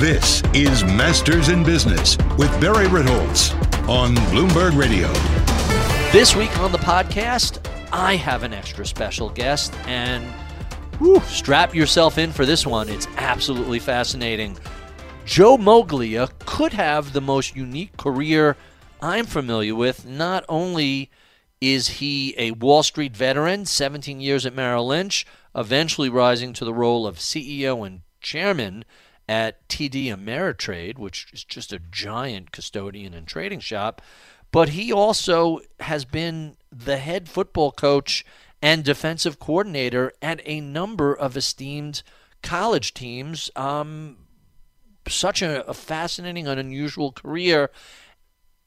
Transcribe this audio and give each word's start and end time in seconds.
This 0.00 0.42
is 0.54 0.82
Masters 0.82 1.50
in 1.50 1.62
Business 1.62 2.16
with 2.38 2.50
Barry 2.58 2.86
Ritholtz 2.86 3.52
on 3.86 4.16
Bloomberg 4.32 4.74
Radio. 4.74 5.12
This 6.10 6.34
week 6.34 6.58
on 6.58 6.72
the 6.72 6.78
podcast, 6.78 7.62
I 7.92 8.16
have 8.16 8.42
an 8.42 8.54
extra 8.54 8.86
special 8.86 9.28
guest, 9.28 9.74
and 9.86 10.24
whew, 11.00 11.20
strap 11.26 11.74
yourself 11.74 12.16
in 12.16 12.32
for 12.32 12.46
this 12.46 12.66
one. 12.66 12.88
It's 12.88 13.08
absolutely 13.18 13.78
fascinating. 13.78 14.56
Joe 15.26 15.58
Moglia 15.58 16.30
could 16.46 16.72
have 16.72 17.12
the 17.12 17.20
most 17.20 17.54
unique 17.54 17.94
career 17.98 18.56
I'm 19.02 19.26
familiar 19.26 19.74
with. 19.74 20.06
Not 20.06 20.46
only 20.48 21.10
is 21.60 21.88
he 21.88 22.34
a 22.38 22.52
Wall 22.52 22.82
Street 22.82 23.14
veteran, 23.14 23.66
17 23.66 24.18
years 24.18 24.46
at 24.46 24.54
Merrill 24.54 24.86
Lynch, 24.86 25.26
eventually 25.54 26.08
rising 26.08 26.54
to 26.54 26.64
the 26.64 26.72
role 26.72 27.06
of 27.06 27.18
CEO 27.18 27.86
and 27.86 28.00
chairman 28.22 28.86
at 29.30 29.68
TD 29.68 30.06
Ameritrade, 30.06 30.98
which 30.98 31.28
is 31.32 31.44
just 31.44 31.72
a 31.72 31.78
giant 31.78 32.50
custodian 32.50 33.14
and 33.14 33.28
trading 33.28 33.60
shop. 33.60 34.02
But 34.50 34.70
he 34.70 34.92
also 34.92 35.60
has 35.78 36.04
been 36.04 36.56
the 36.72 36.96
head 36.96 37.28
football 37.28 37.70
coach 37.70 38.26
and 38.60 38.82
defensive 38.82 39.38
coordinator 39.38 40.12
at 40.20 40.40
a 40.46 40.60
number 40.60 41.14
of 41.14 41.36
esteemed 41.36 42.02
college 42.42 42.92
teams. 42.92 43.52
Um, 43.54 44.16
such 45.08 45.42
a, 45.42 45.64
a 45.68 45.74
fascinating 45.74 46.48
and 46.48 46.58
unusual 46.58 47.12
career. 47.12 47.70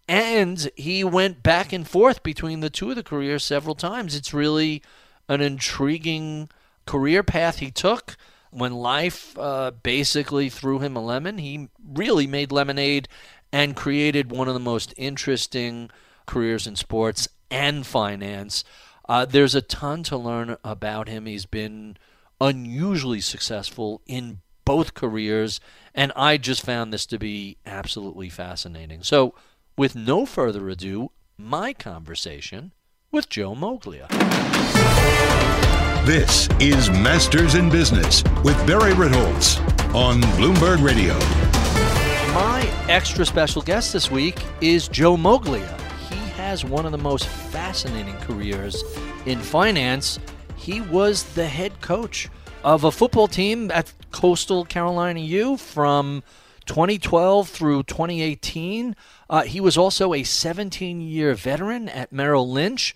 And 0.07 0.71
he 0.77 1.03
went 1.03 1.43
back 1.43 1.73
and 1.73 1.85
forth 1.85 2.23
between 2.23 2.61
the 2.61 2.69
two 2.69 2.89
of 2.89 2.95
the 2.95 3.03
careers 3.03 3.43
several 3.43 3.75
times. 3.75 4.15
It's 4.15 4.33
really 4.33 4.81
an 5.27 5.41
intriguing 5.41 6.47
career 6.85 7.21
path 7.21 7.59
he 7.59 7.69
took 7.69 8.15
when 8.53 8.73
life 8.73 9.37
uh, 9.37 9.71
basically 9.71 10.49
threw 10.49 10.79
him 10.79 10.95
a 10.95 11.03
lemon, 11.03 11.37
he 11.37 11.69
really 11.83 12.27
made 12.27 12.51
lemonade 12.51 13.07
and 13.51 13.75
created 13.75 14.31
one 14.31 14.47
of 14.47 14.53
the 14.53 14.59
most 14.59 14.93
interesting 14.97 15.89
careers 16.25 16.65
in 16.65 16.75
sports 16.75 17.27
and 17.51 17.85
finance. 17.85 18.63
Uh, 19.07 19.25
there's 19.25 19.55
a 19.55 19.61
ton 19.61 20.03
to 20.03 20.17
learn 20.17 20.57
about 20.63 21.07
him. 21.07 21.25
He's 21.25 21.45
been 21.45 21.97
unusually 22.39 23.21
successful 23.21 24.01
in 24.05 24.41
both 24.65 24.93
careers, 24.93 25.59
and 25.93 26.11
I 26.15 26.37
just 26.37 26.65
found 26.65 26.93
this 26.93 27.05
to 27.07 27.19
be 27.19 27.57
absolutely 27.65 28.29
fascinating. 28.29 29.03
So, 29.03 29.35
with 29.77 29.95
no 29.95 30.25
further 30.25 30.69
ado, 30.69 31.11
my 31.37 31.73
conversation 31.73 32.73
with 33.11 33.29
Joe 33.29 33.55
Moglia. 33.55 34.07
This 36.05 36.49
is 36.59 36.89
Masters 36.89 37.55
in 37.55 37.69
Business 37.69 38.25
with 38.43 38.57
Barry 38.67 38.91
Ritholtz 38.91 39.57
on 39.95 40.19
Bloomberg 40.35 40.83
Radio. 40.83 41.13
My 42.33 42.69
extra 42.89 43.25
special 43.25 43.61
guest 43.61 43.93
this 43.93 44.11
week 44.11 44.43
is 44.59 44.89
Joe 44.89 45.15
Moglia. 45.15 45.79
He 46.09 46.17
has 46.31 46.65
one 46.65 46.85
of 46.85 46.91
the 46.91 46.97
most 46.97 47.25
fascinating 47.25 48.17
careers 48.17 48.83
in 49.25 49.39
finance. 49.39 50.19
He 50.57 50.81
was 50.81 51.23
the 51.35 51.47
head 51.47 51.79
coach 51.79 52.27
of 52.65 52.83
a 52.83 52.91
football 52.91 53.29
team 53.29 53.71
at 53.71 53.93
Coastal 54.11 54.65
Carolina 54.65 55.21
U 55.21 55.55
from 55.55 56.21
2012 56.65 57.47
through 57.47 57.83
2018. 57.83 58.93
Uh, 59.29 59.43
he 59.43 59.61
was 59.61 59.77
also 59.77 60.13
a 60.13 60.23
17 60.23 60.99
year 60.99 61.33
veteran 61.33 61.87
at 61.87 62.11
Merrill 62.11 62.51
Lynch 62.51 62.93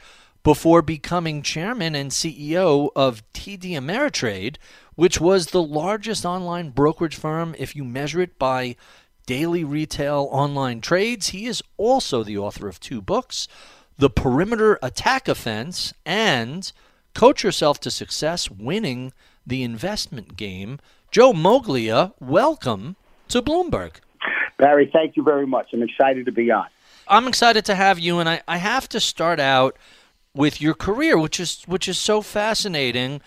before 0.47 0.81
becoming 0.81 1.41
chairman 1.41 1.93
and 1.93 2.09
CEO 2.09 2.89
of 2.95 3.21
TD 3.33 3.71
Ameritrade, 3.71 4.55
which 4.95 5.19
was 5.19 5.47
the 5.47 5.61
largest 5.61 6.25
online 6.25 6.69
brokerage 6.69 7.17
firm 7.17 7.53
if 7.59 7.75
you 7.75 7.83
measure 7.83 8.21
it 8.21 8.39
by 8.39 8.77
daily 9.25 9.65
retail 9.65 10.29
online 10.31 10.79
trades. 10.79 11.27
He 11.31 11.47
is 11.47 11.61
also 11.75 12.23
the 12.23 12.37
author 12.37 12.69
of 12.69 12.79
two 12.79 13.01
books 13.01 13.49
The 13.97 14.09
Perimeter 14.09 14.79
Attack 14.81 15.27
Offense 15.27 15.93
and 16.05 16.71
Coach 17.13 17.43
Yourself 17.43 17.81
to 17.81 17.91
Success 17.91 18.49
Winning 18.49 19.11
the 19.45 19.63
Investment 19.63 20.37
Game. 20.37 20.79
Joe 21.11 21.33
Moglia, 21.33 22.13
welcome 22.21 22.95
to 23.27 23.41
Bloomberg. 23.41 23.95
Barry, 24.57 24.89
thank 24.93 25.17
you 25.17 25.23
very 25.23 25.45
much. 25.45 25.71
I'm 25.73 25.83
excited 25.83 26.25
to 26.25 26.31
be 26.31 26.49
on. 26.51 26.67
I'm 27.09 27.27
excited 27.27 27.65
to 27.65 27.75
have 27.75 27.99
you, 27.99 28.19
and 28.19 28.29
I, 28.29 28.41
I 28.47 28.57
have 28.57 28.87
to 28.89 29.01
start 29.01 29.41
out 29.41 29.77
with 30.37 30.61
your 30.61 30.73
career, 30.73 31.17
which 31.17 31.39
is 31.39 31.63
which 31.65 31.89
is 31.89 31.97
so 31.97 32.21
fascinating. 32.21 33.21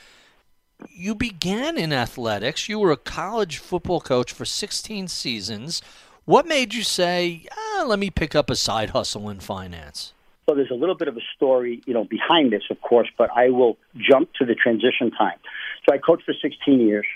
You 0.89 1.15
began 1.15 1.77
in 1.77 1.93
athletics. 1.93 2.69
You 2.69 2.79
were 2.79 2.93
a 2.93 2.97
college 2.97 3.59
football 3.59 4.01
coach 4.01 4.33
for 4.33 4.47
16 4.47 5.09
seasons. 5.09 5.83
What 6.25 6.47
made 6.47 6.73
you 6.73 6.83
say, 6.83 7.47
ah, 7.53 7.85
"Let 7.87 7.99
me 7.99 8.09
pick 8.09 8.35
up 8.35 8.49
a 8.49 8.57
side 8.57 8.91
hustle 8.91 9.29
in 9.29 9.41
finance"? 9.41 10.15
So 10.49 10.55
there's 10.55 10.71
a 10.71 10.75
little 10.75 10.95
bit 10.95 11.09
of 11.09 11.17
a 11.17 11.21
story, 11.37 11.83
you 11.87 11.93
know, 11.93 12.05
behind 12.05 12.53
this, 12.53 12.63
of 12.71 12.81
course, 12.81 13.09
but 13.19 13.31
I 13.37 13.51
will 13.51 13.77
jump 13.97 14.33
to 14.35 14.45
the 14.45 14.55
transition 14.55 15.11
time. 15.11 15.39
So 15.87 15.95
I 15.95 15.99
coached 15.99 16.25
for 16.25 16.35
16 16.35 16.81
years, 16.81 17.07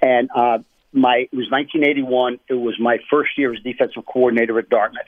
and 0.00 0.30
uh, 0.34 0.58
my 0.92 1.28
it 1.32 1.36
was 1.36 1.50
1981. 1.50 2.40
It 2.48 2.54
was 2.54 2.78
my 2.78 2.98
first 3.10 3.36
year 3.36 3.52
as 3.52 3.60
defensive 3.62 4.04
coordinator 4.06 4.58
at 4.58 4.68
Dartmouth, 4.68 5.02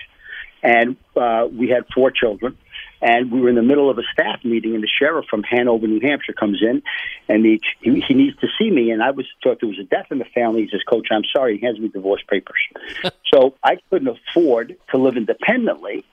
and 0.62 0.96
uh, 1.16 1.48
we 1.50 1.68
had 1.68 1.84
four 1.94 2.10
children. 2.10 2.56
And 3.00 3.30
we 3.30 3.40
were 3.40 3.48
in 3.48 3.54
the 3.54 3.62
middle 3.62 3.90
of 3.90 3.98
a 3.98 4.02
staff 4.12 4.44
meeting, 4.44 4.74
and 4.74 4.82
the 4.82 4.88
sheriff 4.88 5.26
from 5.30 5.42
Hanover, 5.42 5.86
New 5.86 6.00
Hampshire, 6.00 6.32
comes 6.32 6.62
in, 6.62 6.82
and 7.28 7.44
he 7.44 7.60
he, 7.80 8.00
he 8.00 8.14
needs 8.14 8.36
to 8.38 8.48
see 8.58 8.70
me. 8.70 8.90
And 8.90 9.02
I 9.02 9.10
was 9.10 9.26
thought 9.42 9.60
there 9.60 9.68
was 9.68 9.78
a 9.78 9.84
death 9.84 10.06
in 10.10 10.18
the 10.18 10.26
family. 10.26 10.62
He 10.62 10.70
says, 10.70 10.82
"Coach, 10.88 11.08
I'm 11.10 11.24
sorry." 11.32 11.58
He 11.58 11.64
hands 11.64 11.78
me 11.78 11.88
divorce 11.88 12.22
papers. 12.28 12.60
so 13.32 13.54
I 13.62 13.78
couldn't 13.88 14.08
afford 14.08 14.76
to 14.90 14.98
live 14.98 15.16
independently 15.16 16.04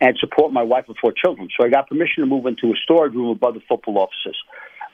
and 0.00 0.16
support 0.18 0.52
my 0.52 0.62
wife 0.62 0.84
and 0.88 0.96
four 0.98 1.12
children. 1.12 1.48
So 1.58 1.66
I 1.66 1.70
got 1.70 1.88
permission 1.88 2.22
to 2.22 2.26
move 2.26 2.46
into 2.46 2.68
a 2.68 2.76
storage 2.82 3.14
room 3.14 3.30
above 3.30 3.54
the 3.54 3.62
football 3.68 3.98
offices. 3.98 4.36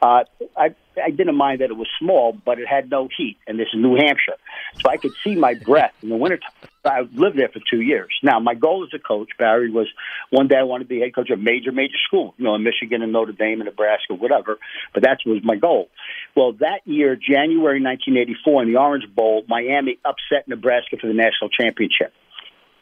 Uh, 0.03 0.25
I, 0.57 0.75
I 1.03 1.11
didn't 1.11 1.37
mind 1.37 1.61
that 1.61 1.71
it 1.71 1.77
was 1.77 1.89
small, 1.99 2.37
but 2.45 2.59
it 2.59 2.67
had 2.69 2.91
no 2.91 3.09
heat, 3.17 3.39
and 3.47 3.59
this 3.59 3.69
is 3.73 3.81
New 3.81 3.97
Hampshire, 3.97 4.37
so 4.83 4.91
I 4.91 4.99
could 4.99 5.13
see 5.23 5.35
my 5.35 5.55
breath 5.55 5.95
in 6.03 6.11
the 6.11 6.17
wintertime. 6.17 6.51
I 6.85 7.01
lived 7.15 7.39
there 7.39 7.49
for 7.49 7.61
two 7.71 7.81
years. 7.81 8.11
Now, 8.23 8.39
my 8.39 8.55
goal 8.55 8.85
as 8.85 8.91
a 8.93 9.03
coach, 9.03 9.31
Barry, 9.39 9.71
was 9.71 9.87
one 10.29 10.49
day 10.49 10.57
I 10.57 10.65
wanted 10.65 10.85
to 10.85 10.89
be 10.89 11.01
head 11.01 11.15
coach 11.15 11.31
of 11.31 11.39
a 11.39 11.43
major, 11.43 11.73
major 11.73 11.97
school, 12.07 12.35
you 12.37 12.45
know, 12.45 12.55
in 12.55 12.63
Michigan 12.63 13.01
and 13.01 13.13
Notre 13.13 13.33
Dame 13.33 13.63
and 13.63 13.65
Nebraska, 13.65 14.13
whatever. 14.13 14.59
But 14.93 15.05
that 15.05 15.21
was 15.25 15.41
my 15.43 15.57
goal. 15.57 15.89
Well, 16.37 16.53
that 16.61 16.81
year, 16.85 17.17
January 17.17 17.81
1984, 17.81 18.63
in 18.65 18.73
the 18.73 18.79
Orange 18.79 19.09
Bowl, 19.15 19.45
Miami 19.49 19.99
upset 20.05 20.47
Nebraska 20.47 20.99
for 21.01 21.07
the 21.07 21.15
national 21.15 21.49
championship. 21.49 22.13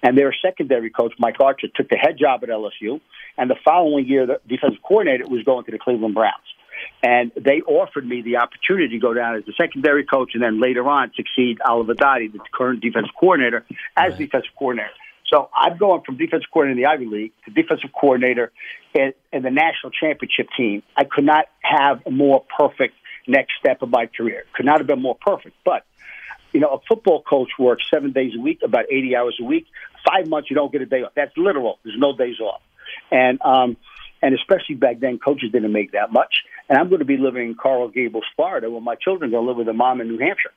And 0.02 0.18
their 0.18 0.34
secondary 0.42 0.90
coach, 0.90 1.12
Mike 1.18 1.36
Archer, 1.40 1.68
took 1.74 1.88
the 1.88 1.96
head 1.96 2.18
job 2.18 2.42
at 2.42 2.48
LSU. 2.48 3.00
And 3.38 3.48
the 3.48 3.56
following 3.64 4.06
year, 4.06 4.26
the 4.26 4.40
defensive 4.48 4.82
coordinator 4.82 5.28
was 5.28 5.44
going 5.44 5.64
to 5.66 5.70
the 5.70 5.78
Cleveland 5.78 6.14
Browns. 6.14 6.34
And 7.02 7.30
they 7.36 7.60
offered 7.62 8.06
me 8.06 8.22
the 8.22 8.38
opportunity 8.38 8.88
to 8.88 8.98
go 8.98 9.14
down 9.14 9.36
as 9.36 9.44
the 9.44 9.52
secondary 9.60 10.04
coach 10.04 10.32
and 10.34 10.42
then 10.42 10.60
later 10.60 10.88
on 10.88 11.12
succeed 11.14 11.58
Oliver 11.64 11.94
Dottie, 11.94 12.28
the 12.28 12.40
current 12.52 12.80
defensive 12.80 13.14
coordinator, 13.18 13.64
as 13.96 14.12
right. 14.12 14.18
defensive 14.18 14.50
coordinator. 14.58 14.90
So 15.32 15.48
I'm 15.56 15.78
going 15.78 16.02
from 16.04 16.18
defensive 16.18 16.50
coordinator 16.52 16.78
in 16.78 16.82
the 16.82 16.90
Ivy 16.90 17.06
League 17.06 17.32
to 17.46 17.50
defensive 17.50 17.90
coordinator 17.98 18.52
in, 18.94 19.14
in 19.32 19.42
the 19.42 19.50
national 19.50 19.90
championship 19.92 20.48
team. 20.56 20.82
I 20.96 21.04
could 21.04 21.24
not 21.24 21.46
have 21.62 22.02
a 22.06 22.10
more 22.10 22.44
perfect 22.56 22.94
next 23.26 23.52
step 23.58 23.82
of 23.82 23.88
my 23.88 24.06
career. 24.06 24.44
Could 24.54 24.66
not 24.66 24.78
have 24.78 24.86
been 24.86 25.00
more 25.00 25.16
perfect. 25.16 25.56
But, 25.64 25.84
you 26.52 26.60
know, 26.60 26.68
a 26.68 26.78
football 26.88 27.22
coach 27.22 27.50
works 27.58 27.84
seven 27.92 28.12
days 28.12 28.32
a 28.36 28.40
week, 28.40 28.60
about 28.64 28.86
80 28.90 29.16
hours 29.16 29.36
a 29.40 29.44
week. 29.44 29.66
Five 30.06 30.28
months, 30.28 30.50
you 30.50 30.56
don't 30.56 30.72
get 30.72 30.82
a 30.82 30.86
day 30.86 31.02
off. 31.02 31.12
That's 31.14 31.36
literal. 31.36 31.78
There's 31.84 31.98
no 31.98 32.16
days 32.16 32.40
off. 32.40 32.60
And, 33.10 33.40
um, 33.42 33.76
and 34.20 34.34
especially 34.34 34.74
back 34.76 35.00
then, 35.00 35.18
coaches 35.18 35.50
didn't 35.52 35.72
make 35.72 35.92
that 35.92 36.12
much. 36.12 36.34
And 36.68 36.78
I'm 36.78 36.88
going 36.88 37.00
to 37.00 37.04
be 37.04 37.16
living 37.16 37.48
in 37.48 37.54
Coral 37.54 37.88
Gables, 37.88 38.24
Florida, 38.36 38.70
where 38.70 38.80
my 38.80 38.94
children 38.94 39.30
are 39.30 39.32
going 39.32 39.44
to 39.44 39.48
live 39.48 39.56
with 39.56 39.66
their 39.66 39.74
mom 39.74 40.00
in 40.00 40.08
New 40.08 40.18
Hampshire. 40.18 40.52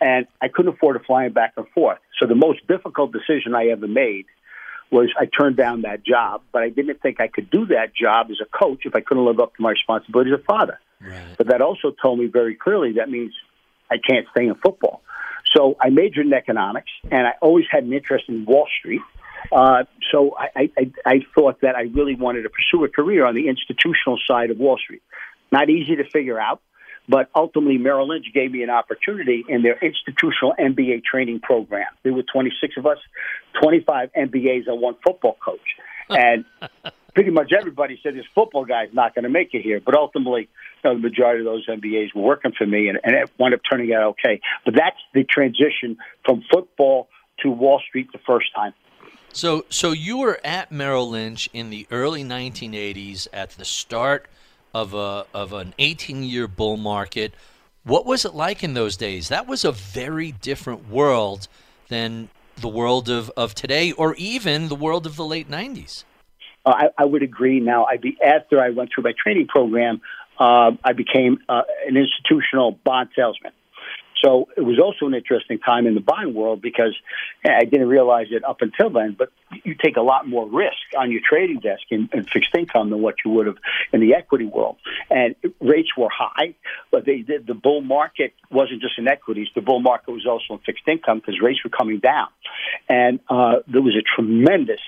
And 0.00 0.26
I 0.40 0.48
couldn't 0.48 0.74
afford 0.74 0.98
to 0.98 1.04
fly 1.04 1.28
back 1.28 1.54
and 1.56 1.66
forth. 1.68 1.98
So 2.20 2.26
the 2.26 2.34
most 2.34 2.66
difficult 2.66 3.12
decision 3.12 3.54
I 3.54 3.68
ever 3.68 3.86
made 3.86 4.26
was 4.90 5.12
I 5.18 5.26
turned 5.26 5.56
down 5.56 5.82
that 5.82 6.04
job, 6.04 6.42
but 6.52 6.62
I 6.62 6.68
didn't 6.68 7.00
think 7.00 7.20
I 7.20 7.28
could 7.28 7.50
do 7.50 7.66
that 7.66 7.94
job 7.94 8.28
as 8.30 8.38
a 8.40 8.44
coach 8.44 8.82
if 8.84 8.94
I 8.94 9.00
couldn't 9.00 9.24
live 9.24 9.40
up 9.40 9.54
to 9.56 9.62
my 9.62 9.70
responsibility 9.70 10.32
as 10.32 10.40
a 10.40 10.42
father. 10.42 10.78
Right. 11.00 11.36
But 11.36 11.48
that 11.48 11.60
also 11.60 11.94
told 12.02 12.18
me 12.18 12.26
very 12.26 12.54
clearly 12.54 12.92
that 12.92 13.10
means 13.10 13.32
I 13.90 13.96
can't 13.98 14.26
stay 14.32 14.46
in 14.46 14.54
football. 14.56 15.02
So 15.56 15.76
I 15.80 15.90
majored 15.90 16.26
in 16.26 16.32
economics, 16.32 16.90
and 17.10 17.26
I 17.26 17.34
always 17.40 17.66
had 17.70 17.84
an 17.84 17.92
interest 17.92 18.24
in 18.28 18.44
Wall 18.44 18.66
Street. 18.78 19.02
Uh, 19.52 19.84
so 20.10 20.34
I, 20.36 20.70
I, 20.76 20.92
I 21.04 21.20
thought 21.34 21.60
that 21.60 21.76
I 21.76 21.82
really 21.82 22.14
wanted 22.14 22.42
to 22.42 22.48
pursue 22.50 22.84
a 22.84 22.88
career 22.88 23.24
on 23.26 23.34
the 23.34 23.48
institutional 23.48 24.18
side 24.26 24.50
of 24.50 24.58
Wall 24.58 24.78
Street. 24.78 25.02
Not 25.52 25.70
easy 25.70 25.96
to 25.96 26.04
figure 26.04 26.40
out, 26.40 26.60
but 27.08 27.28
ultimately 27.34 27.78
Merrill 27.78 28.08
Lynch 28.08 28.26
gave 28.32 28.50
me 28.50 28.62
an 28.62 28.70
opportunity 28.70 29.44
in 29.48 29.62
their 29.62 29.78
institutional 29.78 30.54
MBA 30.58 31.04
training 31.04 31.40
program. 31.40 31.86
There 32.02 32.14
were 32.14 32.22
26 32.22 32.76
of 32.78 32.86
us, 32.86 32.98
25 33.62 34.10
MBAs 34.16 34.66
and 34.66 34.80
one 34.80 34.96
football 35.04 35.36
coach. 35.44 35.60
And 36.08 36.44
pretty 37.14 37.30
much 37.30 37.52
everybody 37.56 37.98
said 38.02 38.14
this 38.14 38.24
football 38.34 38.64
guy's 38.64 38.92
not 38.92 39.14
going 39.14 39.22
to 39.22 39.30
make 39.30 39.54
it 39.54 39.62
here. 39.62 39.80
But 39.80 39.94
ultimately, 39.94 40.48
you 40.82 40.90
know, 40.90 40.94
the 40.96 41.00
majority 41.02 41.40
of 41.40 41.46
those 41.46 41.66
MBAs 41.66 42.14
were 42.14 42.22
working 42.22 42.52
for 42.56 42.66
me, 42.66 42.88
and, 42.88 42.98
and 43.04 43.14
it 43.14 43.30
wound 43.38 43.54
up 43.54 43.60
turning 43.70 43.92
out 43.94 44.02
okay. 44.10 44.40
But 44.64 44.74
that's 44.74 44.98
the 45.14 45.24
transition 45.24 45.96
from 46.24 46.42
football 46.52 47.08
to 47.40 47.50
Wall 47.50 47.80
Street 47.86 48.08
the 48.12 48.20
first 48.26 48.54
time. 48.54 48.74
So, 49.32 49.64
so 49.68 49.92
you 49.92 50.18
were 50.18 50.38
at 50.44 50.70
Merrill 50.70 51.10
Lynch 51.10 51.48
in 51.52 51.70
the 51.70 51.86
early 51.90 52.22
1980s 52.22 53.26
at 53.32 53.50
the 53.50 53.64
start 53.64 54.26
of 54.72 54.94
a 54.94 55.26
of 55.32 55.52
an 55.52 55.74
18-year 55.78 56.48
bull 56.48 56.76
market. 56.76 57.34
What 57.84 58.06
was 58.06 58.24
it 58.24 58.34
like 58.34 58.62
in 58.62 58.74
those 58.74 58.96
days? 58.96 59.28
That 59.28 59.46
was 59.46 59.64
a 59.64 59.72
very 59.72 60.32
different 60.32 60.88
world 60.88 61.48
than 61.88 62.28
the 62.56 62.68
world 62.68 63.08
of, 63.08 63.30
of 63.36 63.54
today, 63.54 63.92
or 63.92 64.14
even 64.14 64.68
the 64.68 64.74
world 64.74 65.06
of 65.06 65.16
the 65.16 65.24
late 65.24 65.50
90s. 65.50 66.04
Uh, 66.64 66.70
I, 66.70 67.02
I 67.02 67.04
would 67.04 67.22
agree. 67.22 67.60
Now, 67.60 67.84
I'd 67.84 68.00
be 68.00 68.16
after 68.22 68.60
I 68.60 68.70
went 68.70 68.90
through 68.94 69.04
my 69.04 69.12
training 69.20 69.46
program, 69.48 70.00
uh, 70.38 70.72
I 70.82 70.92
became 70.92 71.38
uh, 71.48 71.62
an 71.86 71.96
institutional 71.96 72.72
bond 72.84 73.10
salesman. 73.14 73.52
So 74.24 74.48
it 74.56 74.62
was 74.62 74.78
also 74.78 75.06
an 75.06 75.14
interesting 75.14 75.58
time 75.58 75.86
in 75.86 75.94
the 75.94 76.00
bond 76.00 76.34
world 76.34 76.62
because 76.62 76.96
I 77.44 77.64
didn't 77.64 77.88
realize 77.88 78.28
it 78.30 78.42
up 78.42 78.62
until 78.62 78.88
then, 78.88 79.14
but 79.18 79.30
you 79.64 79.74
take 79.74 79.96
a 79.96 80.00
lot 80.00 80.26
more 80.26 80.48
risk 80.48 80.78
on 80.96 81.10
your 81.10 81.20
trading 81.28 81.60
desk 81.60 81.82
in, 81.90 82.08
in 82.12 82.24
fixed 82.24 82.54
income 82.56 82.88
than 82.88 83.02
what 83.02 83.16
you 83.24 83.32
would 83.32 83.46
have 83.46 83.58
in 83.92 84.00
the 84.00 84.14
equity 84.14 84.46
world. 84.46 84.76
And 85.10 85.34
rates 85.60 85.90
were 85.96 86.08
high, 86.10 86.54
but 86.90 87.04
they 87.04 87.18
did, 87.18 87.46
the 87.46 87.54
bull 87.54 87.82
market 87.82 88.32
wasn't 88.50 88.80
just 88.80 88.98
in 88.98 89.08
equities. 89.08 89.48
The 89.54 89.60
bull 89.60 89.80
market 89.80 90.12
was 90.12 90.26
also 90.26 90.54
in 90.54 90.58
fixed 90.60 90.88
income 90.88 91.18
because 91.18 91.40
rates 91.42 91.62
were 91.62 91.70
coming 91.70 91.98
down. 91.98 92.28
And 92.88 93.20
uh, 93.28 93.56
there 93.66 93.82
was 93.82 93.94
a 93.94 94.02
tremendous 94.02 94.80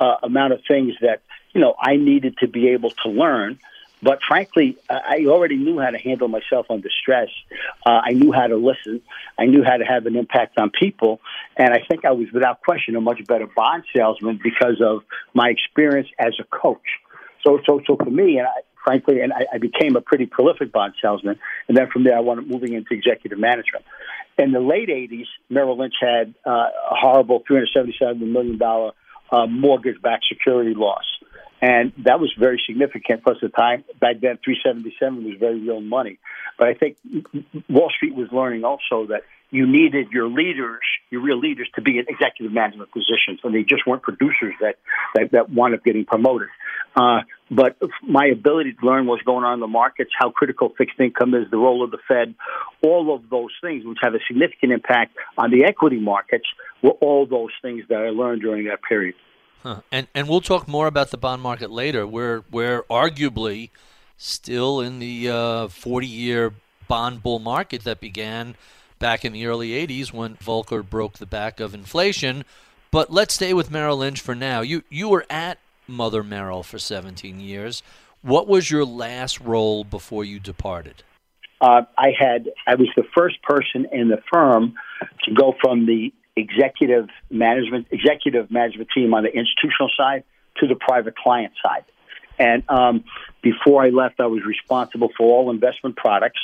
uh, 0.00 0.16
amount 0.22 0.52
of 0.52 0.60
things 0.66 0.94
that, 1.00 1.22
you 1.52 1.60
know, 1.60 1.74
I 1.78 1.96
needed 1.96 2.38
to 2.38 2.48
be 2.48 2.68
able 2.70 2.90
to 2.90 3.08
learn– 3.08 3.58
but 4.04 4.18
frankly, 4.28 4.76
I 4.90 5.24
already 5.28 5.56
knew 5.56 5.80
how 5.80 5.88
to 5.88 5.96
handle 5.96 6.28
myself 6.28 6.66
under 6.68 6.90
stress. 6.90 7.30
Uh, 7.86 8.02
I 8.04 8.12
knew 8.12 8.32
how 8.32 8.46
to 8.46 8.56
listen. 8.56 9.00
I 9.38 9.46
knew 9.46 9.64
how 9.64 9.78
to 9.78 9.84
have 9.84 10.04
an 10.04 10.14
impact 10.14 10.58
on 10.58 10.68
people. 10.68 11.20
And 11.56 11.72
I 11.72 11.80
think 11.88 12.04
I 12.04 12.10
was, 12.10 12.26
without 12.30 12.60
question, 12.60 12.96
a 12.96 13.00
much 13.00 13.24
better 13.26 13.46
bond 13.46 13.84
salesman 13.96 14.38
because 14.44 14.82
of 14.82 15.04
my 15.32 15.48
experience 15.48 16.08
as 16.18 16.34
a 16.38 16.44
coach. 16.44 16.84
So, 17.42 17.60
so, 17.64 17.80
so 17.86 17.96
for 17.96 18.10
me, 18.10 18.36
and 18.36 18.46
I, 18.46 18.60
frankly, 18.84 19.22
and 19.22 19.32
I, 19.32 19.46
I 19.54 19.58
became 19.58 19.96
a 19.96 20.02
pretty 20.02 20.26
prolific 20.26 20.70
bond 20.70 20.92
salesman. 21.00 21.38
And 21.68 21.76
then 21.76 21.88
from 21.90 22.04
there, 22.04 22.14
I 22.14 22.20
up 22.20 22.46
moving 22.46 22.74
into 22.74 22.92
executive 22.92 23.38
management. 23.38 23.86
In 24.36 24.52
the 24.52 24.60
late 24.60 24.90
80s, 24.90 25.28
Merrill 25.48 25.78
Lynch 25.78 25.94
had 25.98 26.34
uh, 26.44 26.50
a 26.50 26.94
horrible 26.94 27.42
$377 27.48 28.20
million 28.20 28.58
uh, 29.34 29.46
mortgage 29.46 30.00
backed 30.02 30.26
security 30.28 30.74
loss 30.74 31.04
and 31.64 31.92
that 32.04 32.20
was 32.20 32.30
very 32.38 32.62
significant. 32.66 33.24
Plus, 33.24 33.38
the 33.40 33.48
time 33.48 33.84
back 33.98 34.16
then, 34.20 34.38
377 34.44 35.24
was 35.24 35.36
very 35.40 35.58
real 35.60 35.80
money. 35.80 36.18
But 36.58 36.68
I 36.68 36.74
think 36.74 36.98
Wall 37.70 37.90
Street 37.96 38.14
was 38.14 38.28
learning 38.32 38.64
also 38.64 39.06
that 39.06 39.22
you 39.54 39.66
needed 39.66 40.10
your 40.10 40.28
leaders, 40.28 40.80
your 41.10 41.22
real 41.22 41.38
leaders, 41.38 41.68
to 41.76 41.80
be 41.80 41.98
in 41.98 42.06
executive 42.08 42.52
management 42.52 42.90
positions, 42.90 43.38
and 43.44 43.54
they 43.54 43.62
just 43.62 43.86
weren't 43.86 44.02
producers 44.02 44.54
that 44.60 44.76
that, 45.14 45.30
that 45.30 45.50
wound 45.50 45.74
up 45.74 45.84
getting 45.84 46.04
promoted. 46.04 46.48
Uh, 46.96 47.20
but 47.50 47.76
my 48.02 48.26
ability 48.26 48.72
to 48.72 48.86
learn 48.86 49.06
what's 49.06 49.22
going 49.22 49.44
on 49.44 49.54
in 49.54 49.60
the 49.60 49.68
markets, 49.68 50.10
how 50.18 50.30
critical 50.30 50.72
fixed 50.76 50.98
income 50.98 51.34
is, 51.34 51.48
the 51.50 51.56
role 51.56 51.84
of 51.84 51.90
the 51.90 51.98
Fed, 52.08 52.34
all 52.82 53.14
of 53.14 53.30
those 53.30 53.50
things, 53.60 53.84
which 53.84 53.98
have 54.02 54.14
a 54.14 54.20
significant 54.26 54.72
impact 54.72 55.16
on 55.38 55.50
the 55.50 55.64
equity 55.64 55.98
markets, 55.98 56.46
were 56.82 56.96
all 57.00 57.26
those 57.26 57.50
things 57.62 57.84
that 57.88 57.98
I 57.98 58.10
learned 58.10 58.42
during 58.42 58.66
that 58.66 58.80
period. 58.82 59.14
Huh. 59.62 59.80
And 59.92 60.08
and 60.14 60.28
we'll 60.28 60.40
talk 60.40 60.66
more 60.66 60.88
about 60.88 61.10
the 61.10 61.16
bond 61.16 61.42
market 61.42 61.70
later. 61.70 62.06
We're 62.06 62.42
we're 62.50 62.82
arguably 62.84 63.70
still 64.16 64.80
in 64.80 64.98
the 64.98 65.30
uh, 65.30 65.68
40 65.68 66.06
year 66.06 66.54
bond 66.88 67.22
bull 67.22 67.38
market 67.38 67.84
that 67.84 68.00
began 68.00 68.56
back 69.04 69.22
in 69.22 69.34
the 69.34 69.44
early 69.44 69.72
80s 69.86 70.14
when 70.14 70.34
Volcker 70.36 70.82
broke 70.82 71.18
the 71.18 71.26
back 71.26 71.60
of 71.60 71.74
inflation. 71.74 72.42
But 72.90 73.12
let's 73.12 73.34
stay 73.34 73.52
with 73.52 73.70
Merrill 73.70 73.98
Lynch 73.98 74.18
for 74.18 74.34
now. 74.34 74.62
You 74.62 74.82
you 74.88 75.10
were 75.10 75.26
at 75.28 75.58
Mother 75.86 76.22
Merrill 76.22 76.62
for 76.62 76.78
17 76.78 77.38
years. 77.38 77.82
What 78.22 78.48
was 78.48 78.70
your 78.70 78.86
last 78.86 79.40
role 79.40 79.84
before 79.84 80.24
you 80.24 80.40
departed? 80.40 81.02
Uh, 81.60 81.82
I 81.98 82.12
had 82.18 82.48
I 82.66 82.76
was 82.76 82.88
the 82.96 83.02
first 83.14 83.42
person 83.42 83.86
in 83.92 84.08
the 84.08 84.22
firm 84.32 84.72
to 85.24 85.34
go 85.34 85.54
from 85.60 85.84
the 85.84 86.10
executive 86.34 87.10
management 87.28 87.88
executive 87.90 88.50
management 88.50 88.88
team 88.94 89.12
on 89.12 89.24
the 89.24 89.30
institutional 89.30 89.90
side 89.94 90.24
to 90.60 90.66
the 90.66 90.76
private 90.76 91.14
client 91.14 91.52
side. 91.62 91.84
And 92.38 92.62
um, 92.70 93.04
before 93.42 93.84
I 93.84 93.90
left, 93.90 94.18
I 94.18 94.26
was 94.26 94.42
responsible 94.46 95.10
for 95.16 95.24
all 95.24 95.50
investment 95.50 95.96
products, 95.96 96.40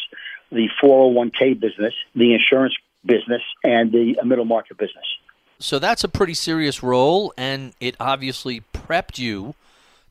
the 0.51 0.69
401k 0.83 1.59
business, 1.59 1.95
the 2.15 2.35
insurance 2.35 2.75
business, 3.05 3.43
and 3.65 3.93
the 3.93 4.17
middle 4.25 4.45
market 4.45 4.77
business. 4.79 5.05
So 5.59 5.79
that's 5.79 6.05
a 6.05 6.09
pretty 6.09 6.35
serious 6.35 6.83
role, 6.83 7.33
and 7.37 7.75
it 7.81 7.95
obviously 8.01 8.63
prepped 8.73 9.19
you 9.19 9.55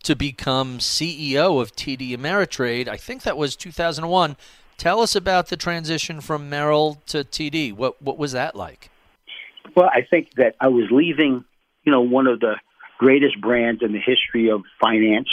to 0.04 0.16
become 0.16 0.78
CEO 0.78 1.62
of 1.62 1.76
TD 1.76 2.16
Ameritrade. 2.16 2.88
I 2.88 2.98
think 2.98 3.24
that 3.24 3.38
was 3.38 3.56
2001. 3.56 4.38
Tell 4.78 5.02
us 5.02 5.16
about 5.16 5.48
the 5.48 5.58
transition 5.58 6.22
from 6.22 6.50
Merrill 6.50 7.02
to 7.08 7.24
TD. 7.24 7.74
What 7.74 8.02
what 8.02 8.18
was 8.18 8.32
that 8.32 8.56
like? 8.56 8.90
Well, 9.76 9.90
I 9.92 10.02
think 10.10 10.36
that 10.36 10.56
I 10.62 10.68
was 10.70 10.86
leaving, 10.92 11.44
you 11.84 11.92
know, 11.92 12.02
one 12.02 12.28
of 12.28 12.40
the 12.40 12.56
greatest 12.98 13.40
brands 13.42 13.82
in 13.82 13.92
the 13.92 14.00
history 14.00 14.50
of 14.50 14.62
finance. 14.80 15.30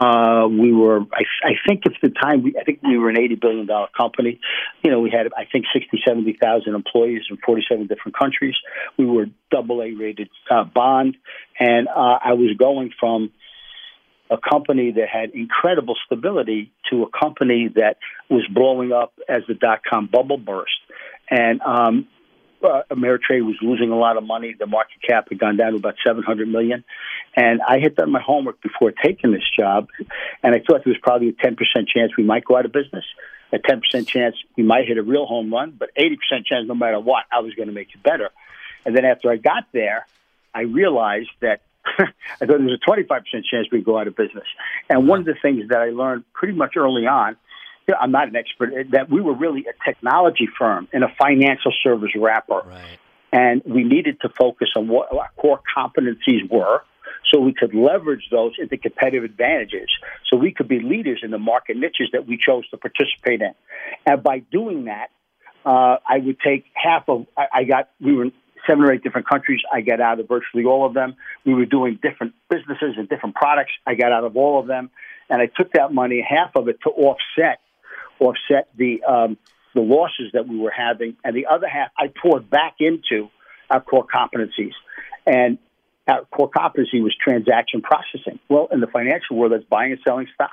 Uh, 0.00 0.48
we 0.48 0.72
were, 0.72 1.00
I, 1.12 1.22
I 1.44 1.52
think 1.66 1.82
at 1.86 1.92
the 2.02 2.10
time, 2.10 2.42
we, 2.42 2.56
I 2.60 2.64
think 2.64 2.82
we 2.82 2.98
were 2.98 3.10
an 3.10 3.16
$80 3.16 3.40
billion 3.40 3.68
company. 3.96 4.40
You 4.82 4.90
know, 4.90 5.00
we 5.00 5.10
had, 5.10 5.28
I 5.36 5.44
think, 5.50 5.66
60, 5.72 6.02
70,000 6.06 6.74
employees 6.74 7.22
in 7.30 7.38
47 7.44 7.86
different 7.86 8.18
countries. 8.18 8.54
We 8.98 9.06
were 9.06 9.26
double 9.50 9.82
A 9.82 9.92
rated 9.92 10.30
uh, 10.50 10.64
bond. 10.64 11.16
And 11.58 11.86
uh, 11.88 12.18
I 12.24 12.32
was 12.32 12.56
going 12.58 12.90
from 12.98 13.30
a 14.30 14.36
company 14.36 14.92
that 14.92 15.08
had 15.08 15.30
incredible 15.30 15.94
stability 16.06 16.72
to 16.90 17.04
a 17.04 17.18
company 17.18 17.70
that 17.76 17.98
was 18.28 18.44
blowing 18.52 18.92
up 18.92 19.12
as 19.28 19.42
the 19.46 19.54
dot 19.54 19.80
com 19.88 20.08
bubble 20.10 20.38
burst. 20.38 20.72
And 21.30 21.60
um, 21.62 22.08
uh, 22.64 22.82
Ameritrade 22.90 23.44
was 23.44 23.56
losing 23.60 23.90
a 23.90 23.96
lot 23.96 24.16
of 24.16 24.24
money. 24.24 24.54
The 24.58 24.66
market 24.66 25.02
cap 25.06 25.28
had 25.28 25.38
gone 25.38 25.56
down 25.56 25.72
to 25.72 25.76
about 25.76 25.94
700 26.04 26.48
million. 26.48 26.84
And 27.36 27.60
I 27.66 27.78
had 27.80 27.96
done 27.96 28.10
my 28.10 28.20
homework 28.20 28.60
before 28.62 28.92
taking 28.92 29.32
this 29.32 29.42
job, 29.56 29.88
and 30.42 30.54
I 30.54 30.58
thought 30.58 30.84
there 30.84 30.92
was 30.92 31.00
probably 31.02 31.28
a 31.28 31.32
10% 31.32 31.56
chance 31.88 32.12
we 32.16 32.24
might 32.24 32.44
go 32.44 32.56
out 32.56 32.64
of 32.64 32.72
business, 32.72 33.04
a 33.52 33.58
10% 33.58 34.06
chance 34.06 34.36
we 34.56 34.62
might 34.62 34.86
hit 34.86 34.98
a 34.98 35.02
real 35.02 35.26
home 35.26 35.52
run, 35.52 35.74
but 35.76 35.90
80% 35.96 36.46
chance 36.46 36.66
no 36.66 36.74
matter 36.74 37.00
what, 37.00 37.24
I 37.32 37.40
was 37.40 37.54
going 37.54 37.68
to 37.68 37.74
make 37.74 37.88
it 37.94 38.02
better. 38.02 38.30
And 38.84 38.96
then 38.96 39.04
after 39.04 39.30
I 39.30 39.36
got 39.36 39.64
there, 39.72 40.06
I 40.54 40.62
realized 40.62 41.30
that 41.40 41.62
I 41.98 42.06
thought 42.38 42.58
there 42.58 42.58
was 42.58 42.78
a 42.80 42.90
25% 42.90 43.22
chance 43.50 43.66
we'd 43.70 43.84
go 43.84 43.98
out 43.98 44.06
of 44.06 44.16
business. 44.16 44.46
And 44.88 45.08
one 45.08 45.20
of 45.20 45.26
the 45.26 45.34
things 45.40 45.68
that 45.68 45.78
I 45.78 45.90
learned 45.90 46.24
pretty 46.32 46.54
much 46.54 46.76
early 46.76 47.06
on 47.06 47.36
I'm 48.00 48.12
not 48.12 48.28
an 48.28 48.36
expert, 48.36 48.72
that 48.92 49.10
we 49.10 49.20
were 49.20 49.34
really 49.34 49.66
a 49.66 49.84
technology 49.84 50.48
firm 50.58 50.88
and 50.92 51.04
a 51.04 51.08
financial 51.18 51.72
service 51.82 52.10
wrapper. 52.16 52.62
Right. 52.66 52.98
And 53.32 53.62
we 53.64 53.82
needed 53.82 54.20
to 54.22 54.28
focus 54.28 54.68
on 54.76 54.88
what 54.88 55.12
our 55.12 55.30
core 55.36 55.60
competencies 55.76 56.48
were 56.50 56.82
so 57.32 57.40
we 57.40 57.52
could 57.52 57.74
leverage 57.74 58.28
those 58.30 58.52
into 58.58 58.76
competitive 58.76 59.24
advantages 59.24 59.88
so 60.30 60.36
we 60.36 60.52
could 60.52 60.68
be 60.68 60.80
leaders 60.80 61.20
in 61.22 61.30
the 61.30 61.38
market 61.38 61.76
niches 61.76 62.10
that 62.12 62.26
we 62.26 62.38
chose 62.38 62.68
to 62.70 62.76
participate 62.76 63.40
in. 63.40 63.52
And 64.06 64.22
by 64.22 64.38
doing 64.38 64.84
that, 64.84 65.08
uh, 65.64 65.96
I 66.06 66.18
would 66.18 66.38
take 66.40 66.66
half 66.74 67.08
of, 67.08 67.26
I, 67.36 67.46
I 67.52 67.64
got, 67.64 67.90
we 68.00 68.14
were 68.14 68.24
in 68.24 68.32
seven 68.68 68.84
or 68.84 68.92
eight 68.92 69.02
different 69.02 69.28
countries. 69.28 69.60
I 69.72 69.80
got 69.80 70.00
out 70.00 70.20
of 70.20 70.28
virtually 70.28 70.64
all 70.64 70.86
of 70.86 70.94
them. 70.94 71.16
We 71.44 71.54
were 71.54 71.66
doing 71.66 71.98
different 72.02 72.34
businesses 72.48 72.94
and 72.96 73.08
different 73.08 73.34
products. 73.34 73.72
I 73.86 73.94
got 73.94 74.12
out 74.12 74.24
of 74.24 74.36
all 74.36 74.60
of 74.60 74.66
them. 74.66 74.90
And 75.28 75.40
I 75.40 75.46
took 75.46 75.72
that 75.72 75.92
money, 75.92 76.24
half 76.26 76.54
of 76.54 76.68
it, 76.68 76.78
to 76.84 76.90
offset 76.90 77.60
offset 78.20 78.68
the 78.76 79.02
um, 79.04 79.36
the 79.74 79.80
losses 79.80 80.30
that 80.32 80.46
we 80.46 80.58
were 80.58 80.72
having, 80.76 81.16
and 81.24 81.34
the 81.34 81.46
other 81.46 81.68
half 81.68 81.90
I 81.98 82.08
poured 82.08 82.48
back 82.48 82.76
into 82.80 83.28
our 83.70 83.80
core 83.80 84.06
competencies. 84.06 84.72
And 85.26 85.58
our 86.06 86.24
core 86.26 86.50
competency 86.50 87.00
was 87.00 87.14
transaction 87.16 87.80
processing. 87.80 88.38
Well, 88.48 88.68
in 88.70 88.80
the 88.80 88.86
financial 88.86 89.36
world, 89.36 89.52
that's 89.52 89.64
buying 89.64 89.92
and 89.92 90.00
selling 90.04 90.28
stocks. 90.34 90.52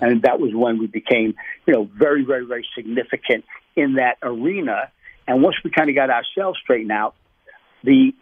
And 0.00 0.22
that 0.22 0.40
was 0.40 0.52
when 0.54 0.78
we 0.78 0.86
became, 0.86 1.34
you 1.66 1.74
know, 1.74 1.88
very, 1.96 2.24
very, 2.24 2.44
very 2.44 2.66
significant 2.74 3.44
in 3.76 3.94
that 3.94 4.18
arena. 4.22 4.90
And 5.26 5.42
once 5.42 5.56
we 5.64 5.70
kind 5.70 5.88
of 5.88 5.96
got 5.96 6.10
ourselves 6.10 6.58
straightened 6.62 6.92
out, 6.92 7.14
the 7.82 8.12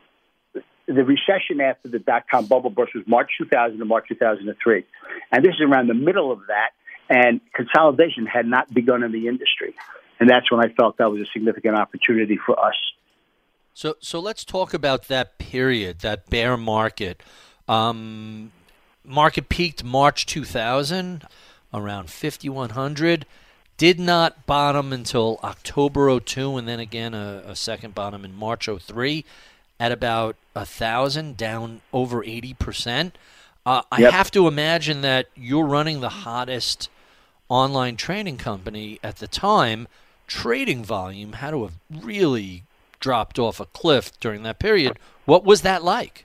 the 0.86 1.04
recession 1.04 1.60
after 1.60 1.88
the 1.88 1.98
dot 1.98 2.24
com 2.30 2.46
bubble 2.46 2.70
burst 2.70 2.94
was 2.94 3.04
March 3.06 3.30
2000 3.38 3.78
to 3.78 3.84
March 3.84 4.06
2003. 4.08 4.84
And 5.32 5.44
this 5.44 5.54
is 5.54 5.60
around 5.60 5.88
the 5.88 5.94
middle 5.94 6.32
of 6.32 6.40
that, 6.48 6.70
and 7.08 7.40
consolidation 7.54 8.26
had 8.26 8.46
not 8.46 8.72
begun 8.72 9.02
in 9.02 9.12
the 9.12 9.28
industry. 9.28 9.74
And 10.20 10.28
that's 10.28 10.50
when 10.50 10.64
I 10.64 10.72
felt 10.72 10.98
that 10.98 11.10
was 11.10 11.20
a 11.20 11.26
significant 11.26 11.76
opportunity 11.76 12.36
for 12.36 12.58
us. 12.58 12.74
So, 13.72 13.94
so 14.00 14.18
let's 14.18 14.44
talk 14.44 14.74
about 14.74 15.06
that 15.08 15.38
period, 15.38 16.00
that 16.00 16.28
bear 16.28 16.56
market. 16.56 17.22
Um, 17.68 18.50
market 19.04 19.48
peaked 19.48 19.84
March 19.84 20.26
2000, 20.26 21.22
around 21.72 22.10
5,100. 22.10 23.26
Did 23.76 24.00
not 24.00 24.44
bottom 24.46 24.92
until 24.92 25.38
October 25.44 26.18
02, 26.18 26.56
and 26.56 26.66
then 26.66 26.80
again 26.80 27.14
a, 27.14 27.44
a 27.46 27.54
second 27.54 27.94
bottom 27.94 28.24
in 28.24 28.34
March 28.34 28.68
03 28.68 29.24
at 29.78 29.92
about 29.92 30.34
a 30.56 30.66
thousand, 30.66 31.36
down 31.36 31.80
over 31.92 32.24
80%. 32.24 33.12
Uh, 33.64 33.82
I 33.92 34.00
yep. 34.00 34.12
have 34.12 34.30
to 34.32 34.48
imagine 34.48 35.02
that 35.02 35.26
you're 35.36 35.66
running 35.66 36.00
the 36.00 36.08
hottest 36.08 36.90
online 37.48 37.96
training 37.96 38.36
company 38.36 38.98
at 39.02 39.16
the 39.16 39.26
time. 39.28 39.88
Trading 40.26 40.84
volume 40.84 41.34
had 41.34 41.52
to 41.52 41.62
have 41.62 41.74
really 41.90 42.64
dropped 43.00 43.38
off 43.38 43.60
a 43.60 43.66
cliff 43.66 44.18
during 44.20 44.42
that 44.42 44.58
period. 44.58 44.98
What 45.24 45.44
was 45.44 45.62
that 45.62 45.82
like? 45.82 46.24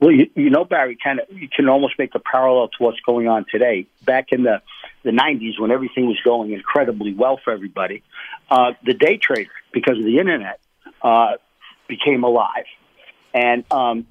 Well, 0.00 0.10
you, 0.10 0.30
you 0.34 0.50
know, 0.50 0.64
Barry, 0.64 0.98
kind 1.02 1.20
of 1.20 1.26
you 1.30 1.48
can 1.48 1.68
almost 1.68 1.98
make 1.98 2.14
a 2.14 2.18
parallel 2.18 2.68
to 2.68 2.74
what's 2.78 3.00
going 3.00 3.28
on 3.28 3.46
today. 3.50 3.86
Back 4.04 4.32
in 4.32 4.42
the 4.42 4.60
the 5.02 5.10
'90s, 5.10 5.58
when 5.58 5.70
everything 5.70 6.06
was 6.06 6.18
going 6.24 6.52
incredibly 6.52 7.14
well 7.14 7.38
for 7.42 7.52
everybody, 7.52 8.02
uh, 8.50 8.72
the 8.84 8.94
day 8.94 9.16
trader, 9.16 9.50
because 9.72 9.98
of 9.98 10.04
the 10.04 10.18
internet, 10.18 10.60
uh, 11.02 11.32
became 11.88 12.24
alive, 12.24 12.66
and 13.32 13.64
um, 13.70 14.06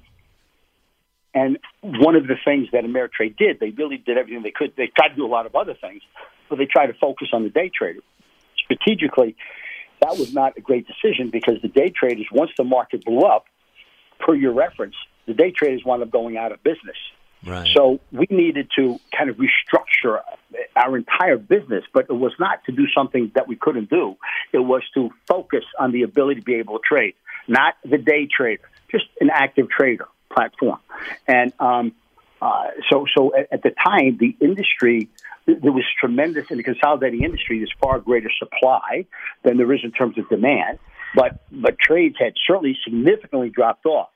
and 1.34 1.58
one 1.82 2.16
of 2.16 2.26
the 2.26 2.36
things 2.44 2.68
that 2.72 2.84
Ameritrade 2.84 3.36
did, 3.36 3.60
they 3.60 3.70
really 3.70 3.96
did 3.98 4.16
everything 4.16 4.42
they 4.42 4.52
could. 4.52 4.72
They 4.76 4.90
tried 4.96 5.08
to 5.08 5.16
do 5.16 5.26
a 5.26 5.28
lot 5.28 5.46
of 5.46 5.54
other 5.56 5.74
things, 5.74 6.02
but 6.48 6.56
they 6.56 6.66
tried 6.66 6.86
to 6.86 6.94
focus 6.94 7.28
on 7.32 7.42
the 7.42 7.50
day 7.50 7.70
trader 7.74 8.00
strategically 8.56 9.36
that 10.04 10.18
was 10.18 10.34
not 10.34 10.56
a 10.56 10.60
great 10.60 10.86
decision 10.86 11.30
because 11.30 11.60
the 11.62 11.68
day 11.68 11.90
traders, 11.90 12.26
once 12.30 12.50
the 12.56 12.64
market 12.64 13.04
blew 13.04 13.20
up, 13.20 13.46
per 14.20 14.34
your 14.34 14.52
reference, 14.52 14.94
the 15.26 15.34
day 15.34 15.50
traders 15.50 15.82
wound 15.84 16.02
up 16.02 16.10
going 16.10 16.36
out 16.36 16.52
of 16.52 16.62
business. 16.62 16.96
Right. 17.46 17.68
So 17.74 18.00
we 18.10 18.26
needed 18.30 18.70
to 18.76 18.98
kind 19.16 19.28
of 19.28 19.36
restructure 19.36 20.20
our 20.76 20.96
entire 20.96 21.36
business, 21.36 21.84
but 21.92 22.06
it 22.08 22.14
was 22.14 22.32
not 22.38 22.64
to 22.66 22.72
do 22.72 22.86
something 22.94 23.32
that 23.34 23.48
we 23.48 23.56
couldn't 23.56 23.90
do. 23.90 24.16
It 24.52 24.58
was 24.58 24.82
to 24.94 25.10
focus 25.26 25.64
on 25.78 25.92
the 25.92 26.02
ability 26.02 26.40
to 26.40 26.44
be 26.44 26.54
able 26.54 26.78
to 26.78 26.82
trade, 26.86 27.14
not 27.46 27.74
the 27.82 27.98
day 27.98 28.26
trader, 28.34 28.62
just 28.90 29.04
an 29.20 29.30
active 29.30 29.68
trader 29.68 30.06
platform. 30.34 30.78
And 31.26 31.52
um, 31.60 31.92
uh, 32.42 32.68
so, 32.90 33.06
so 33.16 33.34
at, 33.36 33.52
at 33.52 33.62
the 33.62 33.70
time, 33.70 34.18
the 34.18 34.36
industry 34.40 35.08
there 35.46 35.72
was 35.72 35.84
tremendous 36.00 36.50
in 36.50 36.56
the 36.56 36.62
consolidating 36.62 37.22
industry. 37.22 37.58
There's 37.58 37.72
far 37.80 37.98
greater 37.98 38.30
supply 38.38 39.06
than 39.42 39.58
there 39.58 39.70
is 39.72 39.80
in 39.84 39.92
terms 39.92 40.18
of 40.18 40.28
demand, 40.28 40.78
but 41.14 41.40
but 41.50 41.78
trades 41.78 42.16
had 42.18 42.34
certainly 42.46 42.76
significantly 42.84 43.50
dropped 43.50 43.86
off. 43.86 44.08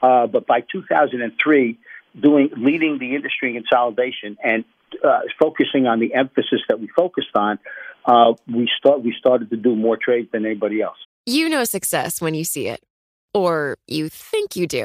Uh, 0.00 0.26
but 0.26 0.46
by 0.46 0.60
2003, 0.60 1.78
doing 2.20 2.50
leading 2.56 2.98
the 2.98 3.14
industry 3.14 3.54
in 3.54 3.62
consolidation 3.62 4.36
and 4.42 4.64
uh, 5.04 5.20
focusing 5.38 5.86
on 5.86 6.00
the 6.00 6.14
emphasis 6.14 6.60
that 6.68 6.80
we 6.80 6.88
focused 6.88 7.34
on, 7.34 7.58
uh, 8.06 8.32
we 8.50 8.68
start 8.78 9.02
we 9.02 9.14
started 9.18 9.50
to 9.50 9.56
do 9.56 9.76
more 9.76 9.96
trades 9.96 10.28
than 10.32 10.46
anybody 10.46 10.80
else. 10.80 10.98
You 11.26 11.48
know 11.48 11.64
success 11.64 12.20
when 12.20 12.34
you 12.34 12.44
see 12.44 12.68
it, 12.68 12.82
or 13.34 13.76
you 13.86 14.08
think 14.08 14.56
you 14.56 14.66
do. 14.66 14.84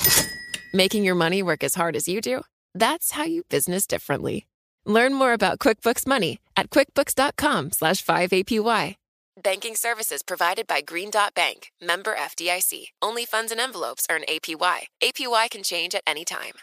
Making 0.73 1.03
your 1.03 1.15
money 1.15 1.43
work 1.43 1.65
as 1.65 1.75
hard 1.75 1.97
as 1.97 2.07
you 2.07 2.21
do? 2.21 2.43
That's 2.73 3.11
how 3.11 3.25
you 3.25 3.43
business 3.49 3.85
differently. 3.85 4.47
Learn 4.85 5.13
more 5.13 5.33
about 5.33 5.59
QuickBooks 5.59 6.07
Money 6.07 6.39
at 6.55 6.69
quickbooks.com/5APY. 6.69 8.95
Banking 9.43 9.75
services 9.75 10.23
provided 10.23 10.67
by 10.67 10.79
Green 10.81 11.09
Dot 11.09 11.33
Bank, 11.33 11.71
member 11.81 12.15
FDIC. 12.15 12.93
Only 13.01 13.25
funds 13.25 13.51
and 13.51 13.59
envelopes 13.59 14.07
earn 14.09 14.23
APY. 14.29 14.87
APY 15.03 15.49
can 15.49 15.63
change 15.63 15.93
at 15.93 16.03
any 16.07 16.23
time. 16.23 16.53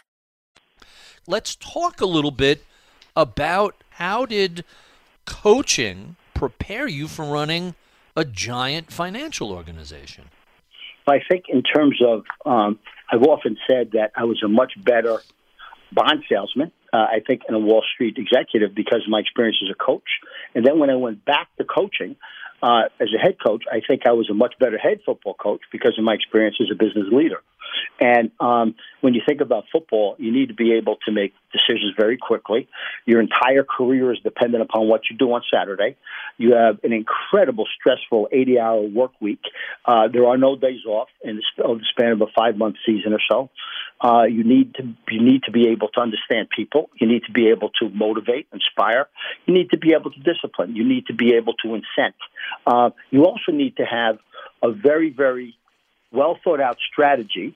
Let's 1.27 1.55
talk 1.55 2.01
a 2.01 2.07
little 2.07 2.31
bit 2.31 2.65
about 3.15 3.75
how 3.91 4.25
did 4.25 4.65
coaching 5.25 6.15
prepare 6.33 6.87
you 6.87 7.07
for 7.07 7.25
running 7.25 7.75
a 8.15 8.25
giant 8.25 8.91
financial 8.91 9.51
organization? 9.51 10.31
I 11.07 11.19
think 11.29 11.45
in 11.49 11.61
terms 11.61 12.01
of, 12.01 12.23
um, 12.45 12.79
I've 13.11 13.23
often 13.23 13.57
said 13.69 13.91
that 13.93 14.11
I 14.15 14.25
was 14.25 14.41
a 14.43 14.47
much 14.47 14.73
better 14.83 15.21
bond 15.91 16.23
salesman 16.29 16.71
uh, 16.93 16.97
I 16.97 17.21
think, 17.25 17.43
in 17.47 17.55
a 17.55 17.59
Wall 17.59 17.83
Street 17.93 18.17
executive 18.17 18.73
because 18.73 19.03
of 19.05 19.09
my 19.09 19.19
experience 19.19 19.57
as 19.63 19.69
a 19.69 19.75
coach. 19.75 20.09
And 20.55 20.65
then 20.65 20.79
when 20.79 20.89
I 20.89 20.95
went 20.95 21.23
back 21.25 21.47
to 21.57 21.63
coaching 21.63 22.15
uh, 22.61 22.83
as 22.99 23.09
a 23.15 23.19
head 23.19 23.37
coach, 23.43 23.63
I 23.71 23.81
think 23.85 24.03
I 24.07 24.11
was 24.11 24.29
a 24.29 24.33
much 24.33 24.55
better 24.59 24.77
head 24.77 24.99
football 25.05 25.33
coach 25.33 25.61
because 25.71 25.97
of 25.97 26.03
my 26.03 26.13
experience 26.13 26.57
as 26.59 26.67
a 26.71 26.75
business 26.75 27.07
leader. 27.11 27.41
And 27.99 28.31
um, 28.39 28.75
when 29.01 29.13
you 29.13 29.21
think 29.25 29.41
about 29.41 29.65
football, 29.71 30.15
you 30.17 30.31
need 30.31 30.47
to 30.47 30.53
be 30.53 30.73
able 30.73 30.97
to 31.05 31.11
make 31.11 31.33
decisions 31.51 31.93
very 31.97 32.17
quickly. 32.17 32.67
Your 33.05 33.19
entire 33.19 33.63
career 33.63 34.13
is 34.13 34.19
dependent 34.19 34.63
upon 34.63 34.87
what 34.87 35.01
you 35.09 35.17
do 35.17 35.31
on 35.33 35.41
Saturday. 35.51 35.97
You 36.37 36.53
have 36.53 36.79
an 36.83 36.93
incredible, 36.93 37.65
stressful 37.79 38.29
80 38.31 38.59
hour 38.59 38.81
work 38.81 39.11
week. 39.19 39.41
Uh, 39.85 40.07
there 40.07 40.25
are 40.27 40.37
no 40.37 40.55
days 40.55 40.85
off 40.87 41.09
in 41.23 41.37
the, 41.37 41.79
span 41.89 42.11
of 42.11 42.21
a 42.21 42.27
five 42.35 42.57
month 42.57 42.75
season 42.85 43.13
or 43.13 43.21
so. 43.29 43.49
Uh, 44.01 44.23
you 44.23 44.43
need 44.43 44.73
to 44.75 44.83
you 45.09 45.21
need 45.21 45.43
to 45.43 45.51
be 45.51 45.67
able 45.67 45.89
to 45.89 45.99
understand 45.99 46.47
people. 46.55 46.89
You 46.99 47.07
need 47.07 47.23
to 47.25 47.31
be 47.31 47.49
able 47.49 47.69
to 47.81 47.89
motivate, 47.89 48.47
inspire. 48.53 49.07
You 49.45 49.53
need 49.53 49.71
to 49.71 49.77
be 49.77 49.93
able 49.93 50.11
to 50.11 50.19
discipline. 50.19 50.75
You 50.75 50.87
need 50.87 51.07
to 51.07 51.13
be 51.13 51.33
able 51.33 51.53
to 51.63 51.67
incent. 51.69 52.15
Uh, 52.65 52.91
you 53.09 53.25
also 53.25 53.51
need 53.51 53.75
to 53.77 53.83
have 53.83 54.19
a 54.63 54.71
very 54.71 55.09
very 55.09 55.58
well 56.11 56.37
thought 56.43 56.59
out 56.59 56.77
strategy 56.91 57.55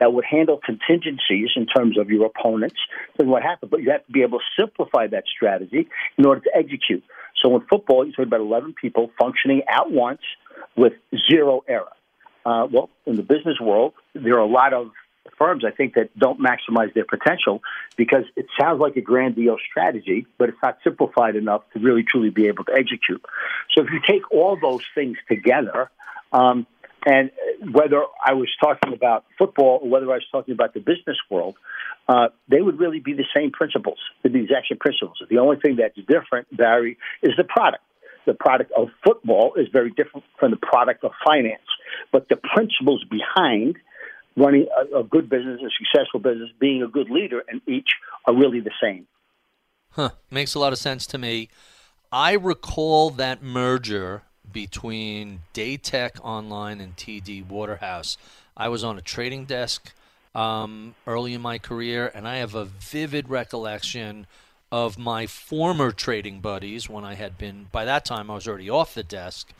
that 0.00 0.12
would 0.12 0.24
handle 0.24 0.58
contingencies 0.62 1.50
in 1.56 1.66
terms 1.66 1.98
of 1.98 2.10
your 2.10 2.26
opponents 2.26 2.76
and 3.18 3.28
what 3.28 3.42
happened. 3.42 3.70
But 3.70 3.82
you 3.82 3.90
have 3.90 4.04
to 4.06 4.12
be 4.12 4.22
able 4.22 4.38
to 4.38 4.44
simplify 4.58 5.06
that 5.06 5.24
strategy 5.34 5.88
in 6.18 6.26
order 6.26 6.40
to 6.42 6.50
execute. 6.54 7.04
So 7.42 7.54
in 7.56 7.62
football, 7.70 8.06
you 8.06 8.12
talk 8.12 8.26
about 8.26 8.40
11 8.40 8.74
people 8.80 9.10
functioning 9.18 9.62
at 9.68 9.90
once 9.90 10.20
with 10.76 10.94
zero 11.30 11.62
error. 11.68 11.92
Uh, 12.44 12.66
well, 12.70 12.90
in 13.06 13.16
the 13.16 13.22
business 13.22 13.58
world, 13.60 13.94
there 14.14 14.34
are 14.34 14.40
a 14.40 14.46
lot 14.46 14.74
of 14.74 14.90
firms, 15.38 15.64
I 15.64 15.70
think, 15.70 15.94
that 15.94 16.16
don't 16.18 16.38
maximize 16.40 16.92
their 16.94 17.04
potential 17.04 17.62
because 17.96 18.24
it 18.36 18.46
sounds 18.60 18.80
like 18.80 18.96
a 18.96 19.00
grandiose 19.00 19.60
strategy, 19.68 20.26
but 20.38 20.50
it's 20.50 20.58
not 20.62 20.78
simplified 20.84 21.36
enough 21.36 21.62
to 21.72 21.80
really 21.80 22.02
truly 22.02 22.30
be 22.30 22.46
able 22.48 22.64
to 22.64 22.72
execute. 22.72 23.24
So 23.74 23.82
if 23.82 23.90
you 23.90 24.00
take 24.06 24.30
all 24.30 24.58
those 24.60 24.82
things 24.94 25.16
together, 25.28 25.90
um, 26.32 26.66
and 27.04 27.30
whether 27.72 28.02
I 28.24 28.32
was 28.34 28.48
talking 28.62 28.92
about 28.92 29.24
football 29.38 29.80
or 29.82 29.88
whether 29.88 30.10
I 30.10 30.16
was 30.16 30.26
talking 30.32 30.54
about 30.54 30.74
the 30.74 30.80
business 30.80 31.18
world, 31.30 31.56
uh, 32.08 32.28
they 32.48 32.60
would 32.60 32.78
really 32.78 33.00
be 33.00 33.12
the 33.12 33.26
same 33.34 33.50
principles, 33.50 33.98
the 34.22 34.28
exact 34.34 34.68
same 34.70 34.78
principles. 34.78 35.22
The 35.28 35.38
only 35.38 35.56
thing 35.56 35.76
that's 35.76 35.96
different, 35.96 36.54
Barry, 36.54 36.98
is 37.22 37.32
the 37.36 37.44
product. 37.44 37.82
The 38.26 38.34
product 38.34 38.72
of 38.76 38.88
football 39.04 39.54
is 39.56 39.68
very 39.72 39.90
different 39.90 40.24
from 40.38 40.50
the 40.50 40.56
product 40.56 41.04
of 41.04 41.12
finance, 41.26 41.68
but 42.10 42.28
the 42.28 42.36
principles 42.36 43.04
behind 43.10 43.76
running 44.36 44.66
a, 44.76 45.00
a 45.00 45.04
good 45.04 45.28
business, 45.28 45.60
a 45.60 45.70
successful 45.78 46.20
business, 46.20 46.50
being 46.58 46.82
a 46.82 46.88
good 46.88 47.10
leader, 47.10 47.42
and 47.48 47.60
each 47.68 47.90
are 48.26 48.34
really 48.34 48.60
the 48.60 48.72
same. 48.82 49.06
Huh. 49.90 50.10
Makes 50.30 50.54
a 50.54 50.58
lot 50.58 50.72
of 50.72 50.78
sense 50.78 51.06
to 51.08 51.18
me. 51.18 51.50
I 52.10 52.32
recall 52.32 53.10
that 53.10 53.42
merger 53.42 54.22
between 54.52 55.40
Datek 55.52 56.18
Online 56.22 56.80
and 56.80 56.96
TD 56.96 57.46
Waterhouse. 57.46 58.16
I 58.56 58.68
was 58.68 58.84
on 58.84 58.98
a 58.98 59.02
trading 59.02 59.44
desk 59.44 59.92
um, 60.34 60.94
early 61.06 61.34
in 61.34 61.40
my 61.40 61.58
career, 61.58 62.10
and 62.14 62.26
I 62.26 62.36
have 62.36 62.54
a 62.54 62.64
vivid 62.64 63.28
recollection 63.28 64.26
of 64.70 64.98
my 64.98 65.26
former 65.26 65.92
trading 65.92 66.40
buddies 66.40 66.88
when 66.88 67.04
I 67.04 67.14
had 67.14 67.38
been, 67.38 67.66
by 67.70 67.84
that 67.84 68.04
time, 68.04 68.30
I 68.30 68.34
was 68.34 68.48
already 68.48 68.70
off 68.70 68.94
the 68.94 69.04
desk. 69.04 69.52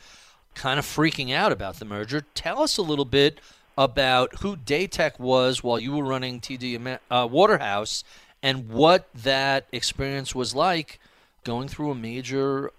kind 0.53 0.79
of 0.79 0.85
freaking 0.85 1.33
out 1.33 1.51
about 1.51 1.79
the 1.79 1.85
merger. 1.85 2.25
Tell 2.33 2.61
us 2.61 2.77
a 2.77 2.81
little 2.81 3.05
bit 3.05 3.41
about 3.77 4.35
who 4.39 4.55
Datek 4.55 5.19
was 5.19 5.63
while 5.63 5.79
you 5.79 5.93
were 5.93 6.05
running 6.05 6.39
TD 6.39 6.99
uh, 7.11 7.27
Waterhouse 7.29 8.05
and 8.41 8.69
what 8.69 9.09
that 9.13 9.67
experience 9.71 10.33
was 10.33 10.55
like 10.55 10.99
going 11.43 11.67
through 11.67 11.91
a 11.91 11.95
major 11.95 12.71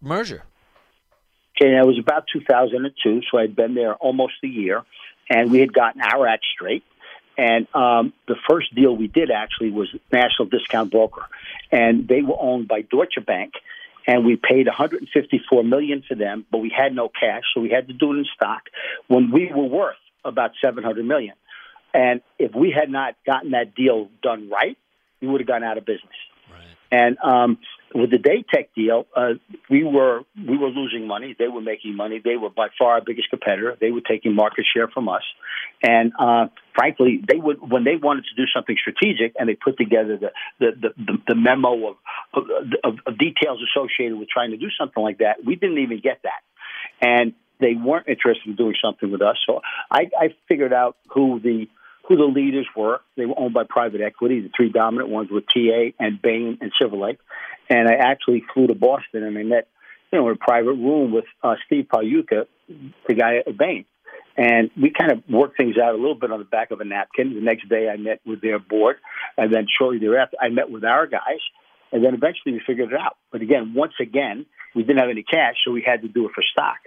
merger. 0.00 0.44
Okay, 1.60 1.76
it 1.76 1.86
was 1.86 1.98
about 1.98 2.24
2002, 2.32 3.22
so 3.30 3.38
I'd 3.38 3.54
been 3.54 3.74
there 3.74 3.94
almost 3.94 4.34
a 4.42 4.46
year, 4.46 4.82
and 5.28 5.50
we 5.50 5.60
had 5.60 5.72
gotten 5.72 6.00
our 6.00 6.26
act 6.26 6.46
straight. 6.54 6.82
And 7.36 7.66
um, 7.74 8.12
the 8.26 8.36
first 8.48 8.74
deal 8.74 8.96
we 8.96 9.08
did 9.08 9.30
actually 9.30 9.70
was 9.70 9.88
National 10.10 10.48
Discount 10.48 10.90
Broker, 10.90 11.26
and 11.70 12.08
they 12.08 12.22
were 12.22 12.36
owned 12.38 12.66
by 12.66 12.80
Deutsche 12.80 13.18
Bank, 13.26 13.54
and 14.06 14.24
we 14.24 14.36
paid 14.36 14.66
154 14.66 15.62
million 15.62 16.02
for 16.06 16.14
them, 16.14 16.46
but 16.50 16.58
we 16.58 16.72
had 16.74 16.94
no 16.94 17.08
cash, 17.08 17.42
so 17.54 17.60
we 17.60 17.68
had 17.68 17.88
to 17.88 17.94
do 17.94 18.12
it 18.14 18.18
in 18.18 18.24
stock. 18.34 18.62
When 19.08 19.30
we 19.30 19.50
were 19.54 19.64
worth 19.64 19.96
about 20.24 20.52
700 20.62 21.04
million, 21.04 21.34
and 21.92 22.22
if 22.38 22.54
we 22.54 22.70
had 22.70 22.88
not 22.88 23.16
gotten 23.26 23.50
that 23.50 23.74
deal 23.74 24.08
done 24.22 24.48
right, 24.48 24.78
we 25.20 25.28
would 25.28 25.42
have 25.42 25.48
gone 25.48 25.62
out 25.62 25.76
of 25.76 25.84
business. 25.84 26.16
Right. 26.50 26.66
And 26.90 27.18
um, 27.18 27.58
with 27.94 28.10
the 28.10 28.18
Datek 28.18 28.68
deal, 28.76 29.06
uh, 29.16 29.34
we 29.68 29.84
were 29.84 30.22
we 30.36 30.56
were 30.56 30.68
losing 30.68 31.06
money. 31.06 31.34
They 31.38 31.48
were 31.48 31.60
making 31.60 31.96
money. 31.96 32.20
They 32.22 32.36
were 32.36 32.50
by 32.50 32.68
far 32.78 32.94
our 32.94 33.00
biggest 33.00 33.30
competitor. 33.30 33.76
They 33.80 33.90
were 33.90 34.00
taking 34.00 34.34
market 34.34 34.64
share 34.72 34.88
from 34.88 35.08
us, 35.08 35.22
and 35.82 36.12
uh, 36.18 36.46
frankly, 36.74 37.22
they 37.26 37.38
would 37.38 37.58
when 37.60 37.84
they 37.84 37.96
wanted 37.96 38.24
to 38.24 38.36
do 38.36 38.44
something 38.54 38.76
strategic 38.80 39.34
and 39.38 39.48
they 39.48 39.56
put 39.56 39.76
together 39.76 40.18
the 40.18 40.30
the 40.58 40.92
the, 40.96 41.18
the 41.28 41.34
memo 41.34 41.90
of, 41.90 41.96
of, 42.84 42.94
of 43.06 43.18
details 43.18 43.60
associated 43.74 44.18
with 44.18 44.28
trying 44.28 44.50
to 44.52 44.56
do 44.56 44.68
something 44.78 45.02
like 45.02 45.18
that. 45.18 45.44
We 45.44 45.56
didn't 45.56 45.78
even 45.78 46.00
get 46.00 46.20
that, 46.22 46.42
and 47.00 47.34
they 47.60 47.74
weren't 47.74 48.08
interested 48.08 48.46
in 48.46 48.56
doing 48.56 48.74
something 48.82 49.10
with 49.10 49.22
us. 49.22 49.36
So 49.46 49.60
I, 49.90 50.08
I 50.18 50.34
figured 50.48 50.72
out 50.72 50.96
who 51.12 51.40
the 51.40 51.68
who 52.06 52.16
the 52.16 52.24
leaders 52.24 52.66
were. 52.76 53.00
They 53.16 53.26
were 53.26 53.38
owned 53.38 53.54
by 53.54 53.64
private 53.68 54.00
equity. 54.00 54.40
The 54.40 54.50
three 54.56 54.70
dominant 54.70 55.10
ones 55.10 55.30
were 55.30 55.40
TA 55.40 55.92
and 55.98 56.20
Bain 56.20 56.58
and 56.60 56.72
Lake. 56.92 57.18
And 57.68 57.88
I 57.88 57.94
actually 57.94 58.42
flew 58.52 58.66
to 58.66 58.74
Boston 58.74 59.22
and 59.22 59.38
I 59.38 59.42
met, 59.42 59.68
you 60.12 60.18
know, 60.18 60.28
in 60.28 60.34
a 60.34 60.38
private 60.38 60.72
room 60.72 61.12
with 61.12 61.24
uh, 61.42 61.54
Steve 61.66 61.86
Pagliuca, 61.92 62.46
the 63.06 63.14
guy 63.14 63.36
at 63.46 63.56
Bain. 63.56 63.84
And 64.36 64.70
we 64.80 64.90
kind 64.90 65.12
of 65.12 65.22
worked 65.28 65.56
things 65.56 65.76
out 65.76 65.94
a 65.94 65.98
little 65.98 66.14
bit 66.14 66.32
on 66.32 66.38
the 66.38 66.44
back 66.44 66.70
of 66.70 66.80
a 66.80 66.84
napkin. 66.84 67.34
The 67.34 67.40
next 67.40 67.68
day 67.68 67.88
I 67.88 67.96
met 67.96 68.20
with 68.24 68.40
their 68.40 68.58
board. 68.58 68.96
And 69.36 69.52
then 69.52 69.66
shortly 69.78 69.98
thereafter, 69.98 70.36
I 70.40 70.48
met 70.48 70.70
with 70.70 70.84
our 70.84 71.06
guys. 71.06 71.40
And 71.92 72.04
then 72.04 72.14
eventually 72.14 72.54
we 72.54 72.60
figured 72.66 72.92
it 72.92 72.98
out. 72.98 73.16
But 73.32 73.42
again, 73.42 73.74
once 73.74 73.94
again, 74.00 74.46
we 74.74 74.82
didn't 74.82 75.00
have 75.00 75.10
any 75.10 75.24
cash, 75.24 75.56
so 75.64 75.72
we 75.72 75.82
had 75.84 76.02
to 76.02 76.08
do 76.08 76.26
it 76.26 76.32
for 76.34 76.42
stock. 76.42 76.78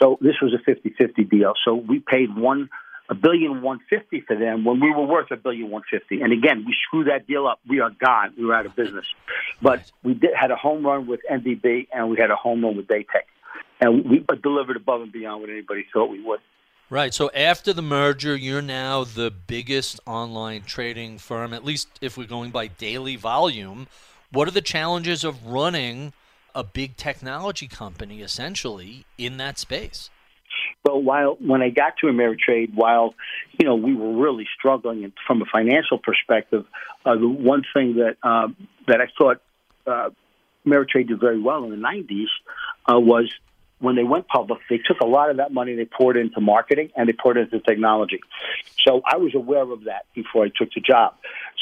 So 0.00 0.18
this 0.20 0.34
was 0.42 0.52
a 0.52 0.70
50-50 0.70 1.30
deal. 1.30 1.54
So 1.64 1.74
we 1.74 2.00
paid 2.00 2.36
one 2.36 2.68
a 3.08 3.14
billion 3.14 3.62
one 3.62 3.80
fifty 3.88 4.20
for 4.20 4.36
them 4.36 4.64
when 4.64 4.80
we 4.80 4.90
were 4.90 5.06
worth 5.06 5.30
a 5.30 5.36
billion 5.36 5.70
one 5.70 5.82
fifty. 5.90 6.20
And 6.20 6.32
again, 6.32 6.64
we 6.66 6.76
screwed 6.86 7.08
that 7.08 7.26
deal 7.26 7.46
up. 7.46 7.60
We 7.68 7.80
are 7.80 7.90
gone. 7.90 8.34
We 8.36 8.44
were 8.44 8.54
out 8.54 8.66
of 8.66 8.76
business. 8.76 9.06
But 9.62 9.90
we 10.02 10.14
did 10.14 10.30
had 10.34 10.50
a 10.50 10.56
home 10.56 10.84
run 10.84 11.06
with 11.06 11.20
NDB 11.30 11.88
and 11.92 12.10
we 12.10 12.18
had 12.18 12.30
a 12.30 12.36
home 12.36 12.64
run 12.64 12.76
with 12.76 12.86
Datek, 12.86 13.26
and 13.80 14.04
we 14.04 14.24
delivered 14.42 14.76
above 14.76 15.02
and 15.02 15.12
beyond 15.12 15.40
what 15.40 15.50
anybody 15.50 15.86
thought 15.92 16.10
we 16.10 16.22
would. 16.22 16.40
Right. 16.90 17.12
So 17.12 17.30
after 17.34 17.74
the 17.74 17.82
merger, 17.82 18.34
you're 18.34 18.62
now 18.62 19.04
the 19.04 19.30
biggest 19.30 20.00
online 20.06 20.62
trading 20.62 21.18
firm, 21.18 21.52
at 21.52 21.62
least 21.62 21.88
if 22.00 22.16
we're 22.16 22.26
going 22.26 22.50
by 22.50 22.68
daily 22.68 23.16
volume. 23.16 23.88
What 24.32 24.48
are 24.48 24.52
the 24.52 24.62
challenges 24.62 25.22
of 25.22 25.46
running 25.46 26.14
a 26.54 26.64
big 26.64 26.96
technology 26.96 27.68
company 27.68 28.22
essentially 28.22 29.04
in 29.18 29.36
that 29.36 29.58
space? 29.58 30.08
But 30.84 31.02
while 31.02 31.36
when 31.40 31.62
I 31.62 31.70
got 31.70 31.96
to 31.98 32.06
Ameritrade, 32.06 32.74
while 32.74 33.14
you 33.58 33.66
know 33.66 33.74
we 33.74 33.94
were 33.94 34.16
really 34.16 34.46
struggling 34.58 35.12
from 35.26 35.42
a 35.42 35.44
financial 35.44 35.98
perspective, 35.98 36.64
uh, 37.04 37.14
the 37.16 37.28
one 37.28 37.62
thing 37.74 37.96
that 37.96 38.16
uh, 38.22 38.48
that 38.86 39.00
I 39.00 39.06
thought 39.18 39.42
uh, 39.86 40.10
Ameritrade 40.66 41.08
did 41.08 41.20
very 41.20 41.40
well 41.40 41.64
in 41.64 41.70
the 41.70 41.76
'90s 41.76 42.26
uh, 42.90 42.98
was 42.98 43.30
when 43.80 43.94
they 43.94 44.02
went 44.02 44.26
public, 44.26 44.60
they 44.68 44.78
took 44.78 45.00
a 45.00 45.06
lot 45.06 45.30
of 45.30 45.36
that 45.36 45.52
money, 45.52 45.74
they 45.76 45.84
poured 45.84 46.16
into 46.16 46.40
marketing, 46.40 46.90
and 46.96 47.08
they 47.08 47.12
poured 47.12 47.36
into 47.36 47.60
technology. 47.60 48.20
So 48.86 49.02
I 49.04 49.16
was 49.18 49.34
aware 49.34 49.62
of 49.62 49.84
that 49.84 50.06
before 50.14 50.44
I 50.44 50.48
took 50.48 50.72
the 50.74 50.80
job. 50.80 51.14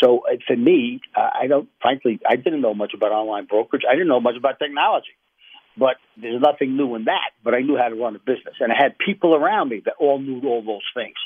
So 0.02 0.20
uh, 0.20 0.36
for 0.46 0.56
me, 0.56 1.00
uh, 1.14 1.30
I 1.34 1.46
don't, 1.46 1.68
frankly, 1.80 2.20
I 2.28 2.36
didn't 2.36 2.60
know 2.60 2.74
much 2.74 2.94
about 2.94 3.12
online 3.12 3.44
brokerage. 3.46 3.82
I 3.88 3.94
didn't 3.94 4.08
know 4.08 4.20
much 4.20 4.36
about 4.36 4.58
technology. 4.58 5.14
But 5.78 5.96
there's 6.16 6.40
nothing 6.40 6.76
new 6.76 6.94
in 6.94 7.04
that. 7.04 7.30
But 7.44 7.54
I 7.54 7.60
knew 7.60 7.76
how 7.76 7.88
to 7.88 7.94
run 7.94 8.16
a 8.16 8.18
business, 8.18 8.54
and 8.60 8.72
I 8.72 8.76
had 8.76 8.96
people 8.98 9.34
around 9.34 9.68
me 9.68 9.82
that 9.84 9.94
all 9.98 10.18
knew 10.18 10.40
all 10.46 10.62
those 10.62 10.86
things. 10.94 11.16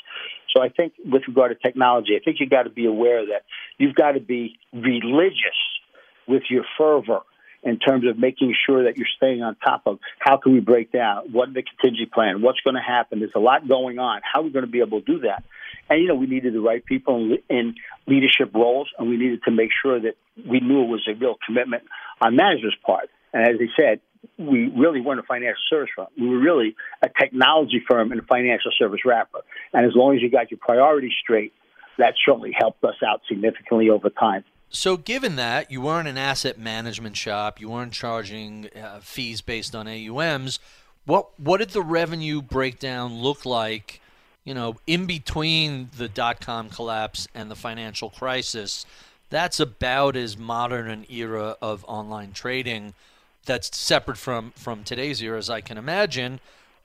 So 0.55 0.61
I 0.61 0.69
think, 0.69 0.93
with 1.05 1.23
regard 1.27 1.51
to 1.51 1.67
technology, 1.67 2.17
I 2.19 2.23
think 2.23 2.37
you've 2.39 2.49
got 2.49 2.63
to 2.63 2.69
be 2.69 2.85
aware 2.85 3.25
that 3.27 3.43
you've 3.77 3.95
got 3.95 4.13
to 4.13 4.19
be 4.19 4.57
religious 4.73 5.59
with 6.27 6.43
your 6.49 6.65
fervor 6.77 7.21
in 7.63 7.77
terms 7.77 8.05
of 8.07 8.17
making 8.17 8.55
sure 8.65 8.85
that 8.85 8.97
you're 8.97 9.07
staying 9.17 9.43
on 9.43 9.55
top 9.55 9.83
of 9.85 9.99
how 10.19 10.37
can 10.37 10.53
we 10.53 10.59
break 10.59 10.91
down, 10.91 11.31
what 11.31 11.53
the 11.53 11.61
contingency 11.61 12.09
plan, 12.11 12.41
what's 12.41 12.59
going 12.61 12.75
to 12.75 12.81
happen. 12.81 13.19
There's 13.19 13.31
a 13.35 13.39
lot 13.39 13.67
going 13.67 13.99
on. 13.99 14.21
How 14.23 14.41
are 14.41 14.43
we 14.43 14.49
going 14.49 14.65
to 14.65 14.71
be 14.71 14.79
able 14.79 15.01
to 15.01 15.05
do 15.05 15.19
that? 15.21 15.43
And 15.89 16.01
you 16.01 16.07
know, 16.07 16.15
we 16.15 16.25
needed 16.25 16.53
the 16.53 16.59
right 16.59 16.83
people 16.83 17.37
in, 17.49 17.75
leadership 18.07 18.53
roles, 18.55 18.89
and 18.97 19.09
we 19.09 19.17
needed 19.17 19.43
to 19.43 19.51
make 19.51 19.69
sure 19.81 19.99
that 19.99 20.15
we 20.35 20.59
knew 20.59 20.83
it 20.83 20.87
was 20.87 21.07
a 21.07 21.13
real 21.13 21.35
commitment 21.45 21.83
on 22.19 22.35
management's 22.35 22.77
part. 22.83 23.09
And 23.31 23.47
as 23.47 23.55
I 23.59 23.67
said, 23.79 23.99
we 24.37 24.67
really 24.69 25.01
weren't 25.01 25.19
a 25.19 25.23
financial 25.23 25.61
service 25.69 25.89
firm. 25.95 26.07
We 26.19 26.27
were 26.27 26.39
really 26.39 26.75
a 27.01 27.09
technology 27.09 27.81
firm 27.89 28.11
and 28.11 28.21
a 28.21 28.23
financial 28.23 28.71
service 28.77 29.01
wrapper. 29.05 29.41
And 29.73 29.85
as 29.85 29.93
long 29.95 30.15
as 30.15 30.21
you 30.21 30.29
got 30.29 30.51
your 30.51 30.59
priorities 30.59 31.13
straight, 31.21 31.53
that 31.97 32.13
certainly 32.25 32.51
helped 32.57 32.83
us 32.83 32.95
out 33.05 33.21
significantly 33.27 33.89
over 33.89 34.09
time. 34.09 34.43
So, 34.69 34.95
given 34.95 35.35
that 35.35 35.69
you 35.69 35.81
weren't 35.81 36.07
an 36.07 36.17
asset 36.17 36.57
management 36.57 37.17
shop, 37.17 37.59
you 37.59 37.69
weren't 37.69 37.91
charging 37.91 38.69
uh, 38.69 39.01
fees 39.01 39.41
based 39.41 39.75
on 39.75 39.85
AUMs, 39.85 40.59
what 41.05 41.37
what 41.37 41.57
did 41.57 41.71
the 41.71 41.81
revenue 41.81 42.41
breakdown 42.41 43.13
look 43.13 43.45
like? 43.45 44.01
You 44.45 44.53
know, 44.53 44.77
in 44.87 45.05
between 45.05 45.89
the 45.97 46.07
dot 46.07 46.39
com 46.39 46.69
collapse 46.69 47.27
and 47.35 47.51
the 47.51 47.55
financial 47.55 48.09
crisis, 48.09 48.85
that's 49.29 49.59
about 49.59 50.15
as 50.15 50.37
modern 50.37 50.89
an 50.89 51.05
era 51.09 51.57
of 51.61 51.83
online 51.85 52.31
trading 52.31 52.93
that's 53.45 53.75
separate 53.77 54.17
from 54.17 54.51
from 54.51 54.83
today's 54.83 55.21
era 55.21 55.37
as 55.37 55.49
I 55.49 55.61
can 55.61 55.77
imagine. 55.77 56.39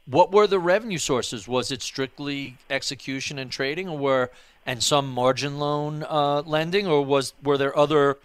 What 0.07 0.33
were 0.33 0.47
the 0.47 0.59
revenue 0.59 0.99
sources? 0.99 1.49
Was 1.49 1.73
it 1.73 1.83
strictly 1.83 2.57
execution 2.71 3.39
and 3.39 3.51
trading, 3.51 3.89
or 3.89 3.99
were 3.99 4.31
and 4.65 4.83
some 4.83 5.09
margin 5.09 5.59
loan 5.59 6.05
uh, 6.09 6.43
lending, 6.43 6.87
or 6.87 7.05
was 7.05 7.35
were 7.43 7.59
there 7.59 7.77
other 7.77 8.19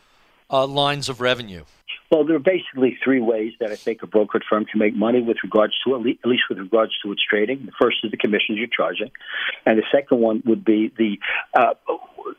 uh, 0.49 0.65
lines 0.65 1.09
of 1.09 1.21
revenue? 1.21 1.63
Well, 2.11 2.25
there 2.25 2.35
are 2.35 2.39
basically 2.39 2.97
three 3.01 3.21
ways 3.21 3.53
that 3.61 3.71
I 3.71 3.77
think 3.77 4.03
a 4.03 4.07
brokerage 4.07 4.43
firm 4.49 4.65
can 4.65 4.79
make 4.79 4.93
money 4.93 5.21
with 5.21 5.37
regards 5.43 5.73
to 5.85 5.95
at 5.95 6.01
least 6.01 6.43
with 6.49 6.59
regards 6.59 6.91
to 7.03 7.11
its 7.13 7.21
trading. 7.23 7.65
The 7.65 7.71
first 7.81 7.97
is 8.03 8.11
the 8.11 8.17
commissions 8.17 8.57
you're 8.57 8.67
charging, 8.67 9.11
and 9.65 9.77
the 9.77 9.85
second 9.91 10.19
one 10.19 10.43
would 10.45 10.65
be 10.65 10.91
the 10.97 11.19
uh, 11.53 11.73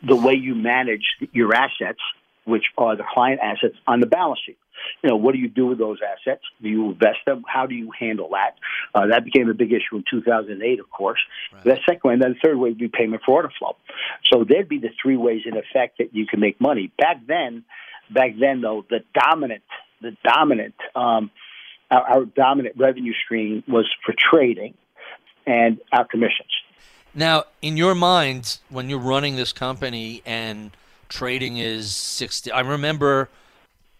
the 0.02 0.16
way 0.16 0.34
you 0.34 0.54
manage 0.54 1.04
your 1.32 1.54
assets, 1.54 2.00
which 2.44 2.64
are 2.76 2.96
the 2.96 3.04
client 3.12 3.40
assets 3.42 3.76
on 3.86 4.00
the 4.00 4.06
balance 4.06 4.40
sheet 4.44 4.58
you 5.02 5.10
know, 5.10 5.16
what 5.16 5.32
do 5.32 5.38
you 5.38 5.48
do 5.48 5.66
with 5.66 5.78
those 5.78 5.98
assets? 6.02 6.42
Do 6.62 6.68
you 6.68 6.90
invest 6.90 7.18
them? 7.26 7.44
How 7.46 7.66
do 7.66 7.74
you 7.74 7.90
handle 7.98 8.30
that? 8.30 8.56
Uh, 8.94 9.08
that 9.08 9.24
became 9.24 9.48
a 9.48 9.54
big 9.54 9.72
issue 9.72 9.96
in 9.96 10.04
2008, 10.10 10.80
of 10.80 10.90
course. 10.90 11.20
Right. 11.52 11.64
The 11.64 11.78
second 11.86 12.00
way, 12.04 12.14
and 12.14 12.22
then 12.22 12.34
the 12.34 12.48
third 12.48 12.56
way 12.56 12.70
would 12.70 12.78
be 12.78 12.88
payment 12.88 13.22
for 13.24 13.32
order 13.32 13.50
flow. 13.58 13.76
So 14.32 14.44
there'd 14.48 14.68
be 14.68 14.78
the 14.78 14.90
three 15.00 15.16
ways 15.16 15.42
in 15.46 15.56
effect 15.56 15.98
that 15.98 16.14
you 16.14 16.26
can 16.26 16.40
make 16.40 16.60
money. 16.60 16.92
Back 16.98 17.26
then, 17.26 17.64
back 18.10 18.32
then 18.38 18.60
though, 18.60 18.84
the 18.88 19.00
dominant, 19.14 19.62
the 20.00 20.16
dominant, 20.24 20.74
um, 20.94 21.30
our, 21.90 22.02
our 22.02 22.24
dominant 22.24 22.76
revenue 22.78 23.12
stream 23.24 23.62
was 23.68 23.90
for 24.04 24.14
trading 24.16 24.74
and 25.46 25.80
our 25.92 26.04
commissions. 26.04 26.50
Now, 27.14 27.44
in 27.60 27.76
your 27.76 27.94
mind, 27.94 28.58
when 28.70 28.88
you're 28.88 28.98
running 28.98 29.36
this 29.36 29.52
company 29.52 30.22
and 30.24 30.70
trading 31.12 31.58
is 31.58 31.94
60, 31.94 32.50
I 32.50 32.60
remember 32.60 33.28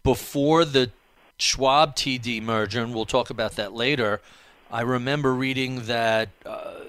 before 0.03 0.65
the 0.65 0.91
Schwab 1.37 1.95
TD 1.95 2.43
merger, 2.43 2.83
and 2.83 2.95
we'll 2.95 3.05
talk 3.05 3.31
about 3.31 3.57
that 3.57 3.73
later, 3.73 4.21
I 4.71 4.81
remember 4.81 5.35
reading 5.35 5.85
that 5.87 6.31
uh, 6.47 6.85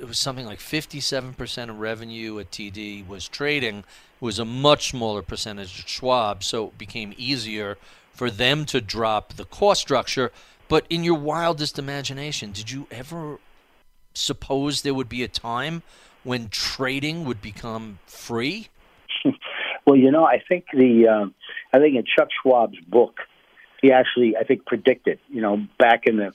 it 0.00 0.08
was 0.08 0.18
something 0.18 0.46
like 0.46 0.58
57% 0.58 1.68
of 1.68 1.78
revenue 1.78 2.38
at 2.38 2.50
TD 2.50 3.06
was 3.06 3.28
trading. 3.28 3.78
It 3.78 3.84
was 4.20 4.38
a 4.38 4.44
much 4.44 4.90
smaller 4.90 5.22
percentage 5.22 5.80
at 5.80 5.88
Schwab, 5.88 6.42
so 6.42 6.68
it 6.68 6.78
became 6.78 7.12
easier 7.18 7.76
for 8.12 8.30
them 8.30 8.64
to 8.66 8.80
drop 8.80 9.34
the 9.34 9.44
cost 9.44 9.82
structure. 9.82 10.32
But 10.68 10.86
in 10.88 11.04
your 11.04 11.18
wildest 11.18 11.78
imagination, 11.78 12.52
did 12.52 12.70
you 12.70 12.86
ever 12.90 13.38
suppose 14.14 14.80
there 14.80 14.94
would 14.94 15.10
be 15.10 15.22
a 15.22 15.28
time 15.28 15.82
when 16.24 16.48
trading 16.48 17.24
would 17.26 17.42
become 17.42 17.98
free? 18.06 18.68
Well, 19.86 19.96
you 19.96 20.10
know, 20.10 20.24
I 20.24 20.42
think 20.46 20.66
the 20.72 21.06
uh, 21.08 21.26
I 21.72 21.80
think 21.80 21.96
in 21.96 22.04
Chuck 22.04 22.28
Schwab's 22.42 22.78
book, 22.88 23.20
he 23.80 23.92
actually, 23.92 24.36
I 24.36 24.44
think, 24.44 24.66
predicted, 24.66 25.20
you 25.28 25.40
know, 25.40 25.64
back 25.78 26.06
in 26.06 26.16
the 26.16 26.32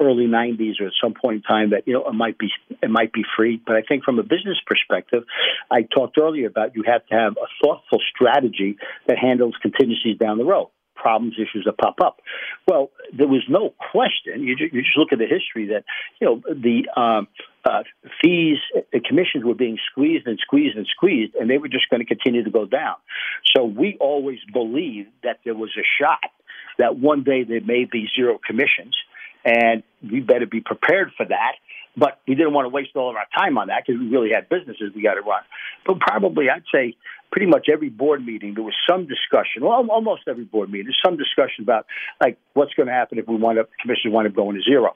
early 0.00 0.26
'90s 0.26 0.80
or 0.80 0.86
at 0.86 0.92
some 1.02 1.14
point 1.14 1.36
in 1.36 1.42
time 1.42 1.70
that 1.70 1.86
you 1.86 1.92
know 1.92 2.08
it 2.08 2.14
might 2.14 2.38
be 2.38 2.50
it 2.82 2.90
might 2.90 3.12
be 3.12 3.24
free. 3.36 3.60
But 3.64 3.76
I 3.76 3.82
think 3.82 4.04
from 4.04 4.18
a 4.18 4.22
business 4.22 4.58
perspective, 4.66 5.24
I 5.70 5.82
talked 5.82 6.18
earlier 6.18 6.46
about 6.46 6.74
you 6.74 6.84
have 6.86 7.04
to 7.06 7.14
have 7.14 7.32
a 7.32 7.46
thoughtful 7.62 8.00
strategy 8.14 8.78
that 9.06 9.18
handles 9.18 9.54
contingencies 9.60 10.16
down 10.18 10.38
the 10.38 10.44
road 10.44 10.70
problems, 10.94 11.34
issues 11.36 11.64
that 11.64 11.78
pop 11.78 12.00
up. 12.02 12.20
Well, 12.66 12.90
there 13.16 13.28
was 13.28 13.42
no 13.48 13.72
question. 13.92 14.42
You 14.42 14.56
just, 14.56 14.74
you 14.74 14.82
just 14.82 14.96
look 14.96 15.12
at 15.12 15.18
the 15.18 15.26
history 15.26 15.68
that 15.68 15.84
you 16.20 16.26
know 16.26 16.42
the 16.52 16.88
um, 17.00 17.28
uh, 17.68 17.82
fees, 18.22 18.58
commissions 19.04 19.44
were 19.44 19.54
being 19.54 19.78
squeezed 19.90 20.26
and 20.26 20.38
squeezed 20.38 20.76
and 20.76 20.86
squeezed, 20.86 21.34
and 21.34 21.50
they 21.50 21.58
were 21.58 21.68
just 21.68 21.88
going 21.90 22.00
to 22.00 22.06
continue 22.06 22.42
to 22.44 22.50
go 22.50 22.64
down. 22.64 22.96
So 23.54 23.64
we 23.64 23.96
always 24.00 24.38
believed 24.52 25.10
that 25.22 25.40
there 25.44 25.54
was 25.54 25.70
a 25.78 25.86
shot 26.00 26.30
that 26.78 26.96
one 26.96 27.24
day 27.24 27.44
there 27.44 27.60
may 27.60 27.84
be 27.84 28.08
zero 28.16 28.38
commissions, 28.44 28.96
and 29.44 29.82
we 30.02 30.20
better 30.20 30.46
be 30.46 30.60
prepared 30.60 31.12
for 31.16 31.26
that. 31.26 31.52
But 31.96 32.20
we 32.28 32.36
didn't 32.36 32.52
want 32.52 32.66
to 32.66 32.68
waste 32.68 32.90
all 32.94 33.10
of 33.10 33.16
our 33.16 33.26
time 33.36 33.58
on 33.58 33.68
that 33.68 33.82
because 33.84 34.00
we 34.00 34.08
really 34.08 34.30
had 34.30 34.48
businesses 34.48 34.92
we 34.94 35.02
got 35.02 35.14
to 35.14 35.20
run. 35.20 35.42
But 35.84 35.98
probably, 35.98 36.48
I'd 36.48 36.62
say, 36.72 36.96
pretty 37.32 37.46
much 37.46 37.66
every 37.72 37.88
board 37.88 38.24
meeting 38.24 38.54
there 38.54 38.62
was 38.62 38.76
some 38.88 39.06
discussion. 39.06 39.62
Well, 39.62 39.84
almost 39.90 40.22
every 40.28 40.44
board 40.44 40.70
meeting, 40.70 40.86
there's 40.86 41.02
some 41.04 41.16
discussion 41.16 41.64
about 41.64 41.86
like 42.20 42.38
what's 42.54 42.72
going 42.74 42.86
to 42.86 42.92
happen 42.92 43.18
if 43.18 43.26
we 43.26 43.36
wind 43.36 43.58
up 43.58 43.68
commissioners 43.82 44.14
wind 44.14 44.28
up 44.28 44.34
going 44.34 44.56
to 44.56 44.62
zero, 44.62 44.94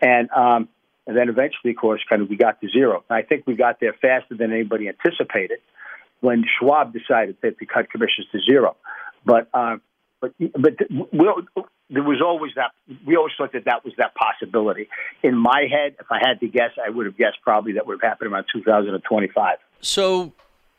and 0.00 0.30
um, 0.30 0.68
and 1.06 1.16
then 1.16 1.28
eventually, 1.28 1.70
of 1.70 1.76
course, 1.76 2.00
kind 2.08 2.22
of 2.22 2.28
we 2.28 2.36
got 2.36 2.60
to 2.60 2.68
zero. 2.68 3.04
And 3.08 3.16
I 3.16 3.22
think 3.22 3.46
we 3.46 3.54
got 3.54 3.80
there 3.80 3.92
faster 3.92 4.34
than 4.34 4.52
anybody 4.52 4.88
anticipated 4.88 5.58
when 6.20 6.44
Schwab 6.58 6.92
decided 6.92 7.36
that 7.42 7.58
to 7.58 7.66
cut 7.66 7.90
commissions 7.90 8.26
to 8.32 8.40
zero. 8.40 8.76
But 9.24 9.48
uh, 9.54 9.76
but 10.20 10.32
but 10.38 10.74
we'll, 11.12 11.42
there 11.90 12.02
was 12.02 12.20
always 12.24 12.52
that. 12.56 12.72
We 13.06 13.16
always 13.16 13.32
thought 13.36 13.52
that 13.52 13.66
that 13.66 13.84
was 13.84 13.94
that 13.98 14.14
possibility. 14.14 14.88
In 15.22 15.36
my 15.36 15.66
head, 15.70 15.96
if 16.00 16.06
I 16.10 16.18
had 16.20 16.40
to 16.40 16.48
guess, 16.48 16.70
I 16.84 16.90
would 16.90 17.06
have 17.06 17.16
guessed 17.16 17.38
probably 17.42 17.72
that 17.72 17.86
would 17.86 18.00
have 18.02 18.10
happened 18.10 18.32
around 18.32 18.46
2025. 18.52 19.58
So, 19.80 20.32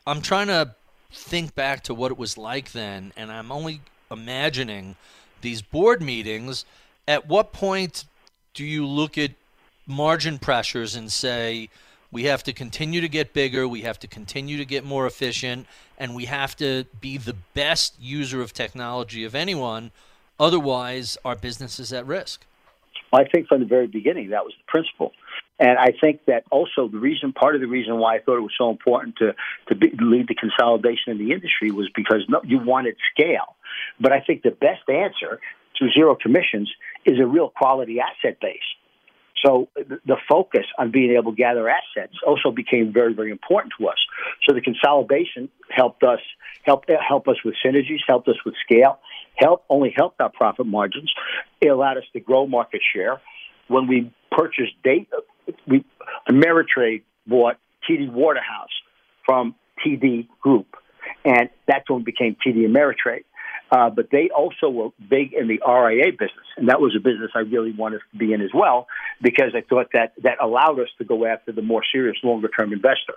I'm 0.06 0.20
trying 0.20 0.48
to 0.48 0.74
think 1.10 1.54
back 1.54 1.84
to 1.84 1.94
what 1.94 2.10
it 2.10 2.18
was 2.18 2.36
like 2.36 2.72
then, 2.72 3.12
and 3.16 3.30
I'm 3.32 3.50
only 3.50 3.80
imagining 4.10 4.96
these 5.40 5.62
board 5.62 6.02
meetings. 6.02 6.64
At 7.06 7.26
what 7.26 7.52
point 7.52 8.04
do 8.52 8.64
you 8.64 8.86
look 8.86 9.16
at 9.16 9.30
margin 9.88 10.38
pressures 10.38 10.94
and 10.94 11.10
say? 11.10 11.68
we 12.10 12.24
have 12.24 12.42
to 12.44 12.52
continue 12.52 13.00
to 13.00 13.08
get 13.08 13.32
bigger, 13.32 13.68
we 13.68 13.82
have 13.82 13.98
to 14.00 14.06
continue 14.06 14.56
to 14.56 14.64
get 14.64 14.84
more 14.84 15.06
efficient, 15.06 15.66
and 15.98 16.14
we 16.14 16.24
have 16.24 16.56
to 16.56 16.84
be 17.00 17.18
the 17.18 17.34
best 17.54 17.94
user 18.00 18.40
of 18.40 18.52
technology 18.52 19.24
of 19.24 19.34
anyone. 19.34 19.90
Otherwise, 20.40 21.18
our 21.24 21.36
business 21.36 21.78
is 21.78 21.92
at 21.92 22.06
risk. 22.06 22.46
Well, 23.12 23.22
I 23.22 23.28
think 23.28 23.48
from 23.48 23.60
the 23.60 23.66
very 23.66 23.86
beginning 23.86 24.30
that 24.30 24.44
was 24.44 24.54
the 24.56 24.70
principle. 24.70 25.12
And 25.60 25.76
I 25.76 25.88
think 26.00 26.24
that 26.26 26.44
also 26.50 26.88
the 26.88 26.98
reason, 26.98 27.32
part 27.32 27.56
of 27.56 27.60
the 27.60 27.66
reason 27.66 27.98
why 27.98 28.16
I 28.16 28.20
thought 28.20 28.36
it 28.36 28.42
was 28.42 28.54
so 28.56 28.70
important 28.70 29.16
to 29.16 29.34
to 29.68 29.74
be, 29.74 29.90
lead 29.98 30.28
the 30.28 30.34
consolidation 30.34 31.12
in 31.12 31.18
the 31.18 31.32
industry 31.32 31.70
was 31.72 31.90
because 31.94 32.24
no, 32.28 32.40
you 32.44 32.58
wanted 32.58 32.96
scale. 33.12 33.56
But 33.98 34.12
I 34.12 34.20
think 34.20 34.42
the 34.42 34.52
best 34.52 34.88
answer 34.88 35.40
to 35.78 35.90
zero 35.90 36.14
commissions 36.14 36.72
is 37.04 37.18
a 37.18 37.26
real 37.26 37.48
quality 37.48 37.98
asset 37.98 38.40
base. 38.40 38.60
So 39.44 39.68
the 39.76 40.16
focus 40.28 40.64
on 40.78 40.90
being 40.90 41.12
able 41.12 41.32
to 41.32 41.36
gather 41.36 41.68
assets 41.68 42.14
also 42.26 42.50
became 42.50 42.92
very, 42.92 43.14
very 43.14 43.30
important 43.30 43.72
to 43.78 43.88
us. 43.88 43.98
So 44.46 44.54
the 44.54 44.60
consolidation 44.60 45.48
helped 45.70 46.02
us 46.02 46.20
help 46.64 46.84
help 47.06 47.28
us 47.28 47.36
with 47.44 47.54
synergies, 47.64 48.00
helped 48.06 48.28
us 48.28 48.36
with 48.44 48.54
scale, 48.64 48.98
help 49.36 49.64
only 49.68 49.92
helped 49.96 50.20
our 50.20 50.30
profit 50.30 50.66
margins. 50.66 51.12
It 51.60 51.68
allowed 51.68 51.98
us 51.98 52.04
to 52.12 52.20
grow 52.20 52.46
market 52.46 52.80
share. 52.94 53.20
When 53.68 53.86
we 53.86 54.12
purchased 54.32 54.72
Datek, 54.84 55.06
we 55.66 55.84
Ameritrade 56.28 57.02
bought 57.26 57.56
TD 57.88 58.10
Waterhouse 58.10 58.70
from 59.24 59.54
TD 59.84 60.26
Group, 60.40 60.66
and 61.24 61.50
that's 61.66 61.88
when 61.88 62.00
we 62.00 62.04
became 62.04 62.36
TD 62.44 62.66
Ameritrade. 62.66 63.24
Uh, 63.70 63.90
but 63.90 64.10
they 64.10 64.30
also 64.30 64.70
were 64.70 64.88
big 65.10 65.34
in 65.34 65.46
the 65.46 65.60
RIA 65.66 66.12
business, 66.12 66.46
and 66.56 66.68
that 66.68 66.80
was 66.80 66.94
a 66.96 67.00
business 67.00 67.30
I 67.34 67.40
really 67.40 67.72
wanted 67.72 68.00
to 68.12 68.18
be 68.18 68.32
in 68.32 68.40
as 68.40 68.50
well 68.54 68.88
because 69.20 69.54
I 69.54 69.60
thought 69.60 69.88
that 69.92 70.14
that 70.22 70.42
allowed 70.42 70.80
us 70.80 70.88
to 70.98 71.04
go 71.04 71.26
after 71.26 71.52
the 71.52 71.62
more 71.62 71.82
serious, 71.92 72.16
longer 72.22 72.48
term 72.48 72.72
investor. 72.72 73.14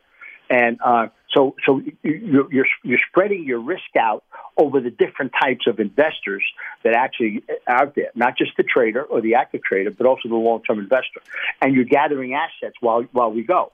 And 0.50 0.80
uh, 0.84 1.08
so, 1.34 1.56
so 1.66 1.82
you're, 2.04 2.52
you're 2.52 2.66
you're 2.84 3.00
spreading 3.10 3.46
your 3.46 3.62
risk 3.62 3.96
out 3.98 4.26
over 4.58 4.82
the 4.82 4.90
different 4.90 5.32
types 5.42 5.66
of 5.66 5.80
investors 5.80 6.44
that 6.84 6.94
actually 6.94 7.44
out 7.66 7.96
there, 7.96 8.12
not 8.16 8.38
just 8.38 8.52
the 8.58 8.64
trader 8.64 9.02
or 9.02 9.22
the 9.22 9.36
active 9.36 9.64
trader, 9.64 9.92
but 9.92 10.06
also 10.06 10.28
the 10.28 10.36
long 10.36 10.62
term 10.64 10.80
investor. 10.80 11.22
And 11.62 11.74
you're 11.74 11.86
gathering 11.86 12.34
assets 12.34 12.76
while 12.82 13.04
while 13.14 13.32
we 13.32 13.44
go. 13.44 13.72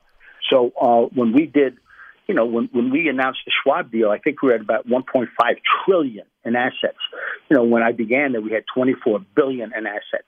So 0.51 0.71
uh, 0.79 1.01
when 1.13 1.33
we 1.33 1.47
did 1.47 1.77
you 2.27 2.35
know, 2.35 2.45
when, 2.45 2.69
when 2.71 2.91
we 2.91 3.07
announced 3.07 3.39
the 3.45 3.51
Schwab 3.63 3.91
deal, 3.91 4.09
I 4.09 4.17
think 4.17 4.41
we 4.41 4.49
were 4.49 4.55
at 4.55 4.61
about 4.61 4.87
1.5 4.87 5.27
trillion 5.85 6.25
in 6.43 6.55
assets. 6.55 6.97
You 7.49 7.57
know, 7.57 7.63
when 7.63 7.83
I 7.83 7.93
began 7.93 8.33
there, 8.33 8.41
we 8.41 8.51
had 8.51 8.63
24 8.73 9.19
billion 9.35 9.71
in 9.75 9.87
assets. 9.87 10.27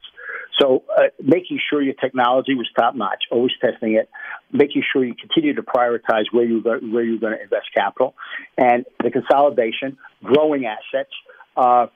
So 0.59 0.83
uh, 0.97 1.03
making 1.21 1.59
sure 1.69 1.81
your 1.81 1.93
technology 1.93 2.53
was 2.53 2.67
top 2.77 2.95
notch, 2.95 3.23
always 3.31 3.51
testing 3.61 3.95
it, 3.95 4.09
making 4.51 4.83
sure 4.91 5.03
you 5.03 5.15
continue 5.15 5.53
to 5.55 5.63
prioritize 5.63 6.25
where 6.31 6.43
you 6.43 6.59
where 6.61 7.03
you're 7.03 7.19
going 7.19 7.37
to 7.37 7.41
invest 7.41 7.67
capital, 7.73 8.13
and 8.57 8.85
the 9.01 9.11
consolidation, 9.11 9.97
growing 10.23 10.65
assets. 10.65 11.11
Uh, 11.55 11.87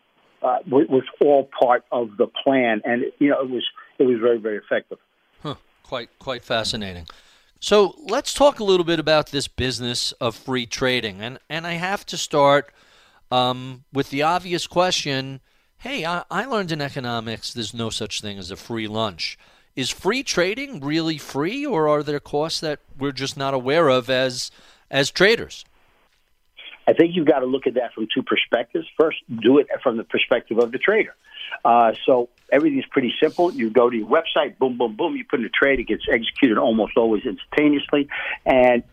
uh, 0.42 0.58
was 0.68 1.04
all 1.22 1.50
part 1.58 1.86
of 1.90 2.18
the 2.18 2.28
plan, 2.44 2.82
and 2.84 3.06
you 3.18 3.30
know 3.30 3.42
it 3.42 3.50
was 3.50 3.64
it 3.98 4.04
was 4.04 4.20
very 4.20 4.38
very 4.38 4.58
effective. 4.58 4.98
Huh. 5.42 5.56
Quite 5.84 6.10
quite 6.20 6.44
fascinating. 6.44 7.08
So 7.64 7.96
let's 7.98 8.34
talk 8.34 8.60
a 8.60 8.64
little 8.66 8.84
bit 8.84 9.00
about 9.00 9.28
this 9.28 9.48
business 9.48 10.12
of 10.20 10.36
free 10.36 10.66
trading. 10.66 11.22
And, 11.22 11.40
and 11.50 11.66
I 11.66 11.76
have 11.76 12.06
to 12.08 12.18
start 12.18 12.70
um, 13.32 13.86
with 13.94 14.10
the 14.10 14.22
obvious 14.22 14.68
question 14.68 15.40
hey, 15.78 16.06
I, 16.06 16.26
I 16.30 16.44
learned 16.44 16.74
in 16.74 16.82
economics 16.82 17.54
there's 17.54 17.74
no 17.74 17.90
such 17.90 18.20
thing 18.20 18.38
as 18.38 18.52
a 18.52 18.58
free 18.58 18.86
lunch. 18.90 19.38
Is 19.78 19.90
free 19.90 20.24
trading 20.24 20.82
really 20.82 21.18
free, 21.18 21.66
or 21.66 21.88
are 21.88 22.04
there 22.04 22.20
costs 22.20 22.60
that 22.60 22.80
we're 22.98 23.14
just 23.14 23.38
not 23.38 23.54
aware 23.54 23.88
of 23.88 24.10
as, 24.10 24.52
as 24.92 25.10
traders? 25.10 25.64
I 26.86 26.92
think 26.92 27.16
you've 27.16 27.28
got 27.28 27.40
to 27.40 27.46
look 27.46 27.66
at 27.66 27.76
that 27.76 27.94
from 27.94 28.08
two 28.14 28.24
perspectives. 28.24 28.88
First, 29.00 29.20
do 29.42 29.60
it 29.60 29.68
from 29.82 29.96
the 29.96 30.04
perspective 30.04 30.60
of 30.60 30.74
the 30.74 30.80
trader. 30.80 31.16
Uh, 31.64 31.94
so 32.06 32.30
everything's 32.52 32.86
pretty 32.86 33.14
simple. 33.22 33.52
You 33.54 33.70
go 33.70 33.90
to 33.90 33.96
your 33.96 34.08
website, 34.08 34.58
boom, 34.58 34.78
boom, 34.78 34.96
boom. 34.96 35.16
You 35.16 35.26
put 35.26 35.40
in 35.40 35.46
a 35.46 35.50
trade. 35.50 35.80
It 35.80 35.88
gets 35.88 36.04
executed 36.12 36.58
almost 36.58 36.98
always 36.98 37.24
instantaneously, 37.26 38.10
and 38.46 38.84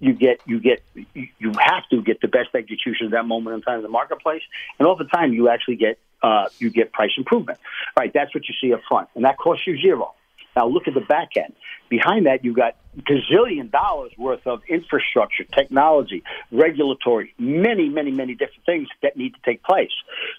you 0.00 0.12
get 0.12 0.40
you 0.46 0.60
get 0.60 0.82
you 1.14 1.52
have 1.58 1.88
to 1.90 2.02
get 2.02 2.20
the 2.20 2.28
best 2.28 2.54
execution 2.54 3.06
at 3.06 3.12
that 3.12 3.26
moment 3.26 3.54
in 3.56 3.62
time 3.62 3.76
in 3.76 3.82
the 3.82 3.88
marketplace, 3.88 4.42
and 4.78 4.86
all 4.86 4.96
the 4.96 5.04
time 5.04 5.32
you 5.32 5.48
actually 5.48 5.76
get 5.76 5.98
uh, 6.22 6.48
you 6.58 6.70
get 6.70 6.92
price 6.92 7.12
improvement. 7.16 7.58
Right, 7.98 8.12
that's 8.12 8.34
what 8.34 8.48
you 8.48 8.54
see 8.60 8.72
up 8.72 8.80
front, 8.88 9.08
and 9.14 9.24
that 9.24 9.38
costs 9.38 9.66
you 9.66 9.80
zero. 9.80 10.14
Now 10.56 10.66
look 10.68 10.86
at 10.86 10.94
the 10.94 11.00
back 11.00 11.36
end. 11.36 11.52
Behind 11.88 12.26
that, 12.26 12.44
you've 12.44 12.56
got 12.56 12.76
gazillion 12.98 13.70
dollars 13.70 14.12
worth 14.16 14.46
of 14.46 14.62
infrastructure, 14.68 15.44
technology, 15.44 16.22
regulatory, 16.52 17.34
many, 17.38 17.88
many, 17.88 18.10
many 18.10 18.34
different 18.34 18.64
things 18.64 18.88
that 19.02 19.16
need 19.16 19.34
to 19.34 19.40
take 19.44 19.62
place. 19.62 19.90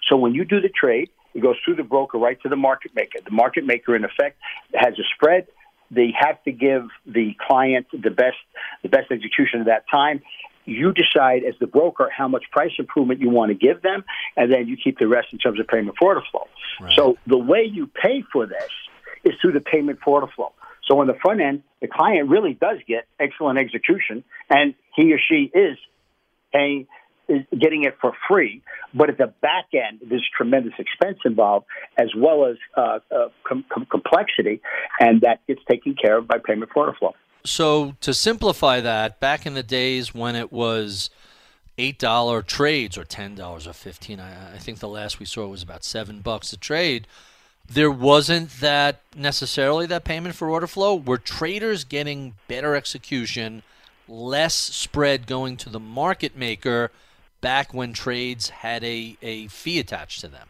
So 0.08 0.16
when 0.16 0.34
you 0.34 0.44
do 0.44 0.60
the 0.60 0.68
trade, 0.68 1.10
it 1.36 1.42
goes 1.42 1.56
through 1.64 1.76
the 1.76 1.82
broker 1.82 2.16
right 2.16 2.40
to 2.42 2.48
the 2.48 2.56
market 2.56 2.92
maker. 2.94 3.18
The 3.22 3.30
market 3.30 3.66
maker, 3.66 3.94
in 3.94 4.04
effect, 4.04 4.38
has 4.74 4.94
a 4.94 5.02
spread. 5.14 5.46
They 5.90 6.12
have 6.18 6.42
to 6.44 6.50
give 6.50 6.88
the 7.04 7.36
client 7.46 7.86
the 7.92 8.10
best 8.10 8.38
the 8.82 8.88
best 8.88 9.12
execution 9.12 9.60
at 9.60 9.66
that 9.66 9.84
time. 9.90 10.22
You 10.64 10.92
decide 10.92 11.44
as 11.44 11.54
the 11.60 11.66
broker 11.66 12.10
how 12.10 12.26
much 12.26 12.44
price 12.50 12.72
improvement 12.78 13.20
you 13.20 13.28
want 13.28 13.50
to 13.50 13.54
give 13.54 13.82
them, 13.82 14.02
and 14.36 14.50
then 14.50 14.66
you 14.66 14.76
keep 14.82 14.98
the 14.98 15.06
rest 15.06 15.28
in 15.32 15.38
terms 15.38 15.60
of 15.60 15.68
payment 15.68 15.96
for 15.98 16.08
order 16.08 16.22
flow. 16.30 16.48
Right. 16.80 16.92
So 16.96 17.18
the 17.26 17.38
way 17.38 17.68
you 17.70 17.86
pay 17.86 18.24
for 18.32 18.46
this 18.46 18.70
is 19.22 19.34
through 19.40 19.52
the 19.52 19.60
payment 19.60 20.00
for 20.02 20.20
order 20.20 20.32
flow. 20.34 20.52
So 20.88 21.00
on 21.00 21.06
the 21.06 21.18
front 21.22 21.40
end, 21.40 21.62
the 21.80 21.88
client 21.88 22.30
really 22.30 22.54
does 22.54 22.78
get 22.88 23.06
excellent 23.20 23.58
execution, 23.58 24.24
and 24.48 24.74
he 24.94 25.12
or 25.12 25.18
she 25.18 25.50
is 25.54 25.76
paying 26.52 26.86
getting 27.58 27.84
it 27.84 27.96
for 28.00 28.12
free, 28.28 28.62
but 28.94 29.10
at 29.10 29.18
the 29.18 29.32
back 29.40 29.66
end, 29.72 30.00
there's 30.08 30.26
tremendous 30.36 30.74
expense 30.78 31.18
involved 31.24 31.66
as 31.98 32.08
well 32.16 32.46
as 32.46 32.56
uh, 32.76 32.98
uh, 33.10 33.28
com- 33.44 33.64
com- 33.72 33.86
complexity, 33.86 34.60
and 35.00 35.20
that 35.22 35.46
gets 35.46 35.60
taken 35.68 35.94
care 35.94 36.18
of 36.18 36.28
by 36.28 36.38
payment 36.38 36.70
for 36.72 36.86
order 36.86 36.96
flow. 36.98 37.14
So, 37.44 37.94
to 38.00 38.12
simplify 38.12 38.80
that, 38.80 39.20
back 39.20 39.46
in 39.46 39.54
the 39.54 39.62
days 39.62 40.14
when 40.14 40.34
it 40.34 40.52
was 40.52 41.10
eight 41.78 41.98
dollar 41.98 42.42
trades 42.42 42.96
or 42.98 43.04
ten 43.04 43.34
dollars 43.34 43.66
or 43.66 43.72
fifteen, 43.72 44.20
I, 44.20 44.54
I 44.54 44.58
think 44.58 44.78
the 44.78 44.88
last 44.88 45.18
we 45.20 45.26
saw 45.26 45.46
was 45.46 45.62
about 45.62 45.84
seven 45.84 46.20
bucks 46.20 46.52
a 46.52 46.56
trade. 46.56 47.06
There 47.68 47.90
wasn't 47.90 48.50
that 48.60 49.00
necessarily 49.16 49.86
that 49.86 50.04
payment 50.04 50.36
for 50.36 50.48
order 50.48 50.68
flow. 50.68 50.94
Were 50.94 51.18
traders 51.18 51.84
getting 51.84 52.34
better 52.46 52.76
execution, 52.76 53.62
less 54.08 54.54
spread 54.54 55.26
going 55.26 55.56
to 55.58 55.70
the 55.70 55.80
market 55.80 56.36
maker? 56.36 56.90
Back 57.40 57.72
when 57.72 57.92
trades 57.92 58.48
had 58.48 58.84
a, 58.84 59.16
a 59.22 59.48
fee 59.48 59.78
attached 59.78 60.20
to 60.20 60.28
them? 60.28 60.48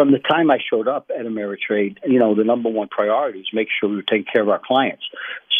from 0.00 0.12
the 0.12 0.18
time 0.18 0.50
I 0.50 0.58
showed 0.70 0.88
up 0.88 1.10
at 1.10 1.26
Ameritrade, 1.26 1.98
you 2.06 2.18
know, 2.18 2.34
the 2.34 2.44
number 2.44 2.70
one 2.70 2.88
priority 2.88 3.40
is 3.40 3.48
make 3.52 3.68
sure 3.68 3.90
we 3.90 3.96
were 3.96 4.02
taking 4.02 4.24
care 4.24 4.40
of 4.40 4.48
our 4.48 4.60
clients. 4.64 5.02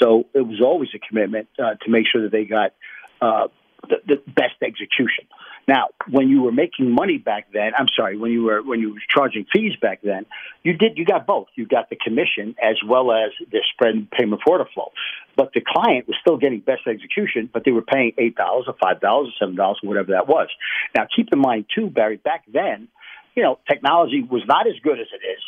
So 0.01 0.25
it 0.33 0.47
was 0.47 0.63
always 0.63 0.89
a 0.95 0.99
commitment 0.99 1.49
uh, 1.59 1.75
to 1.75 1.91
make 1.91 2.07
sure 2.11 2.23
that 2.23 2.33
they 2.33 2.47
got 2.47 2.73
uh, 3.21 3.49
the, 3.89 3.97
the 4.07 4.23
best 4.27 4.55
execution. 4.63 5.27
Now, 5.71 5.91
when 6.11 6.29
you 6.29 6.43
were 6.43 6.51
making 6.51 6.91
money 6.91 7.17
back 7.17 7.47
then, 7.53 7.71
I'm 7.79 7.87
sorry, 7.97 8.19
when 8.19 8.33
you 8.33 8.43
were 8.43 8.61
when 8.61 8.81
you 8.81 8.95
were 8.95 9.01
charging 9.09 9.47
fees 9.53 9.77
back 9.81 10.01
then, 10.03 10.27
you 10.65 10.73
did 10.73 10.99
you 10.99 11.05
got 11.05 11.29
both. 11.29 11.47
You 11.55 11.65
got 11.65 11.89
the 11.89 11.95
commission 11.95 12.57
as 12.61 12.75
well 12.85 13.13
as 13.13 13.31
the 13.53 13.61
spread 13.73 13.95
and 13.95 14.11
payment 14.11 14.43
for 14.45 14.55
order 14.59 14.69
flow. 14.75 14.91
But 15.37 15.53
the 15.55 15.61
client 15.65 16.09
was 16.09 16.17
still 16.21 16.39
getting 16.39 16.59
best 16.59 16.89
execution, 16.89 17.49
but 17.53 17.63
they 17.65 17.71
were 17.71 17.83
paying 17.83 18.15
eight 18.19 18.35
dollars 18.35 18.65
or 18.67 18.75
five 18.83 19.01
dollars 19.01 19.29
or 19.29 19.35
seven 19.39 19.55
dollars 19.55 19.79
or 19.85 19.89
whatever 19.91 20.11
that 20.11 20.27
was. 20.27 20.49
Now, 20.97 21.07
keep 21.15 21.29
in 21.33 21.39
mind 21.39 21.67
too, 21.73 21.89
Barry, 21.89 22.17
back 22.17 22.43
then, 22.53 22.89
you 23.37 23.45
know, 23.45 23.61
technology 23.71 24.27
was 24.29 24.43
not 24.49 24.67
as 24.67 24.75
good 24.83 24.99
as 24.99 25.07
it 25.15 25.25
is 25.25 25.43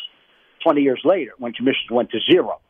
20 0.62 0.82
years 0.82 1.00
later 1.04 1.32
when 1.38 1.52
commissions 1.52 1.90
went 1.90 2.10
to 2.10 2.20
zero 2.30 2.60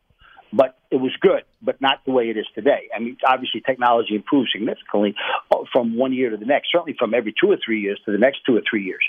but 0.52 0.76
it 0.90 0.96
was 0.96 1.12
good, 1.20 1.42
but 1.62 1.80
not 1.80 2.04
the 2.04 2.12
way 2.12 2.28
it 2.28 2.36
is 2.36 2.46
today. 2.54 2.88
I 2.94 2.98
mean, 2.98 3.16
obviously, 3.26 3.62
technology 3.62 4.14
improves 4.14 4.52
significantly 4.52 5.14
uh, 5.50 5.58
from 5.72 5.96
one 5.96 6.12
year 6.12 6.30
to 6.30 6.36
the 6.36 6.44
next, 6.44 6.70
certainly 6.70 6.94
from 6.98 7.14
every 7.14 7.34
two 7.38 7.50
or 7.50 7.56
three 7.64 7.80
years 7.80 7.98
to 8.04 8.12
the 8.12 8.18
next 8.18 8.40
two 8.44 8.56
or 8.56 8.62
three 8.68 8.84
years. 8.84 9.02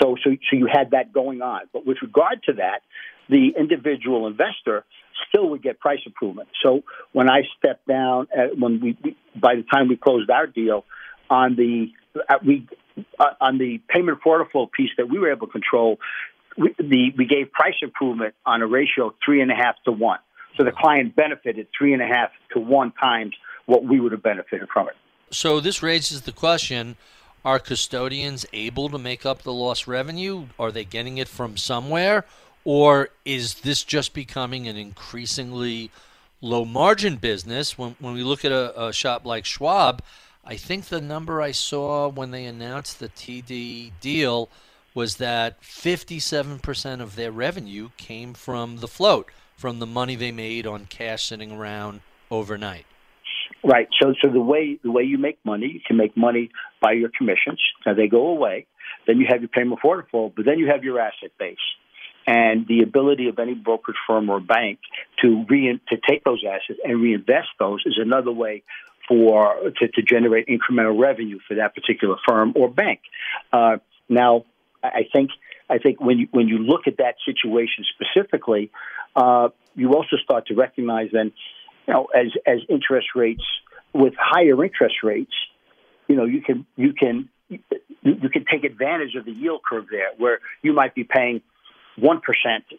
So, 0.00 0.16
so, 0.24 0.30
so 0.30 0.56
you 0.56 0.66
had 0.72 0.92
that 0.92 1.12
going 1.12 1.42
on. 1.42 1.62
But 1.72 1.86
with 1.86 1.98
regard 2.00 2.42
to 2.44 2.54
that, 2.54 2.80
the 3.28 3.54
individual 3.58 4.26
investor 4.26 4.84
still 5.28 5.50
would 5.50 5.62
get 5.62 5.80
price 5.80 6.00
improvement. 6.06 6.48
So 6.62 6.82
when 7.12 7.28
I 7.28 7.42
stepped 7.58 7.86
down, 7.86 8.28
at, 8.36 8.58
when 8.58 8.80
we, 8.80 9.16
by 9.34 9.56
the 9.56 9.64
time 9.64 9.88
we 9.88 9.96
closed 9.96 10.30
our 10.30 10.46
deal 10.46 10.84
on 11.28 11.56
the 11.56 11.92
uh, 12.28 12.38
we 12.46 12.66
uh, 13.18 13.24
on 13.40 13.58
the 13.58 13.80
payment 13.88 14.22
flow 14.22 14.70
piece 14.74 14.90
that 14.96 15.08
we 15.08 15.18
were 15.18 15.30
able 15.30 15.46
to 15.46 15.52
control, 15.52 15.98
we, 16.56 16.74
the 16.78 17.12
we 17.16 17.26
gave 17.26 17.52
price 17.52 17.74
improvement 17.82 18.34
on 18.46 18.62
a 18.62 18.66
ratio 18.66 19.08
of 19.08 19.14
three 19.24 19.42
and 19.42 19.50
a 19.50 19.54
half 19.54 19.74
to 19.84 19.92
one. 19.92 20.18
So 20.56 20.64
the 20.64 20.72
client 20.72 21.14
benefited 21.14 21.68
three 21.76 21.92
and 21.92 22.02
a 22.02 22.06
half 22.06 22.30
to 22.52 22.60
one 22.60 22.92
times 22.92 23.34
what 23.66 23.84
we 23.84 24.00
would 24.00 24.12
have 24.12 24.22
benefited 24.22 24.68
from 24.72 24.88
it. 24.88 24.94
So 25.30 25.60
this 25.60 25.82
raises 25.82 26.22
the 26.22 26.32
question 26.32 26.96
are 27.44 27.58
custodians 27.60 28.44
able 28.52 28.88
to 28.88 28.98
make 28.98 29.24
up 29.24 29.42
the 29.42 29.52
lost 29.52 29.86
revenue? 29.86 30.46
Are 30.58 30.72
they 30.72 30.84
getting 30.84 31.18
it 31.18 31.28
from 31.28 31.56
somewhere? 31.56 32.24
Or 32.64 33.10
is 33.24 33.60
this 33.60 33.84
just 33.84 34.14
becoming 34.14 34.66
an 34.66 34.76
increasingly 34.76 35.92
low 36.40 36.64
margin 36.64 37.16
business? 37.16 37.78
When, 37.78 37.94
when 38.00 38.14
we 38.14 38.24
look 38.24 38.44
at 38.44 38.50
a, 38.50 38.86
a 38.86 38.92
shop 38.92 39.24
like 39.24 39.44
Schwab, 39.44 40.02
I 40.44 40.56
think 40.56 40.86
the 40.86 41.00
number 41.00 41.40
I 41.40 41.52
saw 41.52 42.08
when 42.08 42.32
they 42.32 42.46
announced 42.46 42.98
the 42.98 43.08
TD 43.08 43.92
deal 44.00 44.48
was 44.92 45.16
that 45.16 45.62
57% 45.62 47.00
of 47.00 47.14
their 47.14 47.30
revenue 47.30 47.90
came 47.96 48.34
from 48.34 48.78
the 48.78 48.88
float 48.88 49.30
from 49.56 49.78
the 49.78 49.86
money 49.86 50.14
they 50.14 50.32
made 50.32 50.66
on 50.66 50.86
cash 50.86 51.24
sitting 51.24 51.52
around 51.52 52.00
overnight. 52.30 52.86
Right. 53.64 53.88
So, 54.00 54.14
so 54.22 54.30
the 54.30 54.40
way 54.40 54.78
the 54.82 54.90
way 54.90 55.02
you 55.02 55.18
make 55.18 55.38
money, 55.44 55.66
you 55.66 55.80
can 55.84 55.96
make 55.96 56.16
money 56.16 56.50
by 56.80 56.92
your 56.92 57.10
commissions. 57.16 57.60
Now 57.84 57.94
they 57.94 58.06
go 58.06 58.28
away. 58.28 58.66
Then 59.06 59.18
you 59.18 59.26
have 59.28 59.40
your 59.40 59.48
payment 59.48 59.80
flow, 59.80 60.32
but 60.34 60.44
then 60.44 60.58
you 60.58 60.68
have 60.68 60.84
your 60.84 61.00
asset 61.00 61.30
base 61.38 61.56
and 62.26 62.66
the 62.66 62.82
ability 62.82 63.28
of 63.28 63.38
any 63.38 63.54
brokerage 63.54 63.96
firm 64.06 64.28
or 64.28 64.40
bank 64.40 64.80
to 65.22 65.44
re- 65.48 65.80
to 65.88 65.96
take 66.08 66.24
those 66.24 66.42
assets 66.46 66.80
and 66.84 67.00
reinvest 67.00 67.48
those 67.58 67.82
is 67.86 67.98
another 67.98 68.32
way 68.32 68.62
for 69.08 69.54
to, 69.78 69.88
to 69.88 70.02
generate 70.02 70.48
incremental 70.48 71.00
revenue 71.00 71.38
for 71.46 71.54
that 71.54 71.74
particular 71.74 72.16
firm 72.28 72.52
or 72.56 72.68
bank. 72.68 73.00
Uh, 73.52 73.76
now, 74.08 74.44
I 74.82 75.06
think 75.12 75.30
I 75.68 75.78
think 75.78 76.00
when 76.00 76.18
you 76.18 76.28
when 76.30 76.48
you 76.48 76.58
look 76.58 76.86
at 76.86 76.98
that 76.98 77.16
situation 77.24 77.84
specifically, 77.94 78.70
uh, 79.14 79.48
you 79.74 79.92
also 79.94 80.16
start 80.22 80.46
to 80.46 80.54
recognize 80.54 81.10
then, 81.12 81.32
you 81.86 81.94
know, 81.94 82.06
as 82.14 82.26
as 82.46 82.58
interest 82.68 83.08
rates 83.14 83.44
with 83.92 84.14
higher 84.18 84.62
interest 84.64 84.96
rates, 85.02 85.34
you 86.08 86.16
know, 86.16 86.24
you 86.24 86.40
can 86.42 86.66
you 86.76 86.92
can 86.92 87.28
you 87.48 88.28
can 88.30 88.44
take 88.50 88.64
advantage 88.64 89.14
of 89.16 89.24
the 89.24 89.32
yield 89.32 89.60
curve 89.68 89.86
there, 89.90 90.10
where 90.16 90.40
you 90.62 90.72
might 90.72 90.94
be 90.94 91.04
paying 91.04 91.42
1% 91.98 92.20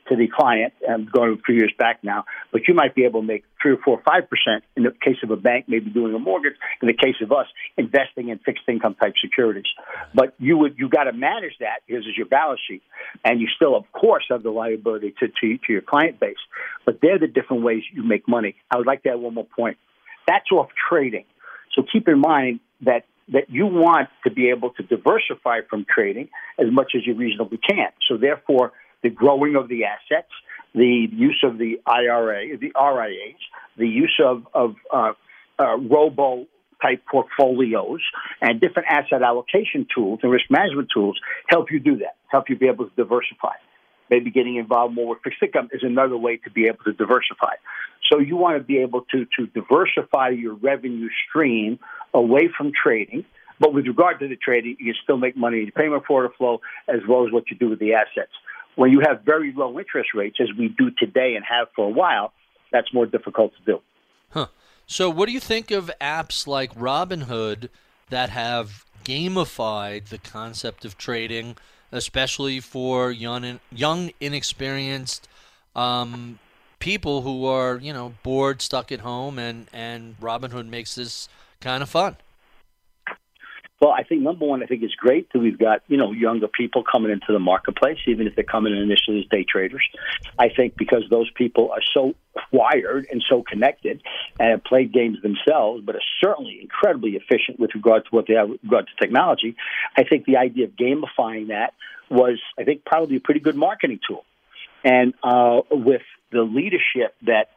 to 0.10 0.16
the 0.16 0.28
client, 0.28 0.74
I'm 0.88 1.06
going 1.06 1.34
a 1.34 1.42
few 1.44 1.56
years 1.56 1.74
back 1.78 2.04
now, 2.04 2.26
but 2.52 2.68
you 2.68 2.74
might 2.74 2.94
be 2.94 3.06
able 3.06 3.22
to 3.22 3.28
make 3.28 3.44
3 3.62 3.74
or 3.74 3.78
4 3.84 4.02
or 4.06 4.22
5% 4.22 4.62
in 4.76 4.84
the 4.84 4.92
case 4.92 5.18
of 5.24 5.32
a 5.32 5.36
bank, 5.36 5.66
maybe 5.68 5.90
doing 5.90 6.14
a 6.14 6.20
mortgage, 6.20 6.54
in 6.82 6.88
the 6.88 6.94
case 6.94 7.16
of 7.22 7.32
us, 7.32 7.48
investing 7.78 8.30
in 8.30 8.38
fixed 8.40 8.64
income 8.68 8.96
type 8.96 9.14
securities. 9.20 9.66
But 10.14 10.36
you 10.38 10.58
would, 10.58 10.78
you 10.78 10.90
got 10.90 11.06
to 11.06 11.14
manage 11.14 11.54
that 11.60 11.82
because 11.88 12.04
it's 12.08 12.18
your 12.18 12.28
balance 12.28 12.60
sheet. 12.68 12.84
And 13.26 13.42
you 13.42 13.48
still, 13.56 13.76
of 13.76 13.92
course, 13.92 14.26
have 14.30 14.44
the 14.44 14.52
liability 14.52 15.16
to, 15.20 15.28
to, 15.28 15.58
to 15.58 15.74
your 15.74 15.82
client 15.82 16.20
base. 16.20 16.38
But 16.86 17.00
they're 17.02 17.20
the 17.20 17.28
different 17.28 17.64
ways 17.64 17.84
you 17.92 18.04
make 18.04 18.28
money. 18.28 18.56
I 18.70 18.78
would 18.78 18.88
like 18.88 19.04
to 19.04 19.10
add 19.10 19.20
one 19.20 19.34
more 19.34 19.48
point. 19.48 19.78
That's 20.28 20.52
off 20.52 20.70
trading. 20.90 21.26
So 21.76 21.84
keep 21.92 22.08
in 22.08 22.20
mind 22.20 22.60
that 22.82 23.06
that 23.30 23.50
you 23.50 23.66
want 23.66 24.08
to 24.24 24.32
be 24.32 24.50
able 24.50 24.70
to 24.72 24.84
diversify 24.84 25.60
from 25.70 25.86
trading 25.94 26.30
as 26.58 26.68
much 26.72 26.94
as 26.96 27.06
you 27.06 27.14
reasonably 27.14 27.58
can. 27.58 27.90
So 28.08 28.16
therefore, 28.16 28.72
the 29.04 29.10
growing 29.10 29.56
of 29.56 29.68
the 29.68 29.86
assets, 29.86 30.32
the 30.74 31.08
use 31.12 31.44
of 31.44 31.58
the 31.58 31.80
IRA, 31.86 32.58
the 32.58 32.72
RIAs, 32.76 33.40
the 33.78 33.88
use 33.88 34.20
of, 34.24 34.48
of 34.54 34.76
uh, 34.94 35.14
uh, 35.60 35.78
robo 35.78 36.46
type 36.82 37.04
portfolios 37.10 38.02
and 38.42 38.62
different 38.62 38.88
asset 38.90 39.24
allocation 39.24 39.88
tools 39.94 40.20
and 40.22 40.32
risk 40.32 40.46
management 40.50 40.90
tools 40.94 41.20
help 41.48 41.72
you 41.72 41.80
do 41.80 41.98
that, 41.98 42.16
help 42.28 42.50
you 42.50 42.58
be 42.58 42.68
able 42.68 42.86
to 42.86 42.96
diversify. 42.96 43.54
Maybe 44.10 44.32
getting 44.32 44.56
involved 44.56 44.96
more 44.96 45.10
with 45.10 45.20
fixed 45.24 45.44
income 45.44 45.70
is 45.72 45.82
another 45.84 46.18
way 46.18 46.38
to 46.38 46.52
be 46.52 46.68
able 46.68 46.84
to 46.86 46.94
diversify. 46.94 47.56
So 48.10 48.20
you 48.20 48.38
want 48.38 48.58
to 48.58 48.64
be 48.64 48.78
able 48.78 49.02
to, 49.12 49.26
to 49.38 49.48
diversify 49.48 50.30
your 50.30 50.54
revenue 50.54 51.10
stream 51.28 51.80
away 52.14 52.50
from 52.56 52.72
trading. 52.72 53.26
But 53.60 53.74
with 53.74 53.88
regard 53.88 54.20
to 54.20 54.28
the 54.28 54.38
trading, 54.38 54.78
you 54.80 54.94
still 55.04 55.18
make 55.18 55.36
money 55.36 55.58
in 55.58 55.64
your 55.64 55.72
payment 55.72 56.04
for 56.08 56.24
order 56.24 56.34
flow 56.38 56.62
as 56.88 57.02
well 57.10 57.26
as 57.26 57.34
what 57.34 57.50
you 57.50 57.58
do 57.58 57.70
with 57.70 57.80
the 57.80 57.96
assets. 57.96 58.32
When 58.78 58.92
you 58.92 59.00
have 59.00 59.24
very 59.26 59.52
low 59.56 59.80
interest 59.80 60.12
rates, 60.14 60.38
as 60.40 60.50
we 60.56 60.68
do 60.70 60.92
today 60.92 61.34
and 61.36 61.44
have 61.44 61.68
for 61.76 61.86
a 61.86 61.90
while, 61.90 62.32
that's 62.72 62.94
more 62.94 63.08
difficult 63.08 63.52
to 63.58 63.74
do. 63.74 63.82
Huh. 64.30 64.48
So, 64.86 65.10
what 65.10 65.26
do 65.26 65.32
you 65.32 65.40
think 65.40 65.72
of 65.72 65.90
apps 66.00 66.46
like 66.46 66.76
Robinhood 66.76 67.70
that 68.12 68.30
have 68.30 68.86
gamified 69.04 70.10
the 70.10 70.20
concept 70.20 70.86
of 70.86 70.96
trading, 70.96 71.58
especially 71.92 72.60
for 72.60 73.12
young, 73.12 73.60
young 73.72 74.12
inexperienced 74.22 75.28
um, 75.76 76.38
people 76.78 77.24
who 77.24 77.46
are, 77.46 77.78
you 77.78 77.92
know, 77.92 78.14
bored, 78.22 78.62
stuck 78.62 78.92
at 78.92 79.00
home, 79.00 79.40
and 79.40 79.68
and 79.74 80.20
Robinhood 80.22 80.68
makes 80.68 80.94
this 80.94 81.30
kind 81.62 81.82
of 81.82 81.90
fun? 81.90 82.18
Well, 83.80 83.92
I 83.92 84.04
think 84.04 84.24
number 84.24 84.46
one, 84.46 84.64
I 84.64 84.66
think 84.66 84.82
it's 84.82 84.96
great 84.96 85.32
that 85.34 85.40
we've 85.40 85.58
got 85.58 85.84
you 85.88 85.98
know 85.98 86.12
younger 86.12 86.48
people 86.48 86.84
coming 86.84 87.12
into 87.12 87.32
the 87.32 87.40
marketplace, 87.40 88.00
even 88.08 88.26
if 88.26 88.36
they're 88.36 88.44
coming 88.44 88.74
in 88.74 88.80
initially 88.80 89.20
as 89.20 89.26
day 89.28 89.46
traders. 89.48 89.88
I 90.40 90.50
think 90.50 90.76
because 90.78 91.04
those 91.10 91.30
people 91.32 91.72
are 91.72 91.82
so 91.94 92.16
wired 92.52 93.08
and 93.12 93.24
so 93.30 93.44
connected 93.44 94.02
and 94.40 94.50
have 94.52 94.64
played 94.64 94.92
games 94.92 95.22
themselves, 95.22 95.84
but 95.86 95.96
are 95.96 96.02
certainly 96.24 96.60
incredibly 96.62 97.12
efficient 97.12 97.60
with 97.60 97.72
regard 97.76 98.06
to 98.06 98.10
what 98.10 98.26
they 98.28 98.34
have 98.34 98.50
with 98.50 98.64
regard 98.64 98.88
to 98.88 98.94
technology. 99.00 99.56
I 99.96 100.04
think 100.04 100.26
the 100.26 100.38
idea 100.38 100.66
of 100.66 100.72
gamifying 100.72 101.50
that 101.50 101.74
was, 102.10 102.40
I 102.58 102.64
think, 102.64 102.84
probably 102.84 103.18
a 103.18 103.20
pretty 103.20 103.42
good 103.42 103.56
marketing 103.56 104.00
tool. 104.08 104.24
And 104.84 105.14
uh, 105.24 105.62
with 105.70 106.04
the 106.32 106.42
leadership 106.42 107.16
that 107.24 107.50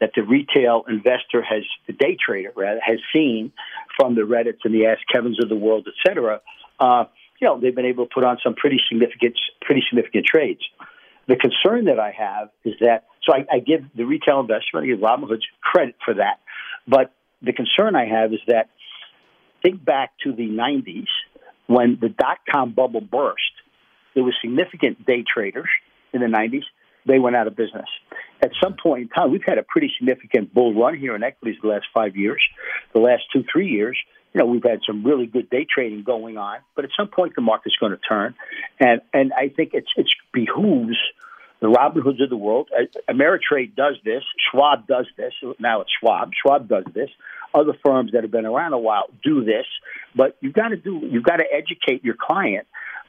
that 0.00 0.10
the 0.14 0.22
retail 0.22 0.84
investor 0.88 1.42
has, 1.42 1.62
the 1.86 1.92
day 1.92 2.16
trader 2.18 2.52
rather, 2.54 2.80
has 2.84 2.98
seen 3.12 3.52
from 3.98 4.14
the 4.14 4.22
Reddits 4.22 4.64
and 4.64 4.74
the 4.74 4.86
Ask 4.86 5.00
Kevin's 5.12 5.42
of 5.42 5.48
the 5.48 5.56
world, 5.56 5.88
et 5.88 5.94
cetera, 6.06 6.40
uh, 6.78 7.04
you 7.40 7.46
know, 7.46 7.60
they've 7.60 7.74
been 7.74 7.86
able 7.86 8.06
to 8.06 8.14
put 8.14 8.24
on 8.24 8.38
some 8.42 8.54
pretty 8.54 8.78
significant, 8.88 9.34
pretty 9.62 9.82
significant 9.88 10.26
trades. 10.26 10.60
The 11.28 11.36
concern 11.36 11.86
that 11.86 11.98
I 11.98 12.12
have 12.12 12.50
is 12.64 12.74
that, 12.80 13.04
so 13.24 13.34
I, 13.34 13.46
I 13.56 13.58
give 13.58 13.80
the 13.96 14.04
retail 14.04 14.40
investor, 14.40 14.78
I 14.78 14.86
give 14.86 15.00
Robinhood 15.00 15.40
credit 15.60 15.96
for 16.04 16.14
that, 16.14 16.40
but 16.86 17.12
the 17.42 17.52
concern 17.52 17.96
I 17.96 18.06
have 18.06 18.32
is 18.32 18.40
that 18.46 18.68
think 19.62 19.84
back 19.84 20.12
to 20.24 20.32
the 20.32 20.48
90s 20.48 21.08
when 21.66 21.98
the 22.00 22.08
dot 22.08 22.38
com 22.50 22.72
bubble 22.72 23.00
burst. 23.00 23.40
There 24.14 24.24
was 24.24 24.34
significant 24.40 25.04
day 25.04 25.24
traders 25.26 25.68
in 26.12 26.20
the 26.20 26.26
90s 26.26 26.62
they 27.06 27.18
went 27.18 27.36
out 27.36 27.46
of 27.46 27.56
business. 27.56 27.86
At 28.42 28.50
some 28.62 28.76
point 28.80 29.02
in 29.02 29.08
time, 29.08 29.30
we've 29.30 29.44
had 29.44 29.58
a 29.58 29.62
pretty 29.62 29.90
significant 29.98 30.52
bull 30.52 30.74
run 30.74 30.96
here 30.96 31.14
in 31.16 31.22
equities 31.22 31.56
the 31.62 31.68
last 31.68 31.86
five 31.94 32.16
years. 32.16 32.42
The 32.92 33.00
last 33.00 33.22
two, 33.32 33.44
three 33.50 33.68
years, 33.68 33.96
you 34.34 34.40
know, 34.40 34.46
we've 34.46 34.62
had 34.62 34.80
some 34.86 35.04
really 35.04 35.26
good 35.26 35.48
day 35.48 35.66
trading 35.72 36.02
going 36.02 36.36
on, 36.36 36.58
but 36.74 36.84
at 36.84 36.90
some 36.98 37.08
point 37.08 37.34
the 37.34 37.40
market's 37.40 37.76
going 37.76 37.92
to 37.92 37.98
turn, 37.98 38.34
and 38.78 39.00
and 39.14 39.32
I 39.32 39.48
think 39.48 39.70
it's 39.72 39.88
it's 39.96 40.14
behooves 40.32 40.98
the 41.60 41.68
Robin 41.68 42.02
Hoods 42.02 42.20
of 42.20 42.28
the 42.28 42.36
world. 42.36 42.68
Uh, 42.76 42.84
Ameritrade 43.10 43.74
does 43.74 43.96
this. 44.04 44.22
Schwab 44.50 44.86
does 44.86 45.06
this. 45.16 45.32
Now 45.58 45.80
it's 45.80 45.90
Schwab. 45.98 46.32
Schwab 46.34 46.68
does 46.68 46.84
this. 46.94 47.08
Other 47.54 47.72
firms 47.84 48.12
that 48.12 48.24
have 48.24 48.30
been 48.30 48.44
around 48.44 48.74
a 48.74 48.78
while 48.78 49.06
do 49.24 49.42
this. 49.42 49.64
But 50.14 50.36
you've 50.40 50.52
got 50.52 50.68
to 50.68 50.76
do. 50.76 51.00
You've 51.02 51.24
got 51.24 51.36
to 51.36 51.44
educate 51.50 52.04
your 52.04 52.16
client 52.20 52.66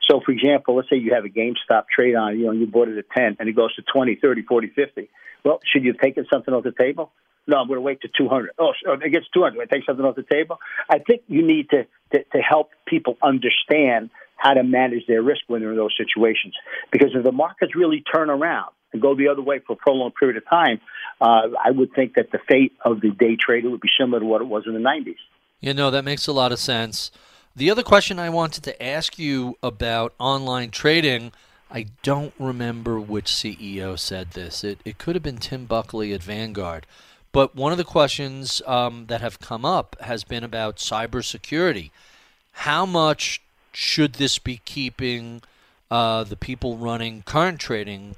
So, 0.10 0.22
for 0.26 0.32
example, 0.32 0.76
let's 0.76 0.90
say 0.90 0.98
you 0.98 1.14
have 1.14 1.26
a 1.26 1.30
GameStop 1.30 1.86
trade 1.94 2.16
on, 2.16 2.40
you 2.40 2.46
know, 2.46 2.52
you 2.52 2.66
bought 2.68 2.88
it 2.88 2.98
at 2.98 3.06
10 3.16 3.38
and 3.40 3.50
it 3.50 3.56
goes 3.56 3.76
to 3.76 3.82
20, 3.82 4.16
30, 4.22 4.44
40, 4.44 4.68
50. 4.70 5.10
Well, 5.44 5.60
should 5.72 5.84
you 5.84 5.94
have 5.94 6.02
taken 6.02 6.26
something 6.32 6.54
off 6.54 6.64
the 6.64 6.72
table? 6.72 7.12
No, 7.46 7.58
I'm 7.58 7.68
going 7.68 7.78
to 7.78 7.82
wait 7.82 8.02
to 8.02 8.10
200. 8.18 8.52
Oh, 8.60 8.72
it 8.86 9.12
gets 9.12 9.26
200. 9.34 9.62
I 9.62 9.74
take 9.74 9.86
something 9.86 10.06
off 10.06 10.16
the 10.16 10.24
table. 10.30 10.60
I 10.90 11.00
think 11.00 11.24
you 11.28 11.46
need 11.46 11.70
to, 11.70 11.86
to, 12.14 12.24
to 12.24 12.40
help 12.40 12.72
people 12.86 13.18
understand 13.22 14.10
how 14.36 14.54
to 14.54 14.64
manage 14.64 15.08
their 15.08 15.22
risk 15.22 15.42
when 15.48 15.62
they're 15.62 15.72
in 15.72 15.78
those 15.78 15.96
situations. 15.98 16.54
Because 16.92 17.10
if 17.16 17.24
the 17.24 17.32
markets 17.32 17.76
really 17.76 18.04
turn 18.14 18.30
around 18.30 18.72
and 18.94 19.02
go 19.02 19.16
the 19.16 19.30
other 19.30 19.42
way 19.42 19.60
for 19.66 19.74
a 19.74 19.76
prolonged 19.76 20.16
period 20.16 20.38
of 20.38 20.48
time, 20.50 20.80
uh, 21.20 21.50
I 21.64 21.72
would 21.72 21.94
think 21.94 22.16
that 22.16 22.32
the 22.32 22.40
fate 22.48 22.74
of 22.84 23.02
the 23.02 23.10
day 23.10 23.36
trader 23.40 23.70
would 23.70 23.82
be 23.82 23.90
similar 24.00 24.20
to 24.20 24.26
what 24.26 24.42
it 24.42 24.48
was 24.48 24.64
in 24.68 24.74
the 24.74 24.80
90s. 24.80 25.16
You 25.60 25.74
know, 25.74 25.90
that 25.90 26.06
makes 26.06 26.28
a 26.28 26.34
lot 26.34 26.52
of 26.52 26.60
sense. 26.60 27.12
The 27.58 27.72
other 27.72 27.82
question 27.82 28.20
I 28.20 28.30
wanted 28.30 28.64
to 28.66 28.84
ask 28.84 29.18
you 29.18 29.58
about 29.64 30.14
online 30.20 30.70
trading, 30.70 31.32
I 31.72 31.88
don't 32.04 32.36
remember 32.38 33.00
which 33.00 33.26
CEO 33.26 33.98
said 33.98 34.34
this. 34.34 34.64
It, 34.64 34.80
it 34.86 35.00
could 35.00 35.16
have 35.16 35.24
been 35.24 35.40
Tim 35.40 35.66
Buckley 35.66 36.14
at 36.14 36.22
Vanguard. 36.22 36.86
But 37.32 37.56
one 37.56 37.72
of 37.72 37.80
the 37.80 37.84
questions 37.84 38.62
um, 38.68 39.08
that 39.08 39.22
have 39.22 39.40
come 39.40 39.66
up 39.66 39.96
has 40.02 40.24
been 40.24 40.44
about 40.44 40.76
cybersecurity. 40.76 41.90
How 42.52 42.86
much 42.86 43.42
should 43.74 44.14
this 44.14 44.38
be 44.38 44.62
keeping 44.64 45.42
uh, 45.90 46.26
the 46.26 46.38
people 46.38 46.78
running 46.78 47.24
current 47.24 47.60
trading 47.60 48.16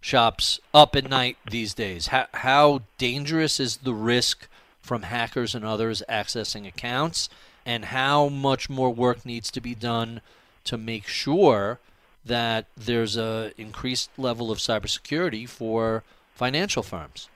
shops 0.00 0.60
up 0.72 0.94
at 0.94 1.10
night 1.10 1.38
these 1.50 1.74
days? 1.74 2.06
How, 2.06 2.26
how 2.34 2.82
dangerous 2.98 3.58
is 3.58 3.78
the 3.78 3.94
risk 3.94 4.46
from 4.80 5.02
hackers 5.02 5.56
and 5.56 5.64
others 5.64 6.04
accessing 6.08 6.68
accounts? 6.68 7.28
And 7.66 7.86
how 7.86 8.28
much 8.28 8.70
more 8.70 8.94
work 8.94 9.26
needs 9.26 9.50
to 9.50 9.60
be 9.60 9.74
done 9.74 10.20
to 10.64 10.78
make 10.78 11.06
sure 11.06 11.80
that 12.24 12.66
there's 12.76 13.16
a 13.16 13.52
increased 13.58 14.10
level 14.16 14.50
of 14.50 14.58
cybersecurity 14.58 15.48
for 15.48 16.04
financial 16.34 16.82
firms. 16.82 17.28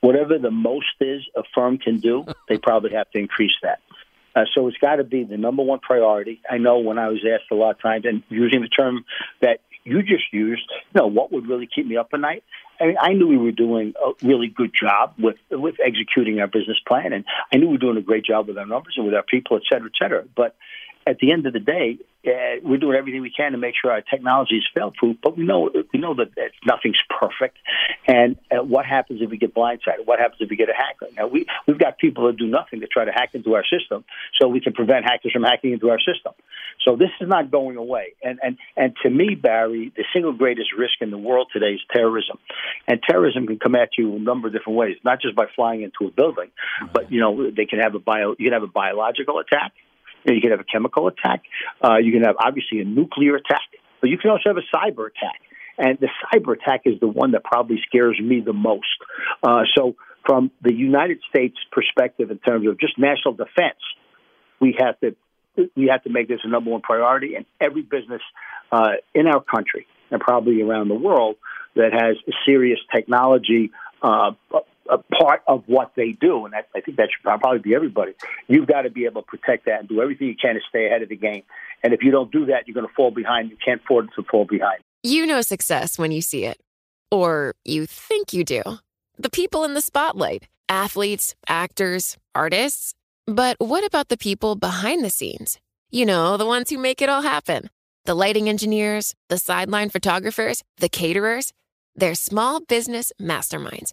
Whatever 0.00 0.38
the 0.38 0.50
most 0.50 0.86
is 1.00 1.22
a 1.36 1.42
firm 1.54 1.78
can 1.78 1.98
do, 1.98 2.24
they 2.48 2.56
probably 2.56 2.92
have 2.92 3.10
to 3.10 3.18
increase 3.18 3.56
that. 3.62 3.80
Uh, 4.34 4.44
so 4.54 4.66
it's 4.68 4.76
got 4.78 4.96
to 4.96 5.04
be 5.04 5.24
the 5.24 5.36
number 5.36 5.62
one 5.62 5.80
priority. 5.80 6.40
I 6.48 6.58
know 6.58 6.78
when 6.78 6.98
I 6.98 7.08
was 7.08 7.24
asked 7.24 7.50
a 7.50 7.54
lot 7.54 7.70
of 7.70 7.82
times, 7.82 8.04
and 8.04 8.22
using 8.28 8.62
the 8.62 8.68
term 8.68 9.04
that 9.40 9.60
you 9.84 10.02
just 10.02 10.32
used, 10.32 10.70
you 10.94 11.00
know, 11.00 11.06
what 11.06 11.32
would 11.32 11.48
really 11.48 11.68
keep 11.72 11.86
me 11.86 11.96
up 11.96 12.10
at 12.12 12.20
night? 12.20 12.44
I 12.80 12.86
mean, 12.86 12.96
I 13.00 13.12
knew 13.12 13.26
we 13.26 13.38
were 13.38 13.52
doing 13.52 13.94
a 14.02 14.12
really 14.26 14.48
good 14.48 14.72
job 14.72 15.14
with 15.18 15.36
with 15.50 15.76
executing 15.84 16.40
our 16.40 16.46
business 16.46 16.78
plan, 16.86 17.12
and 17.12 17.24
I 17.52 17.56
knew 17.56 17.66
we 17.66 17.72
were 17.72 17.78
doing 17.78 17.96
a 17.96 18.02
great 18.02 18.24
job 18.24 18.46
with 18.48 18.58
our 18.58 18.66
numbers 18.66 18.94
and 18.96 19.04
with 19.04 19.14
our 19.14 19.24
people, 19.24 19.56
et 19.56 19.62
cetera, 19.70 19.86
et 19.86 19.98
cetera. 20.00 20.24
But 20.36 20.54
at 21.08 21.18
the 21.18 21.32
end 21.32 21.46
of 21.46 21.54
the 21.54 21.60
day, 21.60 21.98
uh, 22.26 22.60
we're 22.62 22.78
doing 22.78 22.96
everything 22.96 23.22
we 23.22 23.30
can 23.30 23.52
to 23.52 23.58
make 23.58 23.74
sure 23.80 23.90
our 23.90 24.02
technology 24.02 24.56
is 24.56 24.66
fail-proof. 24.74 25.16
But 25.22 25.38
we 25.38 25.44
know 25.44 25.70
we 25.92 25.98
know 25.98 26.14
that, 26.14 26.34
that 26.36 26.50
nothing's 26.66 27.00
perfect. 27.08 27.56
And 28.06 28.36
uh, 28.50 28.62
what 28.62 28.84
happens 28.84 29.22
if 29.22 29.30
we 29.30 29.38
get 29.38 29.54
blindsided? 29.54 30.04
What 30.04 30.18
happens 30.18 30.40
if 30.40 30.50
we 30.50 30.56
get 30.56 30.68
a 30.68 30.74
hacker? 30.74 31.06
Now 31.16 31.28
we 31.28 31.46
we've 31.66 31.78
got 31.78 31.98
people 31.98 32.26
that 32.26 32.36
do 32.36 32.46
nothing 32.46 32.80
to 32.80 32.86
try 32.86 33.04
to 33.04 33.12
hack 33.12 33.30
into 33.32 33.54
our 33.54 33.64
system, 33.64 34.04
so 34.38 34.48
we 34.48 34.60
can 34.60 34.74
prevent 34.74 35.04
hackers 35.04 35.32
from 35.32 35.44
hacking 35.44 35.72
into 35.72 35.90
our 35.90 35.98
system. 36.00 36.32
So 36.86 36.96
this 36.96 37.10
is 37.20 37.28
not 37.28 37.50
going 37.50 37.76
away. 37.76 38.14
And 38.22 38.38
and 38.42 38.58
and 38.76 38.94
to 39.02 39.10
me, 39.10 39.34
Barry, 39.34 39.92
the 39.96 40.04
single 40.12 40.32
greatest 40.32 40.70
risk 40.76 41.00
in 41.00 41.10
the 41.10 41.18
world 41.18 41.48
today 41.52 41.74
is 41.74 41.80
terrorism. 41.90 42.38
And 42.86 43.00
terrorism 43.02 43.46
can 43.46 43.58
come 43.58 43.74
at 43.76 43.90
you 43.96 44.16
a 44.16 44.18
number 44.18 44.48
of 44.48 44.52
different 44.52 44.76
ways, 44.76 44.96
not 45.04 45.22
just 45.22 45.34
by 45.34 45.46
flying 45.56 45.82
into 45.82 46.06
a 46.06 46.10
building, 46.10 46.50
but 46.92 47.10
you 47.10 47.20
know 47.20 47.50
they 47.50 47.64
can 47.64 47.78
have 47.78 47.94
a 47.94 48.00
bio 48.00 48.34
you 48.38 48.50
can 48.50 48.52
have 48.52 48.62
a 48.64 48.66
biological 48.66 49.38
attack 49.38 49.72
you, 50.28 50.34
know, 50.34 50.36
you 50.36 50.40
can 50.40 50.50
have 50.50 50.60
a 50.60 50.64
chemical 50.64 51.08
attack. 51.08 51.42
Uh, 51.82 51.96
you 51.98 52.12
can 52.12 52.22
have 52.22 52.36
obviously 52.38 52.80
a 52.80 52.84
nuclear 52.84 53.36
attack, 53.36 53.68
but 54.00 54.10
you 54.10 54.18
can 54.18 54.30
also 54.30 54.44
have 54.46 54.56
a 54.56 54.76
cyber 54.76 55.06
attack. 55.06 55.40
And 55.78 55.98
the 55.98 56.08
cyber 56.32 56.54
attack 56.54 56.82
is 56.84 57.00
the 57.00 57.08
one 57.08 57.32
that 57.32 57.44
probably 57.44 57.80
scares 57.86 58.18
me 58.20 58.40
the 58.40 58.52
most. 58.52 58.86
Uh, 59.42 59.62
so, 59.76 59.96
from 60.26 60.50
the 60.62 60.74
United 60.74 61.20
States 61.30 61.56
perspective, 61.72 62.30
in 62.30 62.38
terms 62.38 62.66
of 62.68 62.78
just 62.78 62.98
national 62.98 63.34
defense, 63.34 63.78
we 64.60 64.76
have 64.78 64.98
to 65.00 65.16
we 65.76 65.88
have 65.90 66.02
to 66.04 66.10
make 66.10 66.28
this 66.28 66.40
a 66.44 66.48
number 66.48 66.70
one 66.70 66.82
priority. 66.82 67.34
And 67.34 67.46
every 67.60 67.82
business 67.82 68.22
uh, 68.70 68.92
in 69.14 69.26
our 69.26 69.40
country 69.40 69.86
and 70.10 70.20
probably 70.20 70.62
around 70.62 70.88
the 70.88 70.94
world 70.94 71.36
that 71.74 71.92
has 71.92 72.16
serious 72.46 72.78
technology 72.94 73.70
uh, 74.02 74.32
a 74.88 74.98
part 74.98 75.42
of 75.46 75.64
what 75.66 75.92
they 75.96 76.12
do, 76.12 76.46
and 76.46 76.54
I, 76.54 76.62
I 76.74 76.80
think 76.80 76.96
that 76.96 77.08
should 77.10 77.22
probably 77.22 77.58
be 77.58 77.74
everybody. 77.74 78.12
You've 78.46 78.66
got 78.66 78.82
to 78.82 78.90
be 78.90 79.04
able 79.04 79.22
to 79.22 79.26
protect 79.26 79.66
that 79.66 79.80
and 79.80 79.88
do 79.88 80.00
everything 80.00 80.28
you 80.28 80.36
can 80.40 80.54
to 80.54 80.60
stay 80.68 80.86
ahead 80.86 81.02
of 81.02 81.08
the 81.08 81.16
game. 81.16 81.42
And 81.82 81.92
if 81.92 82.02
you 82.02 82.10
don't 82.10 82.30
do 82.32 82.46
that, 82.46 82.66
you're 82.66 82.74
going 82.74 82.86
to 82.86 82.92
fall 82.94 83.10
behind. 83.10 83.50
You 83.50 83.56
can't 83.64 83.80
afford 83.82 84.08
to 84.16 84.22
fall 84.24 84.44
behind. 84.44 84.80
You 85.02 85.26
know 85.26 85.40
success 85.42 85.98
when 85.98 86.10
you 86.10 86.20
see 86.20 86.44
it, 86.44 86.58
or 87.10 87.54
you 87.64 87.86
think 87.86 88.32
you 88.32 88.44
do. 88.44 88.62
The 89.18 89.30
people 89.30 89.64
in 89.64 89.74
the 89.74 89.80
spotlight 89.80 90.48
athletes, 90.68 91.34
actors, 91.48 92.16
artists. 92.34 92.94
But 93.26 93.56
what 93.58 93.84
about 93.84 94.08
the 94.08 94.18
people 94.18 94.54
behind 94.54 95.04
the 95.04 95.10
scenes? 95.10 95.58
You 95.90 96.04
know, 96.04 96.36
the 96.36 96.46
ones 96.46 96.68
who 96.68 96.78
make 96.78 97.00
it 97.00 97.08
all 97.08 97.22
happen 97.22 97.70
the 98.04 98.14
lighting 98.14 98.48
engineers, 98.48 99.14
the 99.28 99.36
sideline 99.36 99.90
photographers, 99.90 100.62
the 100.78 100.88
caterers. 100.88 101.52
They're 101.94 102.14
small 102.14 102.60
business 102.60 103.12
masterminds 103.20 103.92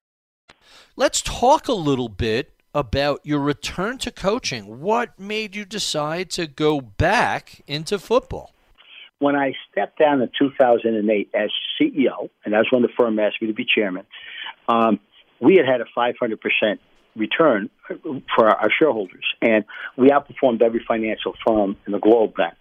Let's 0.95 1.21
talk 1.21 1.67
a 1.67 1.73
little 1.73 2.09
bit 2.09 2.53
about 2.73 3.21
your 3.23 3.39
return 3.39 3.97
to 3.99 4.11
coaching. 4.11 4.79
What 4.79 5.19
made 5.19 5.55
you 5.55 5.65
decide 5.65 6.29
to 6.31 6.47
go 6.47 6.79
back 6.79 7.61
into 7.67 7.99
football? 7.99 8.53
When 9.19 9.35
I 9.35 9.53
stepped 9.71 9.99
down 9.99 10.21
in 10.21 10.29
2008 10.39 11.29
as 11.33 11.49
CEO, 11.79 12.29
and 12.43 12.53
that's 12.53 12.71
when 12.71 12.81
the 12.81 12.89
firm 12.97 13.19
asked 13.19 13.41
me 13.41 13.47
to 13.47 13.53
be 13.53 13.65
chairman, 13.65 14.05
um, 14.67 14.99
we 15.39 15.57
had 15.57 15.65
had 15.65 15.81
a 15.81 15.85
500% 15.95 16.79
return 17.15 17.69
for 18.35 18.47
our 18.47 18.69
shareholders, 18.77 19.25
and 19.41 19.65
we 19.97 20.09
outperformed 20.09 20.61
every 20.61 20.83
financial 20.87 21.33
firm 21.45 21.77
in 21.85 21.91
the 21.91 21.99
globe 21.99 22.33
then. 22.37 22.53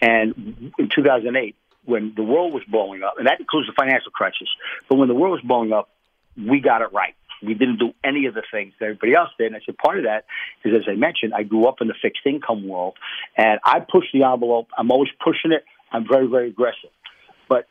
And 0.00 0.72
in 0.78 0.88
2008, 0.94 1.56
when 1.84 2.12
the 2.16 2.22
world 2.22 2.52
was 2.52 2.62
blowing 2.68 3.02
up, 3.02 3.14
and 3.18 3.26
that 3.26 3.40
includes 3.40 3.68
the 3.68 3.74
financial 3.78 4.10
crisis, 4.10 4.48
but 4.88 4.96
when 4.96 5.08
the 5.08 5.14
world 5.14 5.32
was 5.32 5.42
blowing 5.42 5.72
up, 5.72 5.90
we 6.36 6.60
got 6.60 6.82
it 6.82 6.92
right. 6.92 7.14
We 7.42 7.54
didn't 7.54 7.78
do 7.78 7.92
any 8.04 8.26
of 8.26 8.34
the 8.34 8.42
things 8.50 8.72
that 8.78 8.86
everybody 8.86 9.14
else 9.14 9.30
did. 9.38 9.48
And 9.48 9.56
I 9.56 9.60
said, 9.64 9.76
part 9.76 9.98
of 9.98 10.04
that 10.04 10.24
is, 10.64 10.74
as 10.74 10.82
I 10.88 10.94
mentioned, 10.94 11.34
I 11.34 11.42
grew 11.42 11.66
up 11.66 11.76
in 11.80 11.88
the 11.88 11.94
fixed 12.00 12.22
income 12.26 12.66
world, 12.66 12.96
and 13.36 13.60
I 13.64 13.80
push 13.80 14.04
the 14.12 14.24
envelope. 14.24 14.68
I'm 14.76 14.90
always 14.90 15.10
pushing 15.22 15.52
it. 15.52 15.64
I'm 15.92 16.06
very, 16.08 16.26
very 16.26 16.48
aggressive, 16.48 16.90
but 17.48 17.68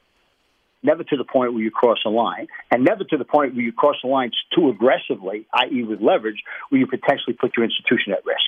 never 0.84 1.04
to 1.04 1.17
the 1.17 1.25
point 1.25 1.54
where 1.54 1.62
you 1.62 1.71
cross 1.71 1.97
a 2.06 2.10
line, 2.10 2.47
and 2.71 2.84
never 2.84 3.04
to 3.04 3.17
the 3.17 3.25
point 3.25 3.56
where 3.56 3.63
you 3.63 3.73
cross 3.73 3.95
the 4.01 4.10
lines 4.10 4.36
too 4.56 4.69
aggressively, 4.69 5.45
i.e., 5.54 5.84
with 5.84 5.99
leverage, 6.01 6.43
where 6.69 6.80
you 6.80 6.88
potentially 6.88 7.34
put 7.34 7.58
your 7.58 7.65
institution 7.65 8.13
at 8.13 8.25
risk. 8.25 8.45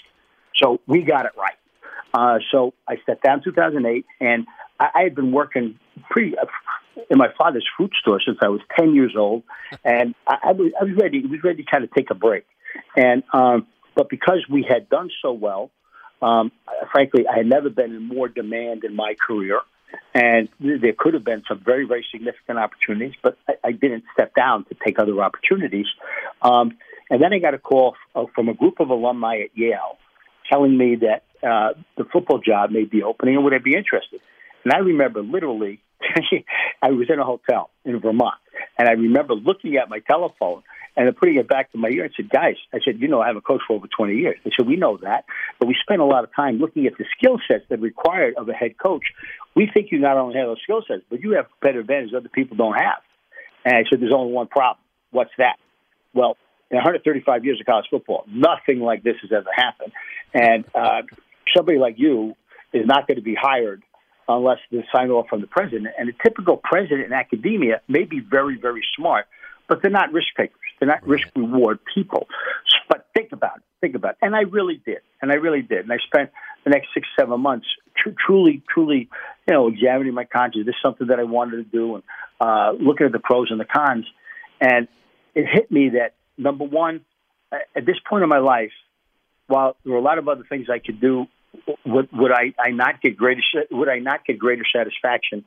So 0.56 0.80
we 0.88 1.01
got 1.01 1.25
it 1.25 1.34
right. 1.38 1.58
Uh, 2.13 2.39
so 2.51 2.73
I 2.88 2.97
stepped 3.03 3.23
down 3.23 3.39
in 3.39 3.43
2008, 3.43 4.06
and 4.21 4.47
I, 4.80 4.89
I 4.95 5.03
had 5.03 5.15
been 5.15 5.32
working 5.32 5.80
pretty 6.10 6.38
uh, 6.38 6.45
in 7.10 7.18
my 7.18 7.28
father's 7.38 7.68
fruit 7.76 7.92
store 8.00 8.20
since 8.26 8.38
I 8.42 8.48
was 8.48 8.62
10 8.78 8.95
years 8.95 9.16
old, 9.18 9.43
and 9.84 10.16
I, 10.28 10.38
I, 10.45 10.52
was, 10.52 10.72
I 10.80 10.84
was 10.84 10.93
ready. 11.00 11.24
I 11.26 11.32
was 11.32 11.43
ready 11.43 11.64
to 11.64 11.70
kind 11.70 11.84
of 11.84 11.91
take 11.91 12.10
a 12.10 12.16
break, 12.16 12.45
and 12.95 13.24
um, 13.34 13.68
but 13.95 14.10
because 14.10 14.45
we 14.50 14.66
had 14.68 14.89
done 14.89 15.10
so 15.22 15.32
well, 15.32 15.72
um, 16.22 16.52
frankly, 16.91 17.26
I 17.28 17.38
had 17.38 17.45
never 17.45 17.70
been 17.70 17.93
in 17.93 18.04
more 18.04 18.28
demand 18.28 18.84
in 18.84 18.95
my 18.95 19.16
career, 19.16 19.62
and 20.14 20.50
there 20.60 20.93
could 20.98 21.14
have 21.14 21.24
been 21.24 21.43
some 21.48 21.62
very, 21.64 21.86
very 21.86 22.06
significant 22.12 22.60
opportunities, 22.60 23.14
but 23.22 23.38
I, 23.48 23.54
I 23.64 23.72
didn't 23.72 24.04
step 24.14 24.34
down 24.36 24.66
to 24.66 24.76
take 24.86 25.00
other 25.00 25.22
opportunities. 25.22 25.88
Um, 26.41 26.78
and 27.10 27.22
then 27.22 27.34
I 27.34 27.39
got 27.39 27.54
a 27.54 27.60
call 27.60 27.95
from 28.36 28.50
a 28.50 28.54
group 28.54 28.80
of 28.80 28.89
alumni 28.89 29.39
at 29.39 29.58
Yale 29.58 29.98
telling 30.50 30.78
me 30.78 30.98
that 30.98 31.24
uh, 31.48 31.74
the 31.98 32.06
football 32.12 32.39
job 32.39 32.72
may 32.72 32.84
be 32.84 33.04
opening 33.04 33.36
and 33.36 33.43
would 33.43 33.54
I 33.54 33.60
be 33.60 33.76
interested? 33.76 34.20
And 34.64 34.74
I 34.74 34.80
remember 34.80 35.22
literally, 35.22 35.80
I 36.82 36.91
was 36.91 37.08
in 37.10 37.20
a 37.20 37.26
hotel 37.26 37.70
in 37.86 38.00
Vermont, 38.00 38.36
and 38.78 38.88
I 38.88 38.93
remember 38.93 39.34
looking 39.34 39.78
at 39.78 39.89
my 39.89 40.00
telephone 40.00 40.64
and 40.95 41.16
putting 41.16 41.38
it 41.38 41.48
back 41.48 41.72
to 41.72 41.78
my 41.78 41.89
ear 41.89 42.06
and 42.06 42.14
said, 42.16 42.30
"Guys," 42.30 42.56
I 42.74 42.80
said, 42.84 43.00
"You 43.00 43.08
know, 43.08 43.22
I 43.22 43.28
have 43.28 43.36
a 43.36 43.41
coach 43.41 43.62
for 43.68 43.76
over 43.76 43.88
20 43.88 44.16
years." 44.16 44.38
They 44.43 44.52
said, 44.58 44.68
"We 44.68 44.76
know 44.76 44.98
that." 44.98 45.26
but 45.60 45.68
we 45.68 45.76
spent 45.82 46.02
a 46.02 46.06
lot 46.06 46.24
of 46.24 46.34
time 46.36 46.58
looking 46.58 46.86
at 46.86 46.98
the 46.98 47.06
skill 47.18 47.39
sets 47.48 47.64
that 47.70 47.80
are 47.80 47.82
required 47.82 48.36
of 48.38 48.48
a 48.50 48.54
head 48.54 48.78
coach. 48.78 49.04
We 49.56 49.70
think 49.72 49.91
you 49.91 50.00
not 50.00 50.18
only 50.18 50.38
have 50.38 50.48
those 50.48 50.62
skill 50.64 50.84
sets, 50.88 51.02
but 51.10 51.22
you 51.22 51.32
have 51.32 51.48
better 51.62 51.80
advantages 51.80 52.14
other 52.16 52.30
people 52.30 52.58
don't 52.58 52.76
have. 52.76 53.02
And 53.66 53.76
I 53.76 53.84
said, 53.89 54.00
there's 54.00 54.14
only 54.14 54.34
one 54.34 54.48
problem. 54.48 54.84
What's 55.12 55.32
that? 55.38 55.58
Well, 56.14 56.38
in 56.70 56.78
135 56.78 57.45
years 57.45 57.60
of 57.60 57.66
college 57.66 57.86
football, 57.89 58.26
nothing 58.28 58.80
like 58.80 59.04
this 59.04 59.16
has 59.22 59.32
ever 59.32 59.50
happened. 59.56 59.93
And 60.34 60.66
uh, 60.76 61.02
somebody 61.56 61.78
like 61.78 61.95
you 61.98 62.36
is 62.74 62.86
not 62.86 63.08
going 63.08 63.18
to 63.18 63.24
be 63.24 63.36
hired 63.39 63.82
unless 64.28 64.59
they 64.71 64.86
sign 64.93 65.09
off 65.09 65.28
from 65.30 65.41
the 65.41 65.47
president. 65.47 65.88
And 65.97 66.09
a 66.09 66.13
typical 66.23 66.57
president 66.57 67.05
in 67.05 67.13
academia 67.13 67.82
may 67.88 68.03
be 68.03 68.19
very, 68.19 68.57
very 68.57 68.84
smart, 68.95 69.28
but 69.67 69.82
they're 69.82 69.91
not 69.91 70.11
risk 70.11 70.28
takers. 70.36 70.59
They're 70.80 70.88
not 70.88 71.05
risk 71.07 71.28
reward 71.36 71.80
people. 71.93 72.28
But 72.89 73.07
think 73.13 73.32
about 73.32 73.57
it. 73.57 73.63
Think 73.82 73.95
about 73.95 74.11
it. 74.11 74.17
And 74.21 74.36
I 74.36 74.41
really 74.41 74.82
did. 74.86 74.99
And 75.21 75.32
I 75.32 75.36
really 75.36 75.61
did. 75.61 75.80
And 75.80 75.91
I 75.91 75.97
spent 76.05 76.32
the 76.63 76.69
next 76.69 76.88
six, 76.93 77.07
seven 77.19 77.39
months 77.41 77.67
tr- 77.95 78.09
truly, 78.25 78.61
truly, 78.69 79.09
you 79.47 79.53
know, 79.53 79.67
examining 79.67 80.13
my 80.13 80.25
conscience. 80.25 80.65
This 80.65 80.75
is 80.75 80.82
something 80.82 81.07
that 81.07 81.19
I 81.19 81.23
wanted 81.23 81.57
to 81.57 81.63
do 81.63 81.95
and 81.95 82.03
uh, 82.39 82.71
looking 82.80 83.05
at 83.05 83.11
the 83.11 83.19
pros 83.19 83.49
and 83.51 83.59
the 83.59 83.65
cons. 83.65 84.05
And 84.59 84.88
it 85.36 85.45
hit 85.51 85.71
me 85.71 85.89
that, 85.89 86.13
number 86.38 86.65
one, 86.65 87.01
at 87.51 87.86
this 87.86 87.97
point 88.09 88.23
in 88.23 88.30
my 88.30 88.39
life, 88.39 88.71
while 89.47 89.78
there 89.84 89.93
were 89.93 89.99
a 89.99 90.03
lot 90.03 90.17
of 90.17 90.28
other 90.28 90.43
things 90.47 90.67
I 90.69 90.80
could 90.80 90.99
do 90.99 91.28
would 91.86 92.10
would 92.12 92.32
I, 92.32 92.54
I 92.60 92.72
not 92.72 93.02
get 93.02 93.18
greater 93.18 93.41
would 93.72 93.89
I 93.89 94.00
not 94.00 94.26
get 94.26 94.38
greater 94.38 94.64
satisfaction 94.74 95.43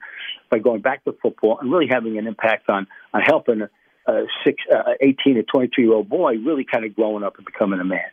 by 0.50 0.58
going 0.58 0.80
back 0.80 1.04
to 1.04 1.12
football 1.22 1.58
and 1.60 1.70
really 1.70 1.88
having 1.88 2.18
an 2.18 2.26
impact 2.26 2.68
on 2.68 2.86
on 3.14 3.22
helping 3.22 3.62
a, 3.62 3.70
a 4.10 4.26
six, 4.44 4.62
uh, 4.72 4.92
18 5.00 5.36
to 5.36 5.42
22 5.42 5.82
year 5.82 5.92
old 5.92 6.08
boy 6.08 6.36
really 6.36 6.64
kind 6.64 6.84
of 6.84 6.94
growing 6.94 7.22
up 7.22 7.36
and 7.36 7.46
becoming 7.46 7.80
a 7.80 7.84
man. 7.84 8.10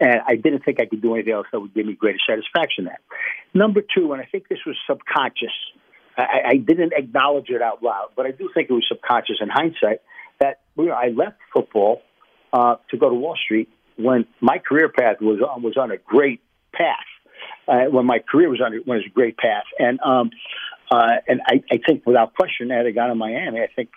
And 0.00 0.20
I 0.26 0.36
didn't 0.36 0.64
think 0.64 0.80
I 0.80 0.86
could 0.86 1.00
do 1.00 1.14
anything 1.14 1.32
else 1.32 1.46
that 1.52 1.60
would 1.60 1.74
give 1.74 1.86
me 1.86 1.94
greater 1.94 2.18
satisfaction. 2.28 2.84
That 2.84 3.00
number 3.54 3.80
two, 3.80 4.12
and 4.12 4.20
I 4.20 4.26
think 4.26 4.48
this 4.48 4.58
was 4.66 4.76
subconscious. 4.86 5.54
I, 6.18 6.40
I 6.46 6.56
didn't 6.56 6.92
acknowledge 6.94 7.48
it 7.48 7.62
out 7.62 7.82
loud, 7.82 8.08
but 8.14 8.26
I 8.26 8.30
do 8.30 8.50
think 8.52 8.68
it 8.68 8.74
was 8.74 8.84
subconscious 8.88 9.36
in 9.40 9.48
hindsight 9.48 10.00
that 10.40 10.60
you 10.76 10.86
know, 10.86 10.92
I 10.92 11.08
left 11.08 11.38
football 11.52 12.02
uh, 12.52 12.76
to 12.90 12.98
go 12.98 13.08
to 13.08 13.14
Wall 13.14 13.38
Street 13.42 13.70
when 13.96 14.26
my 14.40 14.58
career 14.58 14.90
path 14.90 15.16
was 15.20 15.40
on, 15.40 15.62
was 15.62 15.78
on 15.78 15.90
a 15.90 15.96
great 15.96 16.40
path 16.74 17.06
uh, 17.68 17.84
when 17.90 18.06
my 18.06 18.18
career 18.18 18.48
was 18.48 18.60
on 18.60 18.72
was 18.86 19.02
a 19.06 19.10
great 19.10 19.36
path. 19.36 19.64
And 19.78 20.00
um, 20.00 20.30
uh, 20.90 21.16
and 21.26 21.40
I, 21.46 21.62
I 21.70 21.78
think 21.86 22.06
without 22.06 22.34
question, 22.34 22.70
had 22.70 22.86
I 22.86 22.90
gone 22.92 23.08
to 23.08 23.14
Miami, 23.14 23.60
I 23.60 23.68
think 23.74 23.90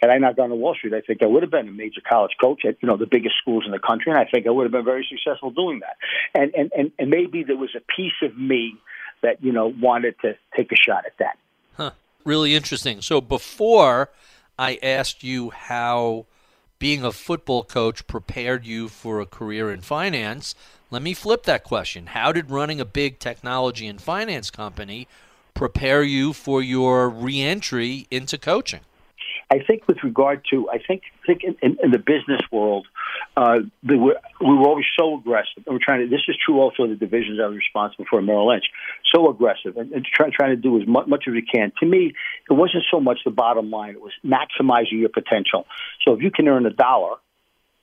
had 0.00 0.10
I 0.10 0.18
not 0.18 0.36
gone 0.36 0.48
to 0.48 0.54
Wall 0.54 0.74
Street, 0.74 0.94
I 0.94 1.02
think 1.02 1.22
I 1.22 1.26
would 1.26 1.42
have 1.42 1.50
been 1.50 1.68
a 1.68 1.72
major 1.72 2.00
college 2.00 2.32
coach 2.40 2.64
at 2.64 2.76
you 2.80 2.88
know 2.88 2.96
the 2.96 3.06
biggest 3.06 3.34
schools 3.40 3.64
in 3.66 3.72
the 3.72 3.78
country, 3.78 4.12
and 4.12 4.18
I 4.18 4.24
think 4.24 4.46
I 4.46 4.50
would 4.50 4.64
have 4.64 4.72
been 4.72 4.84
very 4.84 5.06
successful 5.08 5.50
doing 5.50 5.80
that. 5.80 5.96
And 6.34 6.54
and 6.54 6.72
and, 6.76 6.92
and 6.98 7.10
maybe 7.10 7.44
there 7.44 7.56
was 7.56 7.74
a 7.76 7.80
piece 7.94 8.20
of 8.22 8.36
me 8.38 8.76
that 9.22 9.42
you 9.42 9.52
know 9.52 9.66
wanted 9.66 10.16
to 10.22 10.36
take 10.56 10.72
a 10.72 10.76
shot 10.76 11.04
at 11.06 11.12
that. 11.18 11.38
Huh. 11.76 11.90
Really 12.24 12.54
interesting. 12.54 13.02
So 13.02 13.20
before 13.20 14.10
I 14.58 14.78
asked 14.82 15.22
you 15.22 15.50
how 15.50 16.26
being 16.78 17.04
a 17.04 17.12
football 17.12 17.62
coach 17.62 18.06
prepared 18.06 18.66
you 18.66 18.88
for 18.88 19.20
a 19.20 19.26
career 19.26 19.70
in 19.70 19.82
finance, 19.82 20.54
let 20.90 21.02
me 21.02 21.14
flip 21.14 21.44
that 21.44 21.64
question. 21.64 22.06
How 22.06 22.32
did 22.32 22.50
running 22.50 22.80
a 22.80 22.84
big 22.84 23.18
technology 23.18 23.86
and 23.86 24.00
finance 24.00 24.50
company 24.50 25.06
prepare 25.54 26.02
you 26.02 26.32
for 26.32 26.62
your 26.62 27.08
reentry 27.08 28.06
into 28.10 28.38
coaching? 28.38 28.80
I 29.52 29.58
think 29.58 29.88
with 29.88 30.04
regard 30.04 30.44
to, 30.50 30.70
I 30.70 30.78
think, 30.78 31.02
think 31.26 31.42
in, 31.42 31.56
in, 31.60 31.76
in 31.82 31.90
the 31.90 31.98
business 31.98 32.40
world, 32.52 32.86
uh, 33.36 33.58
we, 33.82 33.96
were, 33.96 34.16
we 34.40 34.54
were 34.54 34.68
always 34.68 34.86
so 34.96 35.16
aggressive. 35.16 35.64
And 35.66 35.74
we're 35.74 35.80
trying 35.82 36.00
to. 36.00 36.08
This 36.08 36.22
is 36.28 36.36
true 36.44 36.60
also 36.60 36.84
of 36.84 36.90
the 36.90 36.94
divisions 36.94 37.40
I 37.42 37.46
was 37.46 37.56
responsible 37.56 38.04
for 38.08 38.20
at 38.20 38.24
Merrill 38.24 38.48
Lynch. 38.48 38.66
So 39.12 39.28
aggressive 39.28 39.76
and, 39.76 39.92
and 39.92 40.04
try, 40.04 40.30
trying 40.30 40.50
to 40.50 40.56
do 40.56 40.80
as 40.80 40.86
much, 40.86 41.08
much 41.08 41.24
as 41.26 41.32
we 41.32 41.42
can. 41.42 41.72
To 41.80 41.86
me, 41.86 42.14
it 42.48 42.52
wasn't 42.52 42.84
so 42.90 43.00
much 43.00 43.20
the 43.24 43.32
bottom 43.32 43.70
line; 43.70 43.94
it 43.94 44.00
was 44.00 44.12
maximizing 44.24 45.00
your 45.00 45.08
potential. 45.08 45.66
So 46.04 46.14
if 46.14 46.22
you 46.22 46.30
can 46.30 46.46
earn 46.46 46.64
a 46.64 46.70
dollar, 46.70 47.16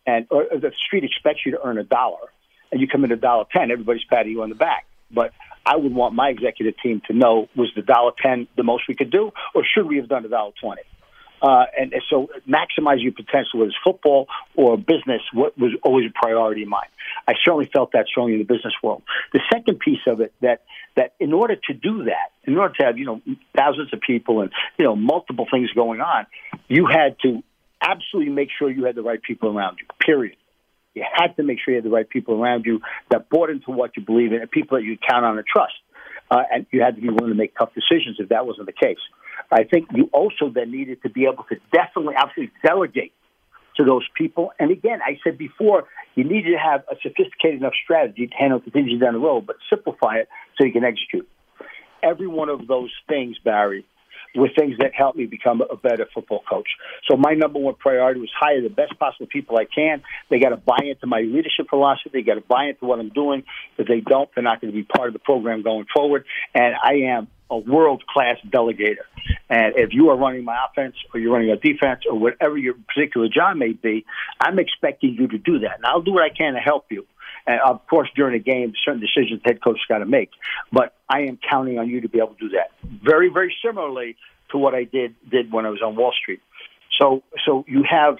and 0.05 0.25
or 0.31 0.45
the 0.51 0.71
street 0.85 1.03
expects 1.03 1.45
you 1.45 1.51
to 1.51 1.61
earn 1.61 1.77
a 1.77 1.83
dollar, 1.83 2.29
and 2.71 2.81
you 2.81 2.87
come 2.87 3.03
in 3.03 3.11
a 3.11 3.15
dollar 3.17 3.45
ten, 3.51 3.71
everybody's 3.71 4.03
patting 4.09 4.31
you 4.31 4.43
on 4.43 4.49
the 4.49 4.55
back. 4.55 4.85
But 5.11 5.31
I 5.65 5.75
would 5.75 5.93
want 5.93 6.13
my 6.15 6.29
executive 6.29 6.75
team 6.81 7.01
to 7.07 7.13
know 7.13 7.49
was 7.55 7.71
the 7.75 7.81
dollar 7.81 8.11
ten 8.21 8.47
the 8.55 8.63
most 8.63 8.83
we 8.87 8.95
could 8.95 9.11
do, 9.11 9.31
or 9.53 9.63
should 9.63 9.87
we 9.87 9.97
have 9.97 10.07
done 10.07 10.25
a 10.25 10.29
dollar 10.29 10.51
twenty? 10.59 10.83
Uh, 11.41 11.65
and, 11.77 11.93
so 12.09 12.29
maximize 12.49 13.03
your 13.03 13.11
potential, 13.11 13.59
whether 13.59 13.69
it's 13.69 13.77
football 13.83 14.27
or 14.55 14.75
business, 14.75 15.21
what 15.33 15.57
was 15.57 15.71
always 15.83 16.09
a 16.09 16.13
priority 16.13 16.63
of 16.63 16.69
mine. 16.69 16.89
I 17.27 17.33
certainly 17.43 17.69
felt 17.71 17.91
that 17.91 18.07
strongly 18.07 18.33
in 18.33 18.39
the 18.39 18.45
business 18.45 18.73
world. 18.81 19.03
The 19.33 19.41
second 19.53 19.79
piece 19.79 19.99
of 20.07 20.19
it 20.19 20.33
that 20.41 20.63
that 20.95 21.13
in 21.19 21.33
order 21.33 21.55
to 21.55 21.73
do 21.73 22.05
that, 22.05 22.31
in 22.43 22.57
order 22.57 22.73
to 22.79 22.85
have 22.85 22.97
you 22.97 23.05
know 23.05 23.21
thousands 23.55 23.93
of 23.93 24.01
people 24.01 24.41
and 24.41 24.51
you 24.79 24.85
know 24.85 24.95
multiple 24.95 25.45
things 25.49 25.69
going 25.73 26.01
on, 26.01 26.25
you 26.67 26.87
had 26.87 27.19
to 27.21 27.43
absolutely 27.81 28.33
make 28.33 28.49
sure 28.57 28.69
you 28.71 28.85
had 28.85 28.95
the 28.95 29.03
right 29.03 29.21
people 29.21 29.55
around 29.55 29.77
you. 29.79 29.85
Period. 29.99 30.37
You 30.97 31.05
had 31.13 31.35
to 31.35 31.43
make 31.43 31.59
sure 31.63 31.73
you 31.73 31.77
had 31.77 31.85
the 31.85 31.93
right 31.93 32.09
people 32.09 32.41
around 32.41 32.65
you 32.65 32.81
that 33.11 33.29
bought 33.29 33.51
into 33.51 33.69
what 33.69 33.95
you 33.95 34.03
believe 34.03 34.31
in, 34.33 34.41
and 34.41 34.49
people 34.49 34.77
that 34.77 34.83
you 34.83 34.97
count 34.97 35.23
on 35.23 35.37
and 35.37 35.45
trust. 35.45 35.75
Uh, 36.31 36.41
and 36.51 36.65
you 36.71 36.81
had 36.81 36.95
to 36.95 37.01
be 37.01 37.09
willing 37.09 37.29
to 37.29 37.35
make 37.35 37.55
tough 37.55 37.69
decisions 37.73 38.17
if 38.19 38.29
that 38.29 38.47
wasn't 38.47 38.65
the 38.65 38.73
case. 38.73 38.97
I 39.51 39.63
think 39.63 39.89
you 39.93 40.09
also 40.11 40.49
then 40.49 40.71
needed 40.71 41.03
to 41.03 41.09
be 41.09 41.25
able 41.25 41.45
to 41.49 41.55
definitely, 41.71 42.15
absolutely 42.17 42.51
delegate 42.65 43.13
to 43.77 43.85
those 43.85 44.05
people. 44.17 44.51
And 44.59 44.71
again, 44.71 44.99
I 45.05 45.19
said 45.23 45.37
before, 45.37 45.85
you 46.15 46.23
needed 46.23 46.51
to 46.51 46.57
have 46.57 46.83
a 46.91 46.95
sophisticated 47.01 47.61
enough 47.61 47.75
strategy 47.81 48.27
to 48.27 48.33
handle 48.33 48.59
contingency 48.59 48.97
down 48.97 49.13
the 49.13 49.19
road, 49.19 49.45
but 49.45 49.57
simplify 49.69 50.17
it 50.17 50.27
so 50.57 50.65
you 50.65 50.73
can 50.73 50.83
execute. 50.83 51.29
Every 52.01 52.27
one 52.27 52.49
of 52.49 52.67
those 52.67 52.91
things, 53.07 53.37
Barry, 53.43 53.85
were 54.35 54.49
things 54.57 54.77
that 54.79 54.93
helped 54.93 55.17
me 55.17 55.25
become 55.25 55.61
a 55.61 55.75
better 55.75 56.07
football 56.13 56.43
coach. 56.49 56.67
So 57.09 57.17
my 57.17 57.33
number 57.33 57.59
one 57.59 57.75
priority 57.75 58.19
was 58.19 58.31
hire 58.37 58.61
the 58.61 58.69
best 58.69 58.97
possible 58.99 59.27
people 59.27 59.57
I 59.57 59.65
can. 59.65 60.03
They 60.29 60.39
got 60.39 60.49
to 60.49 60.57
buy 60.57 60.79
into 60.83 61.07
my 61.07 61.21
leadership 61.21 61.67
philosophy. 61.69 62.09
They 62.13 62.21
got 62.21 62.35
to 62.35 62.41
buy 62.41 62.65
into 62.65 62.85
what 62.85 62.99
I'm 62.99 63.09
doing. 63.09 63.43
If 63.77 63.87
they 63.87 64.01
don't, 64.01 64.29
they're 64.35 64.43
not 64.43 64.61
going 64.61 64.71
to 64.71 64.77
be 64.77 64.83
part 64.83 65.07
of 65.07 65.13
the 65.13 65.19
program 65.19 65.63
going 65.63 65.85
forward. 65.93 66.25
And 66.53 66.75
I 66.81 67.15
am 67.15 67.27
a 67.49 67.57
world 67.57 68.03
class 68.07 68.37
delegator. 68.45 69.07
And 69.49 69.75
if 69.77 69.93
you 69.93 70.09
are 70.09 70.17
running 70.17 70.43
my 70.43 70.57
offense 70.69 70.95
or 71.13 71.19
you're 71.19 71.31
running 71.31 71.49
a 71.49 71.55
defense 71.55 72.01
or 72.09 72.19
whatever 72.19 72.57
your 72.57 72.75
particular 72.93 73.29
job 73.29 73.57
may 73.57 73.71
be, 73.71 74.05
I'm 74.39 74.59
expecting 74.59 75.15
you 75.15 75.27
to 75.27 75.37
do 75.37 75.59
that. 75.59 75.77
And 75.77 75.85
I'll 75.85 76.01
do 76.01 76.13
what 76.13 76.23
I 76.23 76.29
can 76.29 76.53
to 76.53 76.59
help 76.59 76.85
you. 76.89 77.05
And 77.47 77.59
of 77.61 77.87
course, 77.87 78.09
during 78.15 78.35
a 78.35 78.43
game, 78.43 78.73
certain 78.85 79.01
decisions 79.01 79.41
the 79.43 79.53
head 79.53 79.63
coach 79.63 79.77
has 79.77 79.87
got 79.87 79.99
to 79.99 80.05
make. 80.05 80.29
But 80.71 80.93
I 81.09 81.21
am 81.21 81.39
counting 81.49 81.79
on 81.79 81.89
you 81.89 82.01
to 82.01 82.09
be 82.09 82.19
able 82.19 82.35
to 82.35 82.49
do 82.49 82.49
that. 82.49 82.71
Very, 82.83 83.29
very 83.29 83.55
similarly 83.65 84.17
to 84.51 84.57
what 84.57 84.75
I 84.75 84.83
did 84.83 85.15
did 85.29 85.51
when 85.51 85.65
I 85.65 85.69
was 85.69 85.81
on 85.81 85.95
Wall 85.95 86.13
Street. 86.21 86.41
So, 86.99 87.23
so 87.45 87.65
you 87.67 87.83
have 87.89 88.17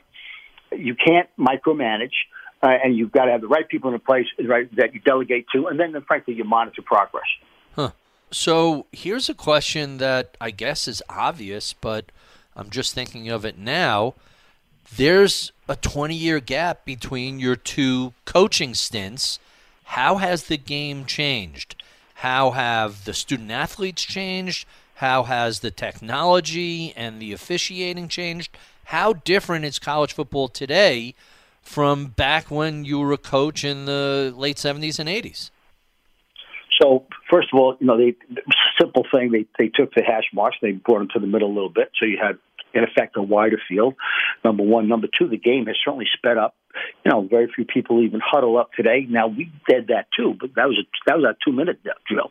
you 0.71 0.95
can't 0.95 1.29
micromanage. 1.37 2.15
Uh, 2.63 2.69
and 2.83 2.97
you've 2.97 3.11
got 3.11 3.25
to 3.25 3.31
have 3.31 3.41
the 3.41 3.47
right 3.47 3.69
people 3.69 3.87
in 3.91 3.93
the 3.93 3.99
place 3.99 4.25
right, 4.43 4.75
that 4.75 4.91
you 4.91 4.99
delegate 4.99 5.45
to, 5.53 5.67
and 5.67 5.79
then, 5.79 5.95
frankly, 6.07 6.33
you 6.33 6.43
monitor 6.43 6.81
progress. 6.81 7.27
Huh. 7.75 7.91
So 8.31 8.87
here's 8.91 9.29
a 9.29 9.35
question 9.35 9.99
that 9.99 10.35
I 10.41 10.49
guess 10.49 10.87
is 10.87 11.03
obvious, 11.07 11.73
but 11.73 12.11
I'm 12.55 12.71
just 12.71 12.95
thinking 12.95 13.29
of 13.29 13.45
it 13.45 13.59
now. 13.59 14.15
There's 14.95 15.51
a 15.67 15.75
20 15.75 16.15
year 16.15 16.39
gap 16.39 16.85
between 16.85 17.39
your 17.39 17.55
two 17.55 18.13
coaching 18.25 18.73
stints. 18.73 19.39
How 19.83 20.17
has 20.17 20.43
the 20.43 20.57
game 20.57 21.05
changed? 21.05 21.75
How 22.15 22.51
have 22.51 23.05
the 23.05 23.13
student 23.13 23.51
athletes 23.51 24.03
changed? 24.03 24.67
How 24.95 25.23
has 25.23 25.59
the 25.59 25.71
technology 25.71 26.93
and 26.95 27.21
the 27.21 27.31
officiating 27.31 28.07
changed? 28.07 28.57
How 28.85 29.13
different 29.13 29.65
is 29.65 29.77
college 29.77 30.13
football 30.13 30.47
today 30.47 31.13
from 31.61 32.07
back 32.07 32.49
when 32.49 32.85
you 32.85 32.99
were 32.99 33.11
a 33.11 33.17
coach 33.17 33.63
in 33.63 33.85
the 33.85 34.33
late 34.35 34.57
70s 34.57 34.97
and 34.97 35.09
80s? 35.09 35.51
So 36.81 37.05
first 37.29 37.49
of 37.53 37.59
all, 37.59 37.77
you 37.79 37.87
know, 37.87 37.97
they 37.97 38.15
simple 38.79 39.05
thing 39.11 39.31
they 39.31 39.45
they 39.57 39.69
took 39.69 39.93
the 39.93 40.03
hash 40.03 40.25
marks, 40.33 40.57
they 40.61 40.71
brought 40.71 40.99
them 40.99 41.09
to 41.13 41.19
the 41.19 41.27
middle 41.27 41.49
a 41.49 41.53
little 41.53 41.69
bit, 41.69 41.91
so 41.99 42.05
you 42.05 42.17
had 42.21 42.37
in 42.77 42.83
effect 42.83 43.17
a 43.17 43.21
wider 43.21 43.59
field. 43.67 43.95
Number 44.43 44.63
one, 44.63 44.87
number 44.87 45.07
two, 45.07 45.27
the 45.27 45.37
game 45.37 45.65
has 45.65 45.75
certainly 45.83 46.05
sped 46.15 46.37
up. 46.37 46.55
You 47.03 47.11
know, 47.11 47.27
very 47.27 47.51
few 47.53 47.65
people 47.65 48.03
even 48.03 48.21
huddle 48.23 48.57
up 48.57 48.71
today. 48.73 49.07
Now 49.09 49.27
we 49.27 49.51
did 49.67 49.87
that 49.87 50.07
too, 50.15 50.35
but 50.39 50.51
that 50.55 50.67
was 50.67 50.77
a 50.77 50.85
that 51.07 51.17
was 51.17 51.25
a 51.25 51.35
two 51.43 51.51
minute 51.51 51.79
drill, 52.07 52.29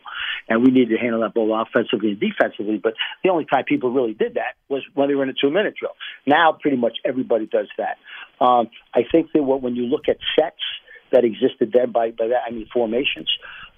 and 0.49 0.63
we 0.63 0.71
needed 0.71 0.95
to 0.95 1.01
handle 1.01 1.23
that 1.23 1.35
both 1.35 1.51
offensively 1.51 2.13
and 2.13 2.21
defensively. 2.21 2.79
But 2.79 2.95
the 3.25 3.31
only 3.31 3.45
time 3.45 3.65
people 3.65 3.91
really 3.91 4.15
did 4.15 4.35
that 4.35 4.55
was 4.69 4.85
when 4.95 5.09
they 5.09 5.17
were 5.17 5.25
in 5.25 5.31
a 5.31 5.35
two 5.35 5.51
minute 5.51 5.75
drill. 5.77 5.95
Now 6.27 6.53
pretty 6.53 6.77
much 6.77 6.99
everybody 7.05 7.47
does 7.47 7.69
that. 7.79 7.99
Um, 8.41 8.71
I 8.95 9.01
think 9.11 9.33
that 9.33 9.43
when 9.43 9.75
you 9.75 9.87
look 9.87 10.09
at 10.09 10.19
sets 10.39 10.63
that 11.11 11.25
existed 11.25 11.73
then, 11.75 11.91
by 11.91 12.13
by 12.13 12.29
that 12.29 12.43
I 12.47 12.53
mean 12.53 12.69
formations. 12.73 13.29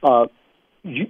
Uh, 0.03 0.27
you, 0.85 1.07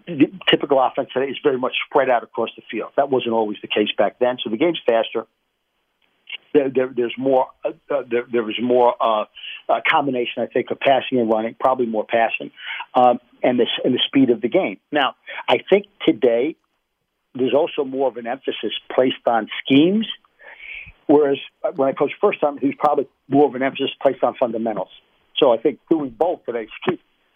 typical 0.48 0.80
offense 0.80 1.10
today 1.12 1.30
is 1.30 1.38
very 1.42 1.58
much 1.58 1.74
spread 1.88 2.10
out 2.10 2.22
across 2.22 2.50
the 2.56 2.62
field. 2.70 2.92
That 2.96 3.10
wasn't 3.10 3.34
always 3.34 3.58
the 3.60 3.68
case 3.68 3.88
back 3.96 4.18
then. 4.18 4.38
So 4.42 4.50
the 4.50 4.56
game's 4.56 4.80
faster. 4.86 5.26
There, 6.52 6.70
there, 6.74 6.92
there's 6.94 7.14
more. 7.18 7.48
Uh, 7.64 7.70
uh 7.90 8.02
there, 8.10 8.24
there 8.30 8.42
was 8.42 8.58
more 8.62 8.94
uh, 9.00 9.24
a 9.68 9.82
combination, 9.88 10.42
I 10.42 10.46
think, 10.46 10.70
of 10.70 10.80
passing 10.80 11.18
and 11.18 11.30
running, 11.30 11.54
probably 11.58 11.86
more 11.86 12.04
passing, 12.04 12.50
um, 12.94 13.20
and 13.42 13.58
the 13.58 13.66
and 13.84 13.94
the 13.94 14.00
speed 14.06 14.30
of 14.30 14.40
the 14.40 14.48
game. 14.48 14.78
Now, 14.90 15.14
I 15.48 15.58
think 15.70 15.86
today 16.06 16.56
there's 17.34 17.54
also 17.54 17.84
more 17.84 18.08
of 18.08 18.16
an 18.16 18.26
emphasis 18.26 18.72
placed 18.94 19.26
on 19.26 19.48
schemes, 19.64 20.06
whereas 21.06 21.38
when 21.76 21.88
I 21.88 21.92
coached 21.92 22.14
first 22.20 22.40
time, 22.40 22.58
there's 22.60 22.74
probably 22.78 23.08
more 23.28 23.46
of 23.46 23.54
an 23.54 23.62
emphasis 23.62 23.90
placed 24.00 24.22
on 24.22 24.34
fundamentals. 24.34 24.90
So 25.36 25.52
I 25.52 25.58
think 25.58 25.78
doing 25.90 26.10
both 26.10 26.44
today, 26.46 26.68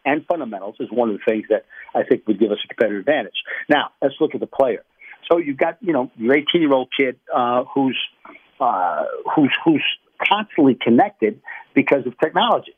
and 0.05 0.27
fundamentals, 0.27 0.77
is 0.81 0.89
one 0.91 1.11
of 1.11 1.19
the 1.19 1.33
things 1.33 1.47
that 1.51 1.65
I 1.95 2.03
think 2.03 2.27
would 2.27 2.41
give 2.41 2.51
us 2.51 2.59
a 2.65 2.69
competitive 2.69 3.01
advantage. 3.01 3.37
Now, 3.69 3.91
let's 4.01 4.15
look 4.21 4.35
at 4.35 4.41
the 4.41 4.47
player. 4.47 4.83
So 5.31 5.39
you've 5.39 5.57
got, 5.57 5.79
you 5.81 5.93
know, 5.93 6.11
your 6.17 6.35
18 6.35 6.61
year 6.61 6.73
old 6.73 6.89
kid 6.99 7.19
uh, 7.33 7.65
who's 7.73 7.99
uh, 8.63 9.05
who's 9.35 9.55
who's 9.65 9.85
constantly 10.29 10.77
connected 10.81 11.41
because 11.75 12.07
of 12.07 12.19
technology. 12.19 12.75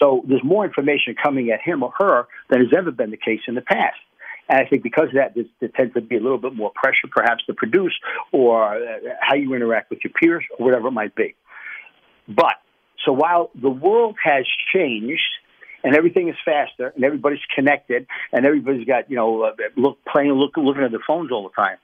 So 0.00 0.24
there's 0.28 0.44
more 0.44 0.64
information 0.64 1.14
coming 1.22 1.50
at 1.50 1.60
him 1.60 1.82
or 1.82 1.92
her 1.98 2.26
than 2.50 2.60
has 2.60 2.72
ever 2.76 2.90
been 2.90 3.10
the 3.10 3.16
case 3.16 3.40
in 3.46 3.54
the 3.54 3.62
past. 3.62 3.98
And 4.48 4.58
I 4.60 4.68
think 4.68 4.82
because 4.82 5.08
of 5.08 5.14
that, 5.14 5.34
there, 5.34 5.44
there 5.60 5.70
tends 5.74 5.94
to 5.94 6.00
be 6.00 6.16
a 6.16 6.20
little 6.20 6.38
bit 6.38 6.54
more 6.54 6.72
pressure, 6.74 7.08
perhaps, 7.10 7.44
to 7.46 7.54
produce 7.54 7.94
or 8.32 8.74
uh, 8.74 8.98
how 9.20 9.36
you 9.36 9.54
interact 9.54 9.90
with 9.90 10.00
your 10.02 10.12
peers 10.12 10.44
or 10.58 10.66
whatever 10.66 10.88
it 10.88 10.92
might 10.92 11.14
be. 11.14 11.34
But 12.28 12.56
so 13.04 13.12
while 13.12 13.50
the 13.54 13.70
world 13.70 14.16
has 14.22 14.44
changed 14.74 15.22
and 15.84 15.96
everything 15.96 16.28
is 16.28 16.36
faster 16.44 16.92
and 16.94 17.04
everybody's 17.04 17.44
connected 17.54 18.06
and 18.32 18.44
everybody's 18.44 18.86
got 18.86 19.10
you 19.10 19.16
know 19.16 19.42
uh, 19.42 19.52
look 19.76 19.98
playing 20.10 20.32
look, 20.32 20.56
looking 20.56 20.82
at 20.82 20.90
their 20.90 21.00
phones 21.06 21.30
all 21.32 21.44
the 21.44 21.62
time, 21.62 21.78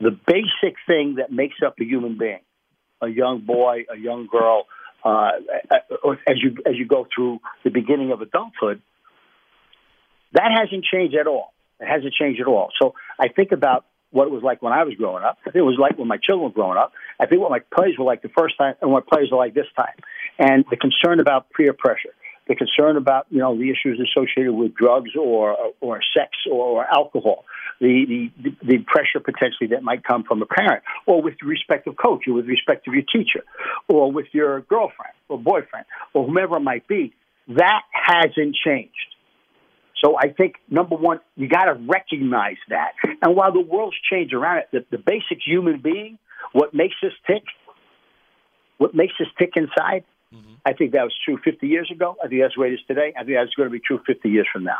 the 0.00 0.10
basic 0.10 0.76
thing 0.86 1.16
that 1.16 1.30
makes 1.30 1.56
up 1.64 1.74
a 1.80 1.84
human 1.84 2.16
being 2.18 2.40
a 3.02 3.08
young 3.08 3.40
boy, 3.40 3.84
a 3.92 3.98
young 3.98 4.26
girl, 4.30 4.66
uh, 5.04 5.32
as 6.26 6.36
you 6.42 6.56
as 6.64 6.76
you 6.76 6.86
go 6.86 7.06
through 7.14 7.40
the 7.64 7.70
beginning 7.70 8.12
of 8.12 8.22
adulthood, 8.22 8.80
that 10.32 10.50
hasn't 10.56 10.84
changed 10.84 11.16
at 11.16 11.26
all. 11.26 11.52
It 11.80 11.86
hasn't 11.86 12.14
changed 12.14 12.40
at 12.40 12.46
all. 12.46 12.70
So 12.80 12.94
I 13.18 13.28
think 13.28 13.52
about 13.52 13.84
what 14.10 14.26
it 14.28 14.30
was 14.30 14.42
like 14.42 14.62
when 14.62 14.72
I 14.72 14.84
was 14.84 14.94
growing 14.94 15.24
up. 15.24 15.38
I 15.40 15.50
think 15.50 15.56
it 15.56 15.62
was 15.62 15.78
like 15.80 15.98
when 15.98 16.06
my 16.06 16.18
children 16.18 16.44
were 16.44 16.54
growing 16.54 16.78
up. 16.78 16.92
I 17.18 17.26
think 17.26 17.40
what 17.40 17.50
my 17.50 17.60
players 17.74 17.96
were 17.98 18.04
like 18.04 18.22
the 18.22 18.28
first 18.28 18.56
time 18.58 18.74
and 18.80 18.92
what 18.92 19.08
players 19.08 19.30
are 19.32 19.38
like 19.38 19.54
this 19.54 19.66
time. 19.74 19.96
And 20.38 20.64
the 20.70 20.76
concern 20.76 21.18
about 21.18 21.46
peer 21.50 21.72
pressure, 21.72 22.14
the 22.48 22.54
concern 22.54 22.96
about 22.96 23.26
you 23.30 23.38
know 23.38 23.56
the 23.56 23.70
issues 23.70 24.00
associated 24.00 24.52
with 24.52 24.74
drugs 24.74 25.10
or 25.18 25.56
or 25.80 26.00
sex 26.16 26.30
or, 26.50 26.84
alcohol, 26.92 27.44
the, 27.80 28.30
the 28.42 28.50
the 28.62 28.78
pressure 28.86 29.20
potentially 29.20 29.68
that 29.70 29.82
might 29.82 30.04
come 30.04 30.24
from 30.24 30.42
a 30.42 30.46
parent, 30.46 30.82
or 31.06 31.22
with 31.22 31.34
respect 31.42 31.86
of 31.86 31.96
coach, 31.96 32.26
or 32.26 32.34
with 32.34 32.46
respect 32.46 32.88
of 32.88 32.94
your 32.94 33.04
teacher, 33.04 33.44
or 33.88 34.10
with 34.10 34.26
your 34.32 34.62
girlfriend 34.62 35.14
or 35.28 35.38
boyfriend 35.38 35.86
or 36.14 36.26
whomever 36.26 36.56
it 36.56 36.60
might 36.60 36.86
be, 36.86 37.14
that 37.48 37.82
hasn't 37.92 38.54
changed. 38.54 38.92
So 40.04 40.16
I 40.18 40.32
think 40.32 40.56
number 40.68 40.96
one, 40.96 41.20
you 41.36 41.48
got 41.48 41.64
to 41.66 41.74
recognize 41.74 42.56
that. 42.68 42.92
And 43.22 43.36
while 43.36 43.52
the 43.52 43.60
world's 43.60 43.96
changed 44.10 44.34
around 44.34 44.58
it, 44.58 44.68
the, 44.72 44.96
the 44.96 44.98
basic 44.98 45.38
human 45.46 45.80
being, 45.80 46.18
what 46.52 46.74
makes 46.74 46.96
us 47.04 47.12
tick, 47.26 47.44
what 48.78 48.94
makes 48.94 49.14
us 49.20 49.28
tick 49.38 49.52
inside, 49.54 50.04
Mm-hmm. 50.34 50.54
I 50.64 50.72
think 50.72 50.92
that 50.92 51.04
was 51.04 51.14
true 51.24 51.38
50 51.44 51.66
years 51.66 51.90
ago. 51.90 52.16
I 52.22 52.28
think 52.28 52.40
that's 52.40 52.54
the 52.54 52.60
way 52.60 52.68
it 52.68 52.74
is 52.74 52.80
today. 52.86 53.12
I 53.18 53.24
think 53.24 53.36
that's 53.36 53.54
going 53.54 53.68
to 53.68 53.72
be 53.72 53.80
true 53.80 54.00
50 54.06 54.28
years 54.28 54.46
from 54.52 54.64
now. 54.64 54.78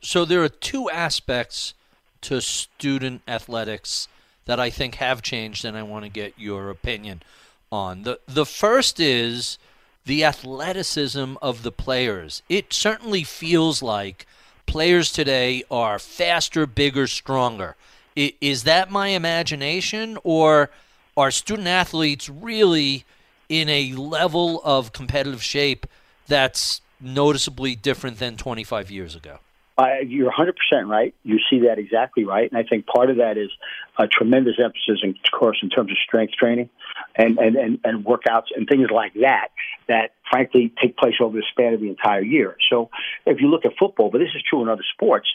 So 0.00 0.24
there 0.24 0.42
are 0.42 0.48
two 0.48 0.90
aspects 0.90 1.74
to 2.22 2.40
student 2.40 3.22
athletics 3.26 4.08
that 4.44 4.58
I 4.58 4.70
think 4.70 4.96
have 4.96 5.22
changed, 5.22 5.64
and 5.64 5.76
I 5.76 5.82
want 5.82 6.04
to 6.04 6.10
get 6.10 6.34
your 6.36 6.70
opinion 6.70 7.22
on. 7.70 8.02
The 8.02 8.18
the 8.26 8.46
first 8.46 8.98
is 8.98 9.58
the 10.04 10.24
athleticism 10.24 11.34
of 11.40 11.62
the 11.62 11.72
players. 11.72 12.42
It 12.48 12.72
certainly 12.72 13.22
feels 13.22 13.82
like 13.82 14.26
players 14.66 15.12
today 15.12 15.62
are 15.70 15.98
faster, 15.98 16.66
bigger, 16.66 17.06
stronger. 17.06 17.76
Is 18.14 18.64
that 18.64 18.90
my 18.90 19.08
imagination, 19.08 20.18
or 20.22 20.70
are 21.16 21.30
student 21.30 21.68
athletes 21.68 22.28
really 22.28 23.04
in 23.52 23.68
a 23.68 23.92
level 23.92 24.62
of 24.64 24.92
competitive 24.92 25.42
shape 25.42 25.86
that's 26.26 26.80
noticeably 27.02 27.76
different 27.76 28.18
than 28.18 28.34
25 28.34 28.90
years 28.90 29.14
ago. 29.14 29.40
Uh, 29.76 30.00
you're 30.06 30.32
100% 30.32 30.54
right. 30.86 31.14
You 31.22 31.38
see 31.50 31.60
that 31.66 31.78
exactly 31.78 32.24
right. 32.24 32.50
And 32.50 32.58
I 32.58 32.62
think 32.66 32.86
part 32.86 33.10
of 33.10 33.16
that 33.16 33.36
is 33.36 33.50
a 33.98 34.06
tremendous 34.06 34.54
emphasis, 34.58 35.00
in, 35.02 35.10
of 35.10 35.38
course, 35.38 35.58
in 35.62 35.68
terms 35.68 35.90
of 35.90 35.98
strength 36.06 36.32
training 36.32 36.70
and, 37.14 37.38
and, 37.38 37.56
and, 37.56 37.80
and 37.84 38.04
workouts 38.06 38.46
and 38.56 38.66
things 38.66 38.88
like 38.90 39.12
that, 39.20 39.48
that 39.86 40.14
frankly 40.30 40.72
take 40.80 40.96
place 40.96 41.14
over 41.20 41.36
the 41.36 41.44
span 41.50 41.74
of 41.74 41.80
the 41.80 41.90
entire 41.90 42.22
year. 42.22 42.56
So 42.70 42.88
if 43.26 43.38
you 43.40 43.48
look 43.48 43.66
at 43.66 43.72
football, 43.78 44.10
but 44.10 44.18
this 44.18 44.30
is 44.34 44.42
true 44.48 44.62
in 44.62 44.70
other 44.70 44.84
sports, 44.94 45.28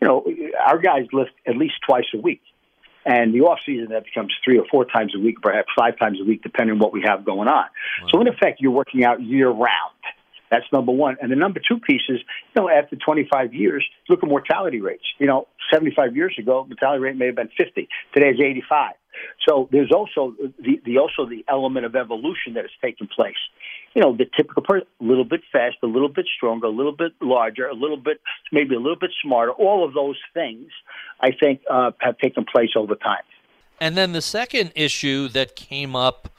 you 0.00 0.08
know, 0.08 0.26
our 0.66 0.78
guys 0.78 1.06
lift 1.12 1.32
at 1.46 1.56
least 1.56 1.74
twice 1.86 2.04
a 2.14 2.18
week. 2.18 2.42
And 3.04 3.34
the 3.34 3.40
off 3.40 3.58
season 3.66 3.88
that 3.90 4.04
becomes 4.04 4.32
three 4.44 4.58
or 4.58 4.64
four 4.70 4.84
times 4.84 5.12
a 5.16 5.18
week, 5.18 5.40
perhaps 5.42 5.68
five 5.76 5.98
times 5.98 6.18
a 6.20 6.24
week, 6.24 6.42
depending 6.42 6.74
on 6.74 6.78
what 6.78 6.92
we 6.92 7.02
have 7.04 7.24
going 7.24 7.48
on. 7.48 7.66
Wow. 8.02 8.08
So 8.12 8.20
in 8.20 8.28
effect, 8.28 8.60
you're 8.60 8.72
working 8.72 9.04
out 9.04 9.20
year 9.20 9.48
round. 9.48 9.98
That's 10.50 10.66
number 10.70 10.92
one. 10.92 11.16
And 11.20 11.32
the 11.32 11.36
number 11.36 11.60
two 11.66 11.80
piece 11.80 12.02
is, 12.10 12.18
you 12.54 12.62
know, 12.62 12.68
after 12.68 12.94
25 12.94 13.54
years, 13.54 13.84
look 14.10 14.22
at 14.22 14.28
mortality 14.28 14.82
rates. 14.82 15.04
You 15.18 15.26
know, 15.26 15.48
75 15.72 16.14
years 16.14 16.36
ago, 16.38 16.66
mortality 16.68 17.00
rate 17.00 17.16
may 17.16 17.26
have 17.26 17.36
been 17.36 17.48
50. 17.56 17.88
Today 18.14 18.28
it's 18.28 18.40
85. 18.40 18.92
So 19.48 19.68
there's 19.72 19.90
also 19.90 20.34
the, 20.58 20.80
the 20.84 20.98
also 20.98 21.26
the 21.26 21.44
element 21.48 21.86
of 21.86 21.96
evolution 21.96 22.54
that 22.54 22.64
has 22.64 22.70
taken 22.82 23.08
place. 23.08 23.36
You 23.94 24.02
know, 24.02 24.16
the 24.16 24.26
typical 24.36 24.62
person, 24.62 24.86
a 25.00 25.04
little 25.04 25.24
bit 25.24 25.42
fast, 25.52 25.76
a 25.82 25.86
little 25.86 26.08
bit 26.08 26.26
stronger, 26.34 26.66
a 26.66 26.70
little 26.70 26.96
bit 26.96 27.12
larger, 27.20 27.66
a 27.66 27.74
little 27.74 27.96
bit 27.96 28.20
maybe 28.50 28.74
a 28.74 28.78
little 28.78 28.98
bit 28.98 29.10
smarter. 29.22 29.52
All 29.52 29.84
of 29.86 29.92
those 29.92 30.18
things, 30.32 30.70
I 31.20 31.30
think, 31.32 31.60
uh, 31.70 31.90
have 32.00 32.18
taken 32.18 32.44
place 32.44 32.70
over 32.76 32.94
time. 32.94 33.22
And 33.80 33.96
then 33.96 34.12
the 34.12 34.22
second 34.22 34.72
issue 34.74 35.28
that 35.28 35.56
came 35.56 35.94
up 35.94 36.30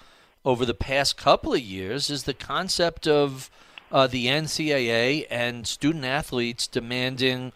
over 0.46 0.66
the 0.66 0.74
past 0.74 1.18
couple 1.18 1.54
of 1.54 1.62
years 1.62 2.10
is 2.10 2.24
the 2.24 2.34
concept 2.34 3.08
of 3.08 3.50
uh, 3.92 4.08
the 4.08 4.28
NCAA 4.28 5.28
and 5.30 5.68
student 5.68 6.06
athletes 6.06 6.68
demanding 6.68 7.52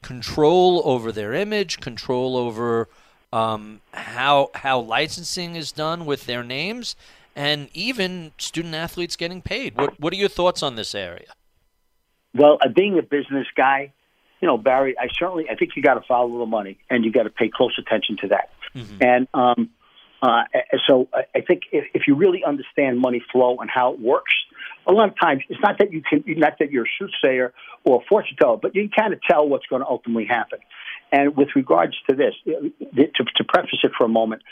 control 0.00 0.82
over 0.84 1.12
their 1.12 1.34
image, 1.34 1.80
control 1.80 2.36
over 2.36 2.88
um, 3.32 3.80
how 3.92 4.50
how 4.54 4.78
licensing 4.78 5.56
is 5.56 5.72
done 5.72 6.04
with 6.04 6.26
their 6.26 6.42
names, 6.42 6.96
and 7.34 7.68
even 7.74 8.32
student 8.38 8.74
athletes 8.74 9.16
getting 9.16 9.42
paid. 9.42 9.76
What 9.76 9.98
what 10.00 10.12
are 10.12 10.16
your 10.16 10.28
thoughts 10.28 10.62
on 10.62 10.76
this 10.76 10.94
area? 10.94 11.34
Well, 12.34 12.58
uh, 12.64 12.68
being 12.68 12.98
a 12.98 13.02
business 13.02 13.46
guy, 13.54 13.92
you 14.40 14.48
know, 14.48 14.56
Barry, 14.56 14.96
I 14.98 15.08
certainly 15.18 15.48
I 15.50 15.54
think 15.54 15.72
you 15.76 15.82
got 15.82 15.94
to 15.94 16.02
follow 16.06 16.38
the 16.38 16.46
money 16.46 16.78
and 16.90 17.04
you 17.04 17.12
got 17.12 17.24
to 17.24 17.30
pay 17.30 17.50
close 17.54 17.76
attention 17.78 18.16
to 18.22 18.28
that. 18.28 18.50
Mm-hmm. 18.74 18.96
And 19.00 19.28
um, 19.34 19.70
uh, 20.22 20.44
so 20.88 21.08
I 21.34 21.40
think 21.40 21.62
if, 21.72 21.84
if 21.94 22.02
you 22.06 22.14
really 22.14 22.44
understand 22.44 23.00
money 23.00 23.22
flow 23.32 23.56
and 23.58 23.68
how 23.68 23.92
it 23.92 24.00
works, 24.00 24.32
a 24.86 24.92
lot 24.92 25.08
of 25.08 25.14
times 25.20 25.42
it's 25.48 25.60
not 25.60 25.78
that 25.78 25.92
you 25.92 26.02
can, 26.02 26.24
not 26.38 26.54
that 26.58 26.70
you're 26.70 26.84
a 26.84 26.88
soothsayer 26.98 27.52
or 27.84 28.00
a 28.00 28.04
fortune 28.08 28.36
teller, 28.40 28.56
but 28.56 28.74
you 28.74 28.88
can 28.88 28.90
kind 28.96 29.12
of 29.12 29.20
tell 29.28 29.48
what's 29.48 29.66
going 29.66 29.82
to 29.82 29.88
ultimately 29.88 30.26
happen. 30.26 30.58
And 31.12 31.36
with 31.36 31.48
regards 31.54 31.94
to 32.08 32.16
this, 32.16 32.34
to, 32.46 33.24
to 33.36 33.44
preface 33.44 33.80
it 33.84 33.92
for 33.98 34.06
a 34.06 34.08
moment, 34.08 34.42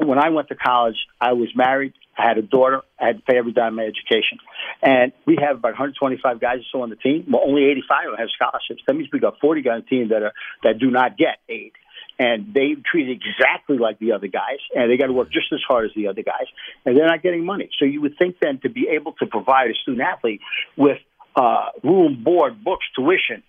when 0.00 0.18
I 0.18 0.30
went 0.30 0.48
to 0.48 0.54
college, 0.54 0.96
I 1.20 1.32
was 1.32 1.48
married, 1.56 1.94
I 2.16 2.28
had 2.28 2.38
a 2.38 2.42
daughter, 2.42 2.82
I 2.98 3.06
had 3.08 3.16
to 3.16 3.22
pay 3.22 3.36
every 3.36 3.52
dime 3.52 3.72
of 3.72 3.74
my 3.74 3.82
education. 3.82 4.38
And 4.80 5.12
we 5.26 5.36
have 5.42 5.56
about 5.58 5.72
125 5.72 6.40
guys 6.40 6.58
or 6.58 6.68
so 6.70 6.82
on 6.82 6.90
the 6.90 6.96
team. 6.96 7.26
Well, 7.28 7.42
only 7.44 7.64
85 7.64 8.06
of 8.06 8.12
them 8.12 8.18
have 8.18 8.28
scholarships. 8.34 8.82
That 8.86 8.94
means 8.94 9.08
we 9.12 9.18
got 9.18 9.40
40 9.40 9.62
guys 9.62 9.74
on 9.74 9.80
the 9.80 9.86
team 9.86 10.08
that 10.10 10.22
are 10.22 10.32
that 10.62 10.78
do 10.78 10.90
not 10.90 11.18
get 11.18 11.38
aid 11.48 11.72
and 12.18 12.54
they 12.54 12.76
treated 12.90 13.20
exactly 13.20 13.78
like 13.78 13.98
the 13.98 14.12
other 14.12 14.28
guys, 14.28 14.58
and 14.74 14.90
they 14.90 14.96
got 14.96 15.06
to 15.06 15.12
work 15.12 15.32
just 15.32 15.52
as 15.52 15.60
hard 15.66 15.86
as 15.86 15.90
the 15.96 16.06
other 16.06 16.22
guys, 16.22 16.46
and 16.84 16.96
they're 16.96 17.08
not 17.08 17.22
getting 17.22 17.44
money. 17.44 17.70
So 17.78 17.84
you 17.84 18.00
would 18.02 18.16
think 18.16 18.36
then 18.40 18.60
to 18.62 18.68
be 18.68 18.88
able 18.94 19.12
to 19.14 19.26
provide 19.26 19.70
a 19.70 19.74
student 19.74 20.02
athlete 20.02 20.40
with 20.76 20.98
uh, 21.36 21.70
room, 21.82 22.22
board, 22.22 22.62
books, 22.62 22.86
tuition, 22.94 23.42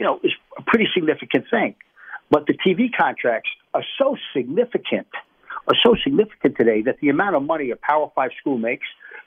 you 0.00 0.06
know, 0.06 0.18
is 0.24 0.32
a 0.58 0.62
pretty 0.62 0.88
significant 0.94 1.44
thing. 1.50 1.76
But 2.30 2.46
the 2.46 2.54
TV 2.54 2.88
contracts 2.96 3.50
are 3.74 3.84
so 3.98 4.16
significant, 4.34 5.06
are 5.68 5.76
so 5.84 5.94
significant 6.02 6.56
today 6.56 6.82
that 6.82 6.96
the 7.00 7.10
amount 7.10 7.36
of 7.36 7.42
money 7.42 7.70
a 7.70 7.76
Power 7.76 8.10
Five 8.14 8.30
school 8.40 8.56
makes 8.56 8.86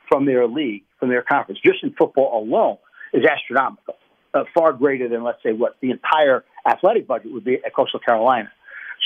from 0.10 0.26
their 0.26 0.48
league, 0.48 0.84
from 1.00 1.10
their 1.10 1.22
conference, 1.22 1.60
just 1.64 1.84
in 1.84 1.94
football 1.94 2.44
alone, 2.44 2.78
is 3.14 3.24
astronomical. 3.24 3.96
Uh, 4.34 4.46
far 4.58 4.74
greater 4.74 5.08
than, 5.08 5.24
let's 5.24 5.42
say, 5.44 5.54
what 5.54 5.78
the 5.80 5.92
entire 5.92 6.44
athletic 6.68 7.06
budget 7.06 7.32
would 7.32 7.44
be 7.44 7.60
at 7.64 7.76
Coastal 7.76 8.00
Carolina. 8.00 8.52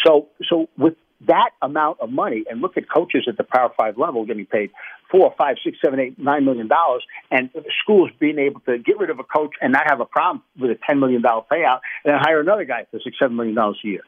So, 0.05 0.28
so 0.47 0.70
with 0.78 0.93
that 1.26 1.49
amount 1.61 1.99
of 1.99 2.11
money, 2.11 2.43
and 2.49 2.61
look 2.61 2.78
at 2.78 2.84
coaches 2.89 3.26
at 3.28 3.38
the 3.38 3.43
Power 3.43 3.72
Five 3.78 3.97
level 3.97 4.26
getting 4.26 4.45
paid 4.45 4.70
four, 5.09 5.34
five, 5.38 5.55
six, 5.63 5.78
seven, 5.84 5.99
eight, 5.99 6.20
nine 6.20 6.45
million 6.45 6.68
dollars, 6.68 7.03
and 7.32 7.49
schools 7.82 8.11
being 8.20 8.38
able 8.38 8.59
to 8.61 8.78
get 8.78 8.99
rid 8.99 9.09
of 9.09 9.20
a 9.20 9.24
coach 9.24 9.51
and 9.61 9.74
not 9.74 9.89
have 9.89 9.99
a 9.99 10.05
problem 10.05 10.43
with 10.59 10.72
a 10.72 10.78
ten 10.88 10.99
million 10.99 11.22
dollar 11.22 11.43
payout, 11.51 11.80
and 12.03 12.13
then 12.13 12.20
hire 12.20 12.39
another 12.39 12.65
guy 12.65 12.86
for 12.91 12.99
six, 13.03 13.18
seven 13.20 13.36
million 13.36 13.55
dollars 13.55 13.80
a 13.84 13.88
year. 13.88 14.01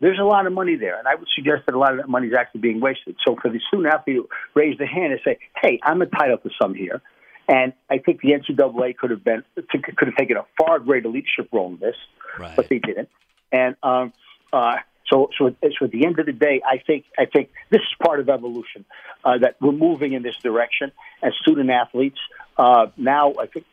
there's 0.00 0.18
a 0.20 0.24
lot 0.24 0.46
of 0.46 0.52
money 0.52 0.76
there, 0.76 0.98
and 0.98 1.08
I 1.08 1.16
would 1.16 1.28
suggest 1.34 1.66
that 1.66 1.74
a 1.74 1.78
lot 1.78 1.92
of 1.92 1.98
that 1.98 2.08
money 2.08 2.28
is 2.28 2.34
actually 2.38 2.60
being 2.60 2.80
wasted. 2.80 3.16
So 3.26 3.36
for 3.40 3.50
the 3.50 3.60
student 3.66 3.92
athlete 3.92 4.16
to 4.16 4.28
raise 4.54 4.78
their 4.78 4.86
hand 4.86 5.12
and 5.12 5.20
say, 5.24 5.38
"Hey, 5.60 5.80
I'm 5.82 6.00
entitled 6.02 6.42
to 6.44 6.50
some 6.60 6.74
here," 6.74 7.02
and 7.48 7.72
I 7.90 7.98
think 7.98 8.20
the 8.20 8.32
NCAA 8.32 8.96
could 8.96 9.10
have 9.10 9.24
been 9.24 9.42
could 9.56 10.08
have 10.08 10.16
taken 10.16 10.36
a 10.36 10.46
far 10.60 10.78
greater 10.78 11.08
leadership 11.08 11.48
role 11.52 11.70
in 11.70 11.78
this, 11.78 11.96
right. 12.38 12.54
but 12.54 12.68
they 12.68 12.78
didn't. 12.78 13.08
And 13.50 13.74
um, 13.82 14.12
uh, 14.52 14.76
so, 15.10 15.30
so, 15.38 15.54
so 15.78 15.84
at 15.84 15.90
the 15.90 16.04
end 16.06 16.18
of 16.18 16.26
the 16.26 16.32
day, 16.32 16.60
I 16.66 16.78
think 16.78 17.04
I 17.18 17.24
think 17.24 17.50
this 17.70 17.80
is 17.80 17.94
part 18.04 18.20
of 18.20 18.28
evolution 18.28 18.84
uh, 19.24 19.38
that 19.38 19.56
we're 19.60 19.72
moving 19.72 20.12
in 20.12 20.22
this 20.22 20.36
direction 20.42 20.92
as 21.22 21.32
student 21.42 21.70
athletes. 21.70 22.18
Uh, 22.56 22.86
now, 22.96 23.34
I 23.38 23.46
think 23.46 23.66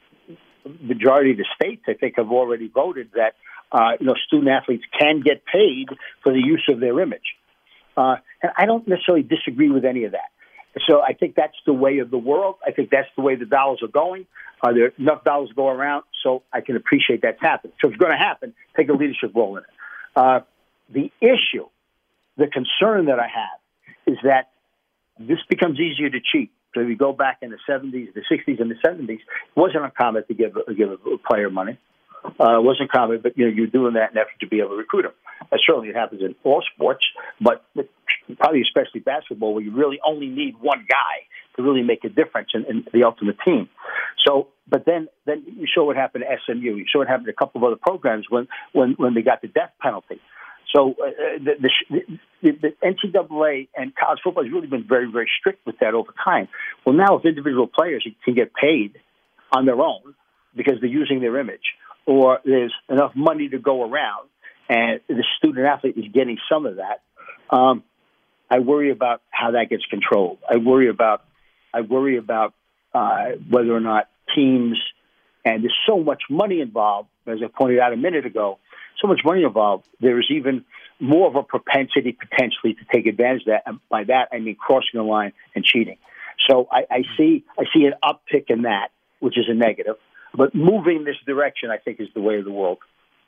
the 0.64 0.70
majority 0.82 1.32
of 1.32 1.38
the 1.38 1.46
states, 1.56 1.84
I 1.88 1.94
think, 1.94 2.16
have 2.18 2.32
already 2.32 2.68
voted 2.68 3.12
that 3.16 3.36
uh, 3.72 3.94
you 4.00 4.06
know 4.06 4.16
student 4.28 4.50
athletes 4.50 4.84
can 4.98 5.22
get 5.22 5.46
paid 5.46 5.90
for 6.24 6.32
the 6.32 6.42
use 6.42 6.66
of 6.70 6.80
their 6.80 7.00
image, 7.00 7.36
uh, 7.98 8.16
and 8.42 8.52
I 8.58 8.66
don't 8.66 8.88
necessarily 8.88 9.24
disagree 9.24 9.70
with 9.70 9.86
any 9.86 10.06
of 10.06 10.14
that. 10.14 10.30
So 10.88 11.02
I 11.02 11.14
think 11.14 11.36
that's 11.36 11.56
the 11.66 11.74
way 11.74 12.00
of 12.00 12.12
the 12.12 12.18
world. 12.18 12.56
I 12.66 12.72
think 12.72 12.90
that's 12.90 13.08
the 13.16 13.22
way 13.22 13.36
the 13.36 13.46
dollars 13.46 13.80
are 13.82 13.88
going. 13.88 14.26
Are 14.62 14.74
there 14.74 14.92
enough 14.98 15.24
dollars 15.24 15.50
to 15.50 15.56
go 15.56 15.70
around? 15.70 16.04
So 16.22 16.44
I 16.52 16.62
can 16.62 16.76
appreciate 16.76 17.22
that's 17.22 17.40
happening. 17.42 17.74
So 17.82 17.88
if 17.88 17.94
it's 17.94 18.02
going 18.02 18.12
to 18.12 18.18
happen, 18.18 18.54
take 18.76 18.90
a 18.90 18.94
leadership 18.94 19.32
role 19.34 19.58
in 19.58 19.64
it. 19.64 19.70
Uh, 20.16 20.40
the 20.90 21.12
issue, 21.22 21.68
the 22.38 22.48
concern 22.48 23.06
that 23.06 23.20
I 23.20 23.28
have, 23.28 23.60
is 24.08 24.18
that 24.24 24.52
this 25.20 25.40
becomes 25.50 25.80
easier 25.80 26.10
to 26.10 26.20
cheat. 26.20 26.52
So 26.74 26.82
if 26.82 26.90
you 26.90 26.98
go 26.98 27.14
back 27.14 27.38
in 27.42 27.52
the 27.52 27.58
70s, 27.70 28.14
the 28.14 28.22
60s, 28.30 28.60
and 28.60 28.70
the 28.70 28.76
70s, 28.86 29.10
it 29.10 29.22
wasn't 29.56 29.86
uncommon 29.86 30.26
to 30.28 30.34
give 30.34 30.56
a, 30.56 30.74
give 30.74 30.92
a 30.92 30.98
player 31.28 31.50
money. 31.50 31.78
Uh, 32.40 32.60
it 32.60 32.64
wasn't 32.64 32.92
common, 32.92 33.20
but 33.22 33.38
you 33.38 33.46
know 33.46 33.52
you're 33.52 33.68
doing 33.68 33.94
that 33.94 34.12
in 34.12 34.18
effort 34.18 34.34
to 34.40 34.48
be 34.48 34.60
able 34.60 34.70
to 34.70 34.76
recruit 34.76 35.04
them. 35.04 35.12
Uh, 35.52 35.58
certainly, 35.66 35.90
it 35.90 35.96
happens 35.96 36.22
in 36.22 36.36
all 36.44 36.64
sports, 36.74 37.06
but 37.40 37.64
probably 38.38 38.62
especially 38.62 39.00
basketball, 39.00 39.54
where 39.54 39.64
you 39.64 39.72
really 39.72 40.00
only 40.06 40.28
need 40.28 40.56
one 40.60 40.86
guy 40.90 41.28
to 41.56 41.62
really 41.62 41.84
make 41.84 42.04
a 42.04 42.10
difference 42.10 42.50
in, 42.54 42.66
in 42.66 42.86
the 42.94 43.04
ultimate 43.04 43.38
team. 43.46 43.70
So, 44.26 44.48
but 44.68 44.86
then 44.86 45.08
then 45.26 45.44
you 45.46 45.68
saw 45.74 45.86
what 45.86 45.96
happened 45.96 46.26
to 46.28 46.38
SMU. 46.46 46.76
You 46.76 46.86
saw 46.92 47.00
what 47.00 47.08
happened 47.08 47.28
to 47.28 47.32
a 47.32 47.36
couple 47.36 47.62
of 47.62 47.72
other 47.72 47.80
programs 47.80 48.26
when 48.30 48.48
when 48.74 48.96
when 48.98 49.14
they 49.14 49.22
got 49.22 49.42
the 49.42 49.48
death 49.48 49.72
penalty. 49.80 50.20
So 50.76 50.92
uh, 50.92 51.06
the, 51.40 51.70
the, 51.90 52.02
the, 52.42 52.52
the 52.52 52.74
NCAA 52.84 53.70
and 53.76 53.96
college 53.96 54.20
football 54.24 54.44
has 54.44 54.52
really 54.52 54.68
been 54.68 54.86
very, 54.88 55.10
very 55.10 55.30
strict 55.40 55.66
with 55.66 55.80
that 55.80 55.94
over 55.94 56.14
time. 56.24 56.50
Well, 56.86 56.96
now 56.96 57.18
if 57.18 57.26
individual 57.26 57.68
players 57.68 58.06
can 58.26 58.34
get 58.34 58.54
paid 58.54 59.00
on 59.52 59.66
their 59.66 59.80
own 59.80 60.16
because 60.56 60.76
they're 60.82 60.90
using 60.90 61.22
their 61.22 61.40
image, 61.40 61.74
or 62.06 62.40
there's 62.44 62.74
enough 62.90 63.14
money 63.16 63.48
to 63.50 63.58
go 63.58 63.90
around, 63.90 64.28
and 64.68 65.00
the 65.08 65.24
student 65.38 65.66
athlete 65.66 65.98
is 65.98 66.06
getting 66.14 66.38
some 66.52 66.66
of 66.66 66.78
that, 66.78 67.02
um, 67.56 67.84
I 68.50 68.60
worry 68.60 68.92
about 68.92 69.22
how 69.30 69.52
that 69.52 69.70
gets 69.70 69.86
controlled. 69.86 70.40
I 70.50 70.58
worry 70.58 70.90
about 70.90 71.24
I 71.74 71.82
worry 71.82 72.18
about 72.18 72.54
uh, 72.94 73.32
whether 73.50 73.76
or 73.76 73.82
not 73.82 74.08
teams 74.34 74.78
and 75.46 75.64
there's 75.64 75.78
so 75.88 76.00
much 76.00 76.24
money 76.30 76.60
involved, 76.60 77.10
as 77.28 77.38
I 77.44 77.48
pointed 77.48 77.80
out 77.80 77.94
a 77.94 77.98
minute 77.98 78.26
ago, 78.26 78.58
so 79.02 79.08
much 79.08 79.22
money 79.24 79.44
involved, 79.44 79.88
there 80.00 80.20
is 80.20 80.28
even 80.30 80.66
more 81.00 81.28
of 81.28 81.36
a 81.36 81.44
propensity 81.44 82.18
potentially 82.18 82.74
to 82.74 82.86
take 82.92 83.06
advantage 83.06 83.42
of 83.42 83.48
that. 83.48 83.64
And 83.66 83.80
by 83.90 84.06
that, 84.06 84.30
I 84.32 84.40
mean 84.40 84.56
crossing 84.56 84.96
the 84.96 85.04
line 85.04 85.34
and 85.56 85.64
cheating. 85.64 85.98
So 86.50 86.68
I, 86.72 86.86
I 86.90 86.98
hmm. 87.00 87.16
see 87.18 87.44
I 87.58 87.64
see 87.74 87.86
an 87.86 87.94
uptick 88.04 88.46
in 88.50 88.64
that, 88.64 88.90
which 89.20 89.38
is 89.38 89.46
a 89.48 89.54
negative. 89.54 89.96
But 90.38 90.54
moving 90.54 91.06
this 91.06 91.16
direction, 91.26 91.70
I 91.72 91.78
think, 91.78 92.00
is 92.00 92.10
the 92.14 92.22
way 92.22 92.38
of 92.38 92.46
the 92.46 92.52
world, 92.52 92.80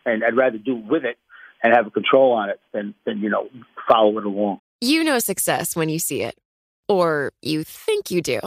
and 0.05 0.23
I'd 0.23 0.35
rather 0.35 0.57
do 0.57 0.75
with 0.75 1.05
it 1.05 1.17
and 1.63 1.73
have 1.73 1.87
a 1.87 1.91
control 1.91 2.33
on 2.33 2.49
it 2.49 2.59
than 2.73 2.93
than 3.05 3.19
you 3.19 3.29
know 3.29 3.49
follow 3.89 4.17
it 4.17 4.25
along. 4.25 4.59
You 4.81 5.03
know 5.03 5.19
success 5.19 5.75
when 5.75 5.89
you 5.89 5.99
see 5.99 6.21
it, 6.21 6.37
or 6.87 7.31
you 7.41 7.63
think 7.63 8.11
you 8.11 8.21
do. 8.21 8.39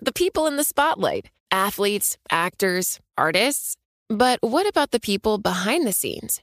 The 0.00 0.12
people 0.12 0.46
in 0.46 0.56
the 0.56 0.64
spotlight: 0.64 1.30
athletes, 1.50 2.16
actors, 2.30 3.00
artists. 3.16 3.76
But 4.08 4.40
what 4.42 4.68
about 4.68 4.90
the 4.90 5.00
people 5.00 5.38
behind 5.38 5.86
the 5.86 5.92
scenes? 5.92 6.42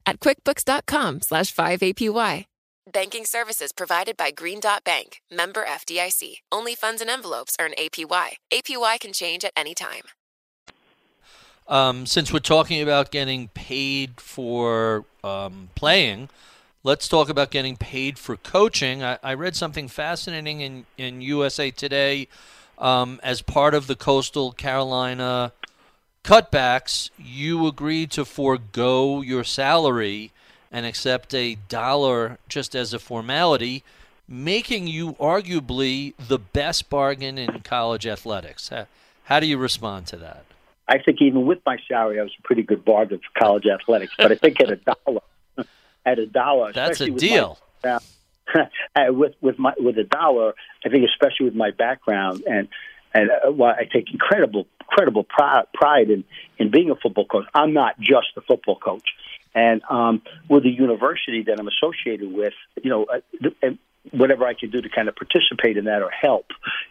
at 0.05 0.19
quickbooks.com 0.19 1.21
slash 1.21 1.53
5APY. 1.53 2.45
Banking 2.91 3.25
services 3.25 3.71
provided 3.71 4.17
by 4.17 4.31
Green 4.31 4.59
Dot 4.59 4.83
Bank, 4.83 5.21
member 5.31 5.63
FDIC. 5.63 6.37
Only 6.51 6.75
funds 6.75 6.99
and 6.99 7.09
envelopes 7.09 7.55
earn 7.59 7.73
APY. 7.77 8.31
APY 8.51 8.99
can 8.99 9.13
change 9.13 9.45
at 9.45 9.53
any 9.55 9.73
time. 9.75 10.01
Um, 11.67 12.05
since 12.05 12.33
we're 12.33 12.39
talking 12.39 12.81
about 12.81 13.11
getting 13.11 13.49
paid 13.49 14.19
for 14.19 15.05
um, 15.23 15.69
playing, 15.75 16.29
let's 16.83 17.07
talk 17.07 17.29
about 17.29 17.51
getting 17.51 17.77
paid 17.77 18.17
for 18.17 18.35
coaching. 18.35 19.03
I, 19.03 19.19
I 19.23 19.35
read 19.35 19.55
something 19.55 19.87
fascinating 19.87 20.61
in, 20.61 20.85
in 20.97 21.21
USA 21.21 21.71
Today 21.71 22.27
um, 22.77 23.19
as 23.23 23.41
part 23.41 23.73
of 23.75 23.87
the 23.87 23.95
Coastal 23.95 24.51
Carolina 24.51 25.53
cutbacks, 26.23 27.09
you 27.17 27.67
agreed 27.67 28.11
to 28.11 28.25
forego 28.25 29.21
your 29.21 29.43
salary 29.43 30.31
and 30.71 30.85
accept 30.85 31.33
a 31.33 31.55
dollar 31.67 32.37
just 32.47 32.75
as 32.75 32.93
a 32.93 32.99
formality, 32.99 33.83
making 34.27 34.87
you 34.87 35.13
arguably 35.13 36.13
the 36.17 36.39
best 36.39 36.89
bargain 36.89 37.37
in 37.37 37.61
college 37.61 38.07
athletics. 38.07 38.71
How, 39.25 39.39
do 39.39 39.47
you 39.47 39.57
respond 39.57 40.07
to 40.07 40.17
that? 40.17 40.45
I 40.87 40.97
think 40.99 41.21
even 41.21 41.45
with 41.45 41.59
my 41.65 41.77
salary, 41.87 42.19
I 42.19 42.23
was 42.23 42.33
a 42.37 42.41
pretty 42.41 42.63
good 42.63 42.83
bargain 42.83 43.19
for 43.19 43.39
college 43.39 43.65
athletics. 43.65 44.13
But 44.17 44.31
I 44.31 44.35
think 44.35 44.61
at 44.61 44.71
a 44.71 44.75
dollar, 45.05 45.21
at 46.05 46.19
a 46.19 46.25
dollar, 46.25 46.73
that's 46.73 47.01
a 47.01 47.09
deal. 47.09 47.59
My, 47.83 47.89
uh, 47.91 47.99
with 49.13 49.33
with 49.39 49.57
my 49.57 49.73
with 49.77 49.97
a 49.97 50.03
dollar, 50.03 50.53
I 50.85 50.89
think 50.89 51.05
especially 51.07 51.45
with 51.45 51.55
my 51.55 51.71
background 51.71 52.43
and 52.45 52.67
and 53.13 53.29
uh, 53.29 53.63
I 53.63 53.83
take 53.91 54.11
incredible, 54.11 54.67
incredible 54.81 55.23
pride, 55.23 56.09
in 56.09 56.23
in 56.57 56.71
being 56.71 56.91
a 56.91 56.95
football 56.95 57.25
coach. 57.25 57.45
I'm 57.53 57.73
not 57.73 57.99
just 57.99 58.27
a 58.37 58.41
football 58.41 58.77
coach, 58.77 59.09
and 59.53 59.81
um, 59.89 60.21
with 60.49 60.63
the 60.63 60.69
university 60.69 61.43
that 61.43 61.59
I'm 61.59 61.67
associated 61.67 62.31
with, 62.31 62.53
you 62.81 62.89
know, 62.89 63.05
uh, 63.05 63.69
whatever 64.11 64.45
I 64.45 64.53
can 64.53 64.71
do 64.71 64.81
to 64.81 64.89
kind 64.89 65.07
of 65.07 65.15
participate 65.15 65.77
in 65.77 65.85
that 65.85 66.01
or 66.01 66.09
help, 66.09 66.47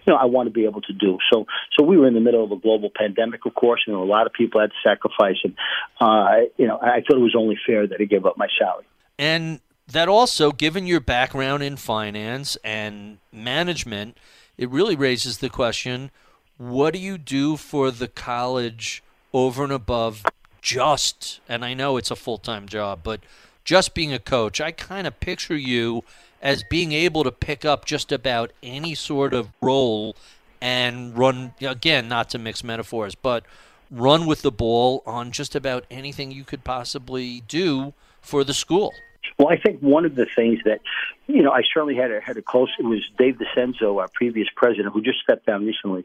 you 0.07 0.13
know, 0.13 0.17
I 0.17 0.27
want 0.27 0.47
to 0.47 0.53
be 0.53 0.65
able 0.65 0.81
to 0.83 0.93
do. 0.93 1.19
So, 1.33 1.47
so 1.77 1.85
we 1.85 1.97
were 1.97 2.07
in 2.07 2.15
the 2.15 2.21
middle 2.21 2.45
of 2.45 2.53
a 2.53 2.57
global 2.57 2.91
pandemic, 2.95 3.47
of 3.47 3.55
course, 3.55 3.81
and 3.87 3.97
a 3.97 4.01
lot 4.01 4.27
of 4.27 4.33
people 4.33 4.61
had 4.61 4.71
to 4.71 4.89
sacrifice, 4.89 5.37
and 5.45 5.55
uh, 6.01 6.47
you 6.57 6.67
know, 6.67 6.79
I 6.81 7.01
thought 7.01 7.17
it 7.17 7.21
was 7.21 7.35
only 7.37 7.59
fair 7.67 7.87
that 7.87 8.01
I 8.01 8.05
gave 8.05 8.27
up 8.27 8.37
my 8.37 8.49
salary. 8.59 8.85
And 9.19 9.61
that 9.89 10.09
also, 10.09 10.53
given 10.53 10.87
your 10.87 11.01
background 11.01 11.63
in 11.63 11.77
finance 11.77 12.57
and 12.63 13.19
management 13.33 14.17
it 14.61 14.69
really 14.69 14.95
raises 14.95 15.39
the 15.39 15.49
question 15.49 16.11
what 16.59 16.93
do 16.93 17.01
you 17.01 17.17
do 17.17 17.57
for 17.57 17.91
the 17.91 18.07
college 18.07 19.03
over 19.33 19.65
and 19.65 19.73
above 19.73 20.23
just, 20.61 21.41
and 21.49 21.65
I 21.65 21.73
know 21.73 21.97
it's 21.97 22.11
a 22.11 22.17
full 22.17 22.37
time 22.37 22.69
job, 22.69 23.01
but 23.03 23.21
just 23.65 23.95
being 23.95 24.13
a 24.13 24.19
coach? 24.19 24.61
I 24.61 24.71
kind 24.71 25.07
of 25.07 25.19
picture 25.19 25.57
you 25.57 26.05
as 26.43 26.63
being 26.63 26.93
able 26.93 27.25
to 27.25 27.33
pick 27.33 27.65
up 27.65 27.87
just 27.87 28.13
about 28.13 28.53
any 28.63 28.95
sort 28.95 29.33
of 29.33 29.49
role 29.63 30.15
and 30.61 31.17
run, 31.17 31.55
again, 31.63 32.07
not 32.09 32.29
to 32.31 32.39
mix 32.39 32.63
metaphors, 32.63 33.15
but 33.15 33.45
run 33.91 34.27
with 34.27 34.43
the 34.43 34.53
ball 34.53 35.03
on 35.07 35.31
just 35.31 35.55
about 35.55 35.87
anything 35.91 36.31
you 36.31 36.45
could 36.45 36.65
possibly 36.65 37.43
do 37.49 37.95
for 38.21 38.45
the 38.45 38.53
school. 38.53 38.93
Well, 39.39 39.49
I 39.49 39.57
think 39.57 39.81
one 39.81 40.05
of 40.05 40.15
the 40.15 40.27
things 40.27 40.61
that, 40.65 40.81
you 41.27 41.43
know, 41.43 41.51
I 41.51 41.63
certainly 41.73 41.97
had 41.97 42.11
a, 42.11 42.21
had 42.21 42.37
a 42.37 42.43
close. 42.43 42.71
It 42.79 42.85
was 42.85 43.01
Dave 43.19 43.39
DeCenzo, 43.39 44.01
our 44.01 44.09
previous 44.13 44.49
president, 44.55 44.93
who 44.93 45.03
just 45.03 45.21
stepped 45.21 45.47
down 45.47 45.67
recently. 45.67 46.05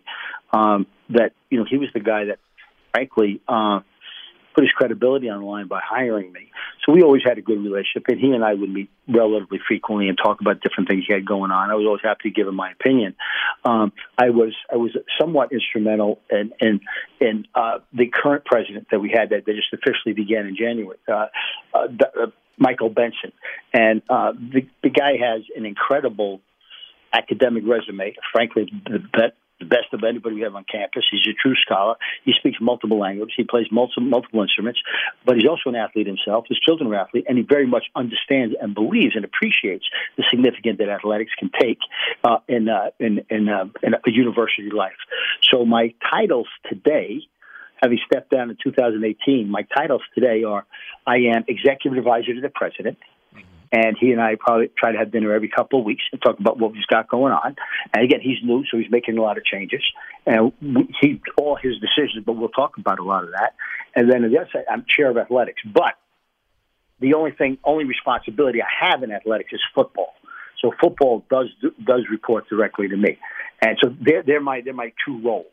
Um, 0.54 0.88
that 1.10 1.34
you 1.50 1.60
know, 1.60 1.66
he 1.70 1.78
was 1.78 1.90
the 1.94 2.00
guy 2.00 2.26
that, 2.26 2.40
frankly, 2.94 3.42
uh, 3.48 3.82
put 4.56 4.64
his 4.64 4.72
credibility 4.72 5.30
on 5.30 5.42
the 5.42 5.46
line 5.46 5.68
by 5.68 5.82
hiring 5.84 6.32
me. 6.32 6.50
So 6.86 6.94
we 6.94 7.02
always 7.02 7.24
had 7.26 7.38
a 7.38 7.42
good 7.42 7.62
relationship, 7.62 8.08
and 8.08 8.20
he 8.20 8.32
and 8.32 8.44
I 8.44 8.54
would 8.54 8.70
meet 8.70 8.90
relatively 9.08 9.60
frequently 9.68 10.08
and 10.08 10.18
talk 10.18 10.40
about 10.40 10.62
different 10.62 10.90
things 10.90 11.04
he 11.08 11.14
had 11.14 11.26
going 11.26 11.52
on. 11.52 11.70
I 11.70 11.76
was 11.76 11.86
always 11.86 12.02
happy 12.04 12.30
to 12.30 12.32
give 12.32 12.48
him 12.48 12.56
my 12.56 12.72
opinion. 12.72 13.16
Um, 13.66 13.92
I 14.18 14.30
was 14.30 14.54
I 14.72 14.78
was 14.78 14.96
somewhat 15.20 15.52
instrumental 15.52 16.22
in 16.30 16.54
in, 16.62 16.80
in 17.20 17.48
uh, 17.54 17.80
the 17.94 18.08
current 18.08 18.46
president 18.46 18.88
that 18.92 19.00
we 19.00 19.10
had 19.10 19.32
that, 19.32 19.46
that 19.46 19.56
just 19.56 19.74
officially 19.74 20.14
began 20.14 20.46
in 20.46 20.56
January. 20.56 20.98
Uh, 21.08 21.28
uh, 21.74 21.88
Michael 22.58 22.90
Benson, 22.90 23.32
and 23.74 24.02
uh, 24.10 24.32
the 24.34 24.68
the 24.84 24.90
guy 24.90 25.18
has 25.20 25.44
an 25.56 25.66
incredible 25.66 26.42
academic 27.14 27.64
resume. 27.66 28.16
Frankly, 28.32 28.72
the 28.86 29.00
best 29.00 29.34
the 29.60 29.66
best 29.66 29.94
of 29.94 30.04
anybody 30.04 30.36
we 30.36 30.42
have 30.42 30.56
on 30.56 30.66
campus. 30.70 31.04
He's 31.10 31.26
a 31.28 31.34
true 31.34 31.56
scholar. 31.56 31.96
He 32.26 32.34
speaks 32.38 32.58
multiple 32.60 33.00
languages. 33.00 33.34
He 33.38 33.44
plays 33.44 33.68
multiple, 33.72 34.04
multiple 34.04 34.42
instruments, 34.42 34.82
but 35.26 35.36
he's 35.36 35.48
also 35.48 35.70
an 35.70 35.76
athlete 35.76 36.08
himself. 36.08 36.46
His 36.50 36.60
children 36.60 36.92
are 36.92 36.96
athletes, 36.96 37.28
and 37.30 37.38
he 37.38 37.44
very 37.48 37.66
much 37.66 37.86
understands 37.96 38.56
and 38.60 38.76
believes 38.76 39.16
and 39.16 39.24
appreciates 39.24 39.86
the 40.18 40.24
significance 40.30 40.78
that 40.80 40.90
athletics 40.90 41.32
can 41.40 41.52
take 41.58 41.80
uh, 42.24 42.40
in, 42.48 42.68
uh, 42.68 42.92
in, 43.00 43.26
in, 43.30 43.48
uh, 43.48 43.66
in 43.82 43.94
a 43.94 44.12
university 44.12 44.70
life. 44.72 45.00
So 45.52 45.66
my 45.66 45.94
titles 46.12 46.48
today 46.70 47.22
having 47.86 48.00
stepped 48.06 48.32
down 48.32 48.50
in 48.50 48.58
2018, 48.64 49.50
my 49.50 49.62
titles 49.76 50.02
today 50.16 50.44
are 50.44 50.66
I 51.06 51.18
am 51.36 51.46
executive 51.48 52.00
advisor 52.00 52.34
to 52.34 52.42
the 52.42 52.50
president, 52.50 52.98
and 53.72 53.96
he 54.00 54.12
and 54.12 54.20
I 54.20 54.36
probably 54.40 54.72
try 54.76 54.92
to 54.92 54.98
have 54.98 55.12
dinner 55.12 55.32
every 55.34 55.50
couple 55.50 55.80
of 55.80 55.86
weeks 55.86 56.04
and 56.12 56.20
talk 56.20 56.40
about 56.40 56.58
what 56.60 56.74
he's 56.74 56.86
got 56.86 57.08
going 57.08 57.32
on. 57.32 57.56
And 57.94 58.04
again, 58.04 58.22
he's 58.22 58.38
new, 58.44 58.64
so 58.72 58.78
he's 58.78 58.90
making 58.90 59.20
a 59.20 59.22
lot 59.22 59.38
of 59.38 59.46
changes, 59.46 59.84
and 60.26 60.52
he 61.00 61.22
all 61.38 61.56
his 61.62 61.74
decisions. 61.76 62.26
But 62.26 62.34
we'll 62.34 62.50
talk 62.50 62.78
about 62.80 62.98
a 62.98 63.04
lot 63.04 63.24
of 63.24 63.32
that. 63.32 63.54
And 63.96 64.12
then 64.12 64.24
on 64.24 64.32
the 64.32 64.40
other 64.40 64.50
side, 64.52 64.66
I'm 64.70 64.84
chair 64.90 65.12
of 65.12 65.18
athletics, 65.18 65.62
but 65.72 65.94
the 67.00 67.14
only 67.14 67.32
thing, 67.32 67.60
only 67.64 67.86
responsibility 67.86 68.62
I 68.62 68.88
have 68.90 69.04
in 69.04 69.12
athletics 69.12 69.54
is 69.54 69.62
football. 69.76 70.14
So 70.60 70.72
football 70.82 71.24
does 71.30 71.50
does 71.84 72.02
report 72.10 72.50
directly 72.50 72.88
to 72.88 72.98
me, 72.98 73.20
and 73.62 73.78
so 73.84 73.94
they're 74.02 74.24
they're 74.24 74.42
my 74.42 74.62
they're 74.62 74.74
my 74.74 74.92
two 75.06 75.22
roles. 75.22 75.46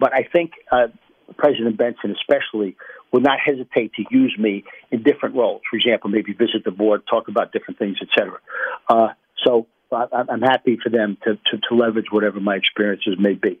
But 0.00 0.12
I 0.14 0.26
think 0.32 0.52
uh, 0.72 0.88
President 1.36 1.76
Benson, 1.76 2.10
especially, 2.10 2.76
would 3.12 3.22
not 3.22 3.38
hesitate 3.40 3.92
to 3.94 4.04
use 4.10 4.34
me 4.38 4.64
in 4.90 5.02
different 5.02 5.34
roles. 5.34 5.62
For 5.70 5.76
example, 5.76 6.10
maybe 6.10 6.32
visit 6.32 6.64
the 6.64 6.70
board, 6.70 7.02
talk 7.08 7.28
about 7.28 7.52
different 7.52 7.78
things, 7.78 7.98
etc. 8.02 8.38
Uh, 8.88 9.08
so 9.44 9.66
I, 9.92 10.06
I'm 10.12 10.42
happy 10.42 10.78
for 10.82 10.90
them 10.90 11.16
to, 11.24 11.34
to, 11.34 11.58
to 11.68 11.74
leverage 11.74 12.06
whatever 12.10 12.40
my 12.40 12.56
experiences 12.56 13.16
may 13.18 13.34
be. 13.34 13.58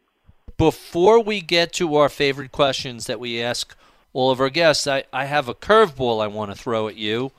Before 0.56 1.20
we 1.20 1.40
get 1.40 1.72
to 1.74 1.96
our 1.96 2.08
favorite 2.08 2.52
questions 2.52 3.06
that 3.06 3.20
we 3.20 3.40
ask 3.40 3.76
all 4.12 4.30
of 4.30 4.40
our 4.40 4.50
guests, 4.50 4.86
I, 4.86 5.04
I 5.12 5.26
have 5.26 5.48
a 5.48 5.54
curveball 5.54 6.22
I 6.22 6.26
want 6.26 6.50
to 6.50 6.56
throw 6.56 6.88
at 6.88 6.96
you. 6.96 7.30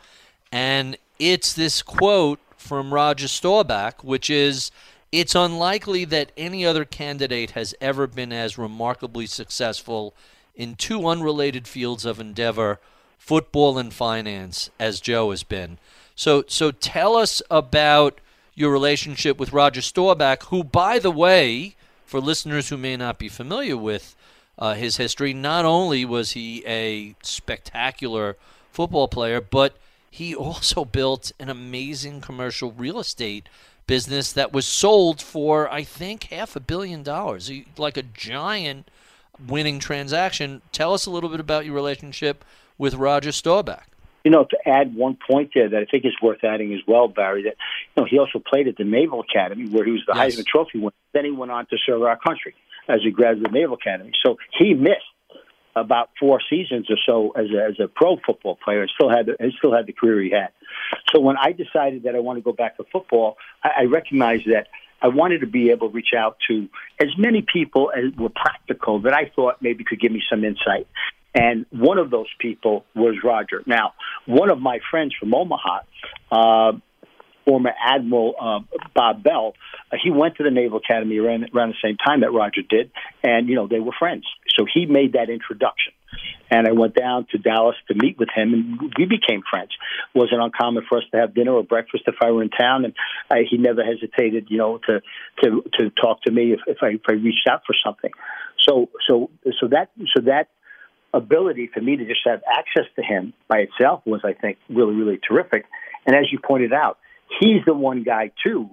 And 0.52 0.98
it's 1.20 1.54
this 1.54 1.82
quote 1.82 2.40
from 2.58 2.94
Roger 2.94 3.28
Staubach, 3.28 4.04
which 4.04 4.30
is 4.30 4.72
It's 5.12 5.34
unlikely 5.34 6.06
that 6.06 6.32
any 6.38 6.66
other 6.66 6.86
candidate 6.86 7.52
has 7.52 7.74
ever 7.82 8.06
been 8.06 8.32
as 8.32 8.58
remarkably 8.58 9.26
successful 9.26 10.14
in 10.56 10.76
two 10.76 11.08
unrelated 11.08 11.68
fields 11.68 12.06
of 12.06 12.20
endeavor, 12.20 12.80
football 13.18 13.78
and 13.78 13.94
finance, 13.94 14.70
as 14.80 15.02
Joe 15.02 15.32
has 15.32 15.44
been. 15.44 15.80
So, 16.16 16.44
so 16.48 16.72
tell 16.72 17.16
us 17.16 17.42
about 17.50 18.22
your 18.54 18.72
relationship 18.72 19.40
with 19.40 19.54
Roger 19.54 19.82
Staubach, 19.82 20.44
who, 20.44 20.64
by 20.64 21.00
the 21.00 21.12
way, 21.12 21.76
for 22.06 22.20
listeners 22.20 22.70
who 22.70 22.78
may 22.78 22.98
not 22.98 23.18
be 23.18 23.30
familiar 23.30 23.78
with 23.78 24.16
uh, 24.58 24.74
his 24.74 24.98
history, 24.98 25.34
not 25.34 25.64
only 25.64 26.04
was 26.04 26.32
he 26.32 26.64
a 26.68 27.16
spectacular 27.24 28.36
football 28.72 29.08
player, 29.08 29.40
but 29.40 29.78
he 30.12 30.36
also 30.36 30.86
built 30.86 31.32
an 31.40 31.50
amazing 31.50 32.22
commercial 32.22 32.74
real 32.74 33.00
estate 33.00 33.48
business 33.90 34.32
that 34.34 34.54
was 34.54 34.68
sold 34.68 35.20
for, 35.20 35.68
I 35.74 35.84
think, 35.84 36.26
half 36.26 36.56
a 36.56 36.60
billion 36.60 37.02
dollars, 37.02 37.52
like 37.76 37.98
a 37.98 38.04
giant 38.04 38.88
winning 39.48 39.80
transaction. 39.80 40.62
Tell 40.72 40.94
us 40.94 41.08
a 41.08 41.10
little 41.10 41.28
bit 41.28 41.40
about 41.40 41.66
your 41.66 41.74
relationship 41.74 42.46
with 42.78 42.94
Roger 42.94 43.32
Staubach. 43.32 43.88
You 44.24 44.30
know, 44.30 44.44
to 44.44 44.58
add 44.70 44.96
one 44.96 45.18
point 45.28 45.52
there 45.56 45.70
that 45.70 45.78
I 45.82 45.86
think 45.86 46.06
is 46.06 46.14
worth 46.22 46.44
adding 46.44 46.72
as 46.72 46.82
well, 46.88 47.08
Barry, 47.08 47.42
that 47.44 47.56
you 47.96 48.04
know 48.04 48.08
he 48.08 48.20
also 48.20 48.38
played 48.38 48.68
at 48.68 48.78
the 48.78 48.84
Naval 48.84 49.22
Academy 49.22 49.68
where 49.68 49.84
he 49.84 49.92
was 49.92 50.04
the 50.06 50.14
yes. 50.16 50.36
Heisman 50.36 50.46
Trophy 50.46 50.78
winner. 50.78 50.94
Then 51.14 51.26
he 51.26 51.32
went 51.32 51.52
on 51.52 51.66
to 51.68 51.78
serve 51.84 52.04
our 52.04 52.20
country 52.20 52.54
as 52.88 53.00
a 53.08 53.10
graduate 53.10 53.48
of 53.48 53.54
the 53.54 53.60
Naval 53.60 53.76
Academy. 53.76 54.12
So 54.24 54.38
he 54.56 54.76
missed 54.76 55.02
about 55.76 56.12
four 56.20 56.42
seasons 56.48 56.92
or 56.92 56.98
so 57.08 57.32
as 57.32 57.48
a, 57.50 57.66
as 57.66 57.80
a 57.80 57.88
pro 57.88 58.18
football 58.24 58.56
player 58.64 58.82
and 58.82 58.92
still 58.94 59.10
had 59.10 59.26
the, 59.26 59.36
and 59.40 59.52
still 59.58 59.74
had 59.74 59.88
the 59.88 59.94
career 59.94 60.22
he 60.22 60.30
had. 60.30 60.50
So 61.14 61.20
when 61.20 61.38
I 61.38 61.52
decided 61.52 62.04
that 62.04 62.16
I 62.16 62.20
want 62.20 62.38
to 62.38 62.42
go 62.42 62.54
back 62.54 62.78
to 62.78 62.84
football, 62.92 63.38
I, 63.64 63.82
I 63.82 63.84
recognized 63.86 64.46
that 64.46 64.68
I 65.02 65.08
wanted 65.08 65.42
to 65.42 65.48
be 65.48 65.72
able 65.72 65.90
to 65.90 65.94
reach 65.94 66.14
out 66.18 66.38
to 66.50 66.68
as 67.02 67.10
many 67.18 67.42
people 67.42 67.92
as 67.96 68.14
were 68.18 68.30
practical 68.30 69.02
that 69.02 69.14
I 69.14 69.32
thought 69.36 69.62
maybe 69.62 69.84
could 69.84 70.00
give 70.00 70.12
me 70.12 70.22
some 70.30 70.44
insight. 70.44 70.88
And 71.34 71.66
one 71.70 71.98
of 72.00 72.10
those 72.10 72.28
people 72.40 72.86
was 72.96 73.16
Roger. 73.24 73.62
Now, 73.66 73.94
one 74.26 74.50
of 74.50 74.60
my 74.60 74.80
friends 74.90 75.14
from 75.20 75.34
Omaha, 75.34 75.80
uh, 76.32 76.72
former 77.46 77.72
Admiral 77.82 78.36
uh, 78.40 78.60
Bob 78.96 79.24
Bell, 79.24 79.54
uh, 79.92 79.98
he 80.04 80.12
went 80.12 80.36
to 80.38 80.44
the 80.44 80.52
Naval 80.52 80.80
Academy 80.80 81.18
around, 81.18 81.50
around 81.54 81.70
the 81.70 81.88
same 81.88 81.98
time 81.98 82.22
that 82.22 82.32
Roger 82.32 82.62
did, 82.68 82.92
and 83.24 83.48
you 83.48 83.56
know 83.56 83.68
they 83.68 83.80
were 83.80 83.94
friends. 83.98 84.26
So 84.58 84.66
he 84.72 84.86
made 84.86 85.14
that 85.14 85.30
introduction, 85.30 85.94
and 86.52 86.68
I 86.68 86.72
went 86.72 86.96
down 86.96 87.28
to 87.32 87.38
Dallas 87.38 87.76
to 87.88 87.96
meet 87.96 88.18
with 88.18 88.30
him, 88.34 88.54
and 88.54 88.94
we 88.98 89.06
became 89.06 89.42
friends. 89.50 89.72
It 90.14 90.18
wasn't 90.18 90.42
uncommon 90.42 90.84
for 90.90 90.98
us 90.98 91.04
to 91.12 91.20
have 91.20 91.34
dinner 91.34 91.54
or 91.54 91.64
breakfast 91.64 92.04
if 92.08 92.16
I 92.22 92.32
were 92.32 92.42
in 92.44 92.50
town, 92.50 92.86
and 92.86 92.94
I, 93.30 93.44
he 93.50 93.58
never 93.58 93.84
hesitated, 93.84 94.48
you 94.50 94.58
know, 94.58 94.80
to 94.88 95.02
to 95.44 95.64
to 95.80 95.90
talk 95.92 96.24
to 96.24 96.32
me 96.32 96.54
if, 96.54 96.60
if 96.68 96.78
I 96.82 96.90
if 96.90 97.02
I 97.08 97.14
reached 97.14 97.48
out 97.50 97.62
for 97.66 97.76
something. 97.86 98.12
So 98.68 98.90
so 99.08 99.30
so 99.60 99.68
that 99.68 99.92
so 100.16 100.22
that 100.24 100.50
ability 101.14 101.70
for 101.74 101.82
me 101.82 101.98
to 101.98 102.06
just 102.06 102.22
have 102.26 102.42
access 102.48 102.86
to 102.96 103.02
him 103.02 103.34
by 103.48 103.60
itself 103.60 104.02
was, 104.06 104.22
I 104.24 104.34
think, 104.34 104.58
really 104.70 104.96
really 104.96 105.20
terrific. 105.28 105.66
And 106.06 106.16
as 106.16 106.32
you 106.32 106.40
pointed 106.44 106.74
out 106.74 106.98
he's 107.40 107.64
the 107.66 107.74
one 107.74 108.04
guy 108.04 108.32
too 108.44 108.70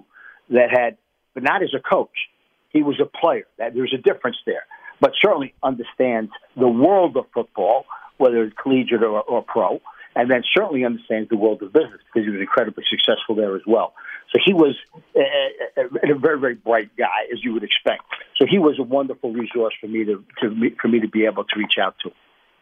that 0.49 0.69
had, 0.71 0.97
but 1.33 1.43
not 1.43 1.63
as 1.63 1.73
a 1.75 1.81
coach. 1.81 2.29
He 2.69 2.83
was 2.83 2.99
a 3.01 3.05
player. 3.05 3.45
That 3.57 3.73
there's 3.73 3.93
a 3.93 4.01
difference 4.01 4.37
there, 4.45 4.65
but 4.99 5.13
certainly 5.21 5.53
understands 5.63 6.31
the 6.55 6.67
world 6.67 7.17
of 7.17 7.25
football, 7.33 7.85
whether 8.17 8.43
it's 8.43 8.55
collegiate 8.61 9.03
or, 9.03 9.21
or 9.21 9.43
pro, 9.43 9.79
and 10.15 10.31
then 10.31 10.43
certainly 10.55 10.83
understands 10.83 11.29
the 11.29 11.37
world 11.37 11.61
of 11.61 11.71
business 11.71 12.01
because 12.11 12.25
he 12.25 12.31
was 12.31 12.41
incredibly 12.41 12.83
successful 12.89 13.35
there 13.35 13.55
as 13.55 13.61
well. 13.67 13.93
So 14.31 14.39
he 14.43 14.53
was 14.53 14.75
a, 15.15 15.79
a, 15.79 16.13
a, 16.13 16.15
very, 16.17 16.39
very 16.39 16.55
bright 16.55 16.89
guy, 16.97 17.27
as 17.31 17.43
you 17.43 17.53
would 17.53 17.63
expect. 17.63 18.01
So 18.35 18.45
he 18.49 18.57
was 18.57 18.77
a 18.79 18.83
wonderful 18.83 19.31
resource 19.31 19.73
for 19.79 19.87
me 19.87 20.03
to, 20.03 20.23
to 20.41 20.71
for 20.81 20.87
me 20.87 20.99
to 20.99 21.07
be 21.07 21.25
able 21.25 21.45
to 21.45 21.59
reach 21.59 21.75
out 21.81 21.95
to. 22.03 22.11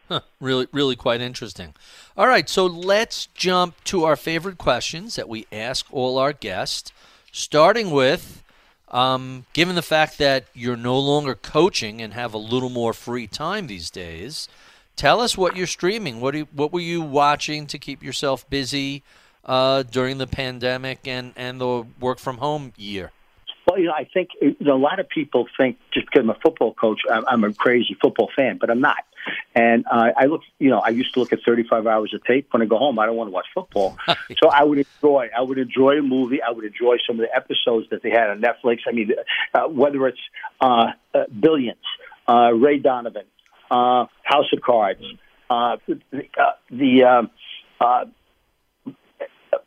Huh, 0.08 0.20
really, 0.40 0.68
really 0.72 0.94
quite 0.94 1.20
interesting. 1.20 1.74
All 2.16 2.28
right, 2.28 2.48
so 2.48 2.66
let's 2.66 3.26
jump 3.34 3.82
to 3.84 4.04
our 4.04 4.14
favorite 4.14 4.58
questions 4.58 5.16
that 5.16 5.28
we 5.28 5.46
ask 5.50 5.86
all 5.90 6.18
our 6.18 6.32
guests, 6.32 6.92
starting 7.32 7.90
with 7.90 8.44
um, 8.88 9.46
given 9.52 9.74
the 9.74 9.82
fact 9.82 10.18
that 10.18 10.46
you're 10.54 10.76
no 10.76 10.98
longer 10.98 11.34
coaching 11.34 12.00
and 12.00 12.14
have 12.14 12.34
a 12.34 12.38
little 12.38 12.70
more 12.70 12.92
free 12.92 13.26
time 13.26 13.66
these 13.66 13.90
days, 13.90 14.48
tell 14.94 15.20
us 15.20 15.36
what 15.36 15.56
you're 15.56 15.66
streaming. 15.66 16.20
What, 16.20 16.34
you, 16.34 16.48
what 16.52 16.72
were 16.72 16.80
you 16.80 17.02
watching 17.02 17.66
to 17.68 17.78
keep 17.78 18.02
yourself 18.02 18.48
busy 18.48 19.02
uh, 19.44 19.82
during 19.82 20.18
the 20.18 20.26
pandemic 20.26 21.06
and, 21.06 21.32
and 21.36 21.60
the 21.60 21.86
work 22.00 22.18
from 22.18 22.38
home 22.38 22.72
year? 22.76 23.12
Well, 23.76 23.82
you 23.82 23.88
know, 23.88 23.94
I 23.94 24.04
think 24.04 24.30
a 24.42 24.72
lot 24.72 25.00
of 25.00 25.08
people 25.08 25.46
think 25.58 25.76
just 25.92 26.06
because 26.06 26.22
I'm 26.22 26.30
a 26.30 26.38
football 26.42 26.72
coach, 26.72 27.00
I'm, 27.10 27.24
I'm 27.26 27.44
a 27.44 27.52
crazy 27.52 27.94
football 28.00 28.30
fan, 28.34 28.56
but 28.58 28.70
I'm 28.70 28.80
not. 28.80 29.04
And 29.54 29.84
uh, 29.90 30.12
I 30.16 30.26
look, 30.26 30.40
you 30.58 30.70
know, 30.70 30.78
I 30.78 30.88
used 30.88 31.12
to 31.12 31.20
look 31.20 31.32
at 31.34 31.40
35 31.44 31.86
hours 31.86 32.14
of 32.14 32.24
tape 32.24 32.48
when 32.52 32.62
I 32.62 32.64
go 32.64 32.78
home. 32.78 32.98
I 32.98 33.04
don't 33.04 33.16
want 33.16 33.28
to 33.28 33.32
watch 33.32 33.46
football, 33.52 33.98
so 34.42 34.48
I 34.48 34.64
would 34.64 34.78
enjoy. 34.78 35.28
I 35.36 35.42
would 35.42 35.58
enjoy 35.58 35.98
a 35.98 36.02
movie. 36.02 36.40
I 36.42 36.52
would 36.52 36.64
enjoy 36.64 36.96
some 37.06 37.20
of 37.20 37.26
the 37.26 37.36
episodes 37.36 37.88
that 37.90 38.02
they 38.02 38.10
had 38.10 38.30
on 38.30 38.40
Netflix. 38.40 38.78
I 38.86 38.92
mean, 38.92 39.10
uh, 39.52 39.68
whether 39.68 40.06
it's 40.06 40.20
uh, 40.60 40.92
uh, 41.14 41.24
Billions, 41.38 41.76
uh, 42.26 42.52
Ray 42.54 42.78
Donovan, 42.78 43.26
uh, 43.70 44.06
House 44.22 44.50
of 44.54 44.62
Cards, 44.62 45.02
uh, 45.50 45.76
the, 45.86 46.00
uh, 46.38 46.52
the 46.70 47.04
um, 47.04 47.30
uh, 47.78 48.04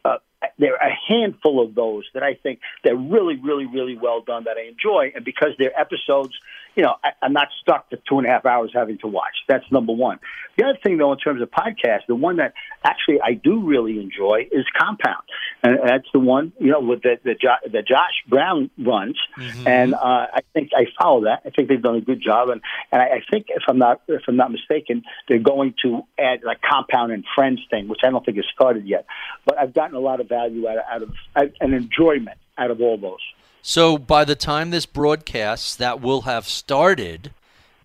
uh, 0.03 0.17
there 0.59 0.73
are 0.73 0.89
a 0.89 0.95
handful 1.07 1.63
of 1.65 1.73
those 1.73 2.05
that 2.13 2.21
I 2.21 2.35
think 2.35 2.59
they're 2.83 2.95
really, 2.95 3.37
really, 3.37 3.65
really 3.65 3.97
well 3.97 4.21
done 4.21 4.43
that 4.43 4.57
I 4.57 4.67
enjoy, 4.67 5.11
and 5.15 5.25
because 5.25 5.51
they're 5.57 5.77
episodes 5.79 6.33
you 6.75 6.83
know, 6.83 6.95
I, 7.03 7.11
I'm 7.21 7.33
not 7.33 7.47
stuck 7.61 7.89
to 7.89 7.97
two 8.07 8.19
and 8.19 8.27
a 8.27 8.29
half 8.29 8.45
hours 8.45 8.71
having 8.73 8.97
to 8.99 9.07
watch. 9.07 9.35
That's 9.47 9.69
number 9.71 9.93
one. 9.93 10.19
The 10.57 10.65
other 10.65 10.77
thing, 10.81 10.97
though, 10.97 11.11
in 11.13 11.17
terms 11.17 11.41
of 11.41 11.49
podcasts, 11.49 12.07
the 12.07 12.15
one 12.15 12.37
that 12.37 12.53
actually 12.83 13.21
I 13.21 13.33
do 13.33 13.61
really 13.61 13.99
enjoy 13.99 14.47
is 14.51 14.65
Compound, 14.77 15.23
and 15.63 15.79
that's 15.83 16.07
the 16.13 16.19
one 16.19 16.51
you 16.59 16.71
know 16.71 16.81
with 16.81 17.01
the 17.01 17.17
the, 17.23 17.35
jo- 17.35 17.69
the 17.69 17.81
Josh 17.81 18.23
Brown 18.27 18.69
runs, 18.77 19.17
mm-hmm. 19.37 19.67
and 19.67 19.93
uh, 19.93 20.27
I 20.33 20.41
think 20.53 20.71
I 20.75 20.85
follow 20.99 21.23
that. 21.25 21.41
I 21.45 21.49
think 21.49 21.69
they've 21.69 21.81
done 21.81 21.95
a 21.95 22.01
good 22.01 22.21
job, 22.21 22.49
and 22.49 22.61
and 22.91 23.01
I, 23.01 23.05
I 23.05 23.21
think 23.31 23.47
if 23.49 23.63
I'm 23.67 23.77
not 23.77 24.01
if 24.07 24.23
I'm 24.27 24.35
not 24.35 24.51
mistaken, 24.51 25.03
they're 25.27 25.39
going 25.39 25.75
to 25.83 26.01
add 26.17 26.41
like 26.43 26.59
Compound 26.61 27.11
and 27.11 27.23
Friends 27.35 27.61
thing, 27.69 27.87
which 27.87 28.01
I 28.03 28.09
don't 28.09 28.25
think 28.25 28.37
has 28.37 28.45
started 28.53 28.85
yet. 28.85 29.05
But 29.45 29.57
I've 29.57 29.73
gotten 29.73 29.95
a 29.95 29.99
lot 29.99 30.19
of 30.19 30.27
value 30.27 30.67
out 30.67 30.77
of, 30.77 30.83
out 30.91 31.01
of, 31.03 31.13
out 31.35 31.45
of 31.45 31.53
an 31.61 31.73
enjoyment 31.73 32.37
out 32.57 32.71
of 32.71 32.81
all 32.81 32.97
those. 32.97 33.19
So 33.61 33.97
by 33.97 34.25
the 34.25 34.35
time 34.35 34.71
this 34.71 34.85
broadcasts, 34.85 35.75
that 35.75 36.01
will 36.01 36.21
have 36.21 36.47
started. 36.47 37.31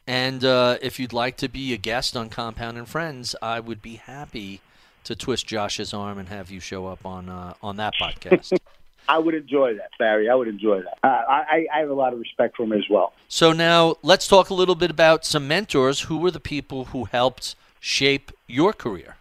And 0.07 0.45
uh, 0.45 0.79
if 0.83 1.01
you'd 1.01 1.13
like 1.13 1.37
to 1.39 1.49
be 1.49 1.73
a 1.73 1.77
guest 1.77 2.17
on 2.17 2.29
Compound 2.29 2.77
and 2.79 2.89
Friends, 2.89 3.35
I 3.43 3.61
would 3.61 3.83
be 3.83 3.97
happy 3.97 4.61
to 5.05 5.15
twist 5.15 5.47
Josh's 5.47 5.95
arm 5.95 6.19
and 6.19 6.29
have 6.29 6.51
you 6.51 6.61
show 6.61 6.87
up 6.87 7.05
on 7.07 7.29
uh, 7.29 7.55
on 7.63 7.77
that 7.77 7.95
podcast. 8.01 8.57
I 9.09 9.19
would 9.19 9.35
enjoy 9.35 9.75
that, 9.75 9.91
Barry. 9.99 10.31
I 10.31 10.35
would 10.35 10.49
enjoy 10.49 10.81
that. 10.81 10.99
Uh, 11.03 11.09
I, 11.29 11.67
I 11.73 11.81
have 11.81 11.91
a 11.91 11.95
lot 11.95 12.15
of 12.15 12.19
respect 12.19 12.57
for 12.57 12.63
him 12.63 12.73
as 12.73 12.85
well. 12.89 13.13
So 13.29 13.53
now 13.53 13.97
let's 14.03 14.27
talk 14.27 14.49
a 14.49 14.55
little 14.55 14.75
bit 14.75 14.91
about 14.91 15.27
some 15.27 15.47
mentors. 15.47 16.03
Who 16.03 16.17
were 16.17 16.31
the 16.31 16.41
people 16.41 16.87
who 16.87 17.05
helped 17.05 17.55
shape 17.81 18.33
your 18.47 18.73
career? 18.73 19.17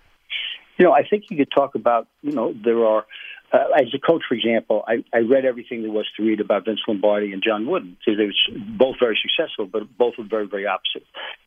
You 0.78 0.86
know, 0.86 0.94
I 0.94 1.06
think 1.06 1.26
you 1.30 1.38
could 1.38 1.52
talk 1.52 1.76
about. 1.76 2.08
You 2.22 2.32
know, 2.32 2.54
there 2.64 2.86
are. 2.86 3.06
Uh, 3.54 3.68
as 3.76 3.94
a 3.94 4.00
coach, 4.00 4.24
for 4.28 4.34
example, 4.34 4.84
I, 4.88 5.04
I 5.14 5.20
read 5.20 5.46
everything 5.46 5.84
there 5.84 5.92
was 5.92 6.10
to 6.18 6.24
read 6.24 6.40
about 6.40 6.66
Vince 6.66 6.80
Lombardi 6.88 7.34
and 7.34 7.44
John 7.44 7.68
Wooden 7.68 7.98
because 8.00 8.18
they 8.18 8.26
were 8.26 8.60
both 8.78 8.96
very 9.00 9.20
successful, 9.22 9.68
but 9.68 9.96
both 9.96 10.16
were 10.18 10.24
very, 10.24 10.48
very 10.48 10.66
opposite. 10.66 11.06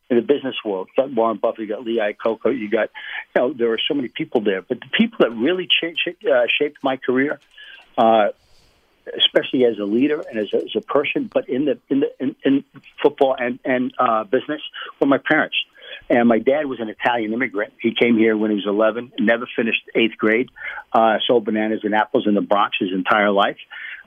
In 0.09 0.17
the 0.17 0.23
business 0.23 0.55
world, 0.65 0.89
you 0.97 1.03
got 1.03 1.13
Warren 1.13 1.39
Buffett, 1.39 1.63
you 1.63 1.67
got 1.67 1.85
Lee 1.85 1.99
Iacocca, 1.99 2.57
you 2.57 2.71
got, 2.71 2.91
you 3.35 3.43
know, 3.43 3.53
there 3.53 3.73
are 3.73 3.79
so 3.89 3.95
many 3.95 4.07
people 4.07 4.41
there. 4.41 4.63
But 4.63 4.79
the 4.79 4.87
people 4.97 5.19
that 5.21 5.31
really 5.31 5.67
cha- 5.67 6.31
uh, 6.31 6.47
shaped 6.61 6.79
my 6.85 6.97
career 6.97 7.41
uh, 7.99 8.29
especially 9.17 9.65
as 9.65 9.79
a 9.79 9.85
leader 9.85 10.21
and 10.29 10.39
as 10.39 10.49
a, 10.53 10.57
as 10.57 10.75
a 10.77 10.81
person, 10.81 11.31
but 11.33 11.49
in 11.49 11.65
the 11.65 11.79
in 11.89 12.01
the 12.01 12.11
in, 12.19 12.37
in 12.45 12.65
football 13.03 13.37
and 13.39 13.59
and 13.65 13.93
uh, 13.99 14.25
business, 14.25 14.61
were 15.01 15.07
my 15.07 15.19
parents. 15.19 15.57
And 16.09 16.29
my 16.29 16.39
dad 16.39 16.67
was 16.67 16.79
an 16.81 16.89
Italian 16.89 17.33
immigrant. 17.33 17.73
He 17.81 17.95
came 17.95 18.17
here 18.17 18.37
when 18.37 18.51
he 18.51 18.57
was 18.57 18.67
11, 18.67 19.13
never 19.19 19.47
finished 19.57 19.83
eighth 19.95 20.17
grade, 20.17 20.51
uh, 20.93 21.19
sold 21.27 21.45
bananas 21.45 21.81
and 21.83 21.95
apples 21.95 22.27
in 22.27 22.35
the 22.35 22.41
Bronx 22.41 22.77
his 22.79 22.93
entire 22.93 23.31
life. 23.31 23.59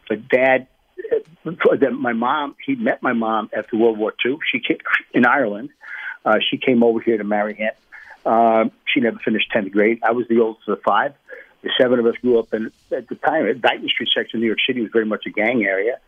But 0.08 0.30
dad, 0.30 0.68
uh, 1.12 1.90
my 1.92 2.14
mom, 2.14 2.56
he 2.66 2.76
met 2.76 3.04
my 3.04 3.14
mom 3.14 3.50
after 3.56 3.78
World 3.78 3.98
War 3.98 4.14
II. 4.26 4.38
She 4.50 4.60
came 4.60 4.78
in 5.14 5.26
Ireland. 5.26 5.70
Uh, 6.26 6.40
she 6.50 6.58
came 6.58 6.84
over 6.84 7.02
here 7.02 7.18
to 7.18 7.24
marry 7.24 7.56
him. 7.56 7.72
Uh, 8.26 8.66
she 8.86 9.00
never 9.00 9.20
finished 9.20 9.52
10th 9.54 9.72
grade. 9.72 10.00
I 10.04 10.12
was 10.12 10.28
the 10.28 10.40
oldest 10.40 10.68
of 10.68 10.78
the 10.78 10.84
five. 10.84 11.14
The 11.62 11.72
seven 11.78 12.00
of 12.00 12.06
us 12.06 12.16
grew 12.22 12.40
up 12.40 12.54
in, 12.54 12.72
at 12.96 13.10
the 13.10 13.16
time, 13.16 13.48
at 13.48 13.58
Dyckman 13.58 13.90
Street 13.90 14.10
section 14.14 14.38
of 14.38 14.42
New 14.42 14.48
York 14.48 14.60
City 14.66 14.82
was 14.82 14.92
very 14.92 15.06
much 15.06 15.26
a 15.26 15.30
gang 15.30 15.66
area. 15.66 16.00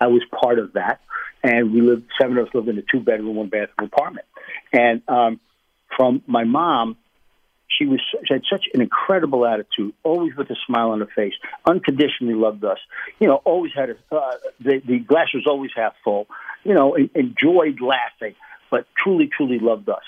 I 0.00 0.08
was 0.08 0.22
part 0.42 0.58
of 0.58 0.74
that. 0.74 1.00
And 1.42 1.72
we 1.72 1.82
lived, 1.82 2.04
seven 2.20 2.38
of 2.38 2.46
us 2.46 2.54
lived 2.54 2.68
in 2.68 2.78
a 2.78 2.82
two 2.82 3.00
bedroom, 3.00 3.36
one 3.36 3.48
bathroom 3.48 3.90
apartment. 3.92 4.26
And 4.72 5.02
um, 5.08 5.40
from 5.96 6.22
my 6.26 6.44
mom, 6.44 6.96
she 7.78 7.86
was 7.86 8.00
she 8.26 8.32
had 8.32 8.42
such 8.50 8.66
an 8.72 8.80
incredible 8.80 9.44
attitude, 9.46 9.94
always 10.02 10.34
with 10.36 10.48
a 10.50 10.56
smile 10.66 10.90
on 10.90 11.00
her 11.00 11.08
face, 11.14 11.32
unconditionally 11.66 12.34
loved 12.34 12.64
us. 12.64 12.78
You 13.18 13.28
know, 13.28 13.36
always 13.44 13.72
had 13.74 13.90
a, 13.90 13.96
uh, 14.14 14.32
the 14.60 14.80
the 14.86 14.98
glass 14.98 15.28
was 15.34 15.46
always 15.46 15.70
half 15.74 15.94
full. 16.04 16.26
You 16.62 16.74
know, 16.74 16.96
enjoyed 17.14 17.80
laughing, 17.80 18.34
but 18.70 18.86
truly, 19.02 19.28
truly 19.34 19.58
loved 19.58 19.88
us. 19.88 20.04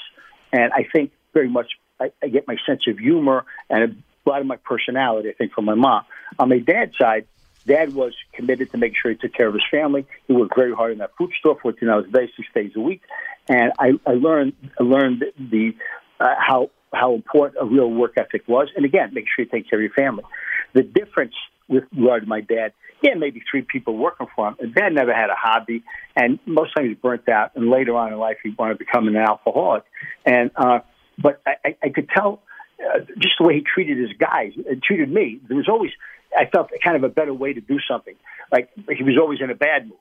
And 0.53 0.73
I 0.73 0.87
think 0.91 1.13
very 1.35 1.49
much 1.49 1.73
I, 2.01 2.13
I 2.23 2.29
get 2.29 2.47
my 2.47 2.57
sense 2.67 2.83
of 2.89 2.99
humor 2.99 3.45
and 3.69 3.83
a 3.83 4.29
lot 4.29 4.41
of 4.41 4.47
my 4.47 4.57
personality, 4.57 5.29
I 5.29 5.33
think, 5.33 5.53
from 5.53 5.65
my 5.65 5.75
mom. 5.75 6.05
On 6.39 6.49
my 6.49 6.59
dad's 6.59 6.97
side, 6.99 7.27
dad 7.67 7.95
was 7.95 8.15
committed 8.33 8.71
to 8.73 8.79
make 8.79 8.95
sure 9.01 9.11
he 9.11 9.17
took 9.17 9.33
care 9.33 9.49
of 9.49 9.55
his 9.55 9.65
family. 9.71 10.07
He 10.27 10.33
worked 10.33 10.55
very 10.57 10.75
hard 10.75 10.93
in 10.93 10.99
that 10.99 11.13
food 11.17 11.33
store, 11.39 11.59
14 11.61 11.89
hours 11.89 12.05
a 12.09 12.13
day, 12.13 12.31
six 12.37 12.49
days 12.55 12.73
a 12.77 12.81
week. 12.81 13.03
And 13.49 13.73
I, 13.79 13.93
I 14.07 14.13
learned, 14.13 14.55
I 14.79 14.83
learned 14.83 15.25
the, 15.39 15.73
uh, 16.21 16.35
how, 16.39 16.71
how 16.93 17.15
important 17.15 17.63
a 17.63 17.67
real 17.67 17.91
work 17.91 18.15
ethic 18.17 18.49
was. 18.49 18.69
And 18.77 18.85
again, 18.85 19.11
make 19.13 19.27
sure 19.35 19.45
you 19.45 19.51
take 19.51 19.69
care 19.69 19.79
of 19.79 19.83
your 19.83 19.93
family. 19.93 20.25
The 20.73 20.83
difference 20.83 21.35
with 21.69 21.85
regard 21.93 22.23
to 22.23 22.29
my 22.29 22.41
dad, 22.41 22.73
had 23.05 23.19
maybe 23.19 23.43
three 23.51 23.63
people 23.63 23.97
working 23.97 24.27
for 24.35 24.49
him. 24.49 24.57
And 24.59 24.75
dad 24.75 24.93
never 24.93 25.15
had 25.15 25.31
a 25.31 25.37
hobby, 25.37 25.83
and 26.15 26.39
most 26.47 26.75
times 26.75 26.89
he 26.89 26.95
burnt 26.95 27.29
out. 27.29 27.53
And 27.55 27.71
later 27.71 27.95
on 27.95 28.13
in 28.13 28.19
life, 28.19 28.39
he 28.43 28.55
wanted 28.59 28.75
to 28.75 28.79
become 28.79 29.09
an 29.09 29.17
alcoholic. 29.17 29.85
And 30.25 30.51
uh, 30.57 30.81
but 31.19 31.41
I, 31.47 31.77
I 31.83 31.89
could 31.89 32.09
tell 32.09 32.43
uh, 32.81 33.01
just 33.19 33.35
the 33.39 33.47
way 33.47 33.55
he 33.55 33.63
treated 33.63 33.99
his 33.99 34.13
guys, 34.19 34.53
uh, 34.59 34.75
treated 34.83 35.11
me. 35.11 35.41
There 35.49 35.57
was 35.57 35.69
always, 35.69 35.93
I 36.37 36.47
felt 36.47 36.71
kind 36.85 36.97
of 36.97 37.05
a 37.05 37.09
better 37.09 37.33
way 37.33 37.53
to 37.53 37.61
do 37.61 37.79
something. 37.89 38.15
Like 38.53 38.71
he 38.75 39.03
was 39.03 39.17
always 39.21 39.41
in 39.41 39.51
a 39.51 39.55
bad 39.55 39.89
mood. 39.89 39.99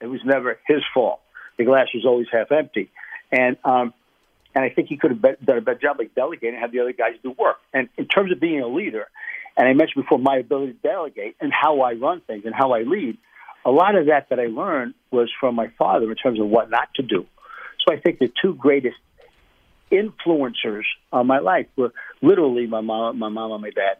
It 0.00 0.06
was 0.06 0.20
never 0.24 0.58
his 0.66 0.82
fault. 0.94 1.20
The 1.58 1.64
glass 1.64 1.88
was 1.94 2.04
always 2.04 2.26
half 2.32 2.50
empty, 2.50 2.90
and 3.30 3.56
um, 3.64 3.92
and 4.54 4.64
I 4.64 4.70
think 4.70 4.88
he 4.88 4.96
could 4.96 5.10
have 5.10 5.22
done 5.44 5.58
a 5.58 5.60
better 5.60 5.78
job 5.78 5.96
like 5.98 6.14
delegating 6.14 6.54
and 6.54 6.58
have 6.58 6.72
the 6.72 6.80
other 6.80 6.92
guys 6.92 7.12
do 7.22 7.30
work. 7.30 7.56
And 7.72 7.88
in 7.96 8.06
terms 8.06 8.32
of 8.32 8.40
being 8.40 8.60
a 8.60 8.66
leader, 8.66 9.06
and 9.56 9.68
I 9.68 9.72
mentioned 9.72 10.04
before 10.04 10.18
my 10.18 10.36
ability 10.38 10.72
to 10.72 10.78
delegate 10.78 11.36
and 11.40 11.52
how 11.52 11.80
I 11.80 11.92
run 11.92 12.20
things 12.26 12.44
and 12.44 12.54
how 12.54 12.72
I 12.72 12.82
lead, 12.82 13.18
a 13.64 13.70
lot 13.70 13.94
of 13.96 14.06
that 14.06 14.28
that 14.30 14.40
I 14.40 14.46
learned 14.46 14.94
was 15.10 15.30
from 15.38 15.54
my 15.54 15.68
father 15.78 16.10
in 16.10 16.16
terms 16.16 16.40
of 16.40 16.48
what 16.48 16.70
not 16.70 16.88
to 16.96 17.02
do. 17.02 17.26
So 17.86 17.94
I 17.94 18.00
think 18.00 18.18
the 18.18 18.32
two 18.42 18.54
greatest 18.54 18.96
influencers 19.90 20.84
on 21.12 21.26
my 21.26 21.38
life 21.38 21.66
were 21.76 21.92
literally 22.22 22.66
my 22.66 22.80
mom, 22.80 23.18
my 23.18 23.28
mom, 23.28 23.52
and 23.52 23.62
my 23.62 23.70
dad. 23.70 23.98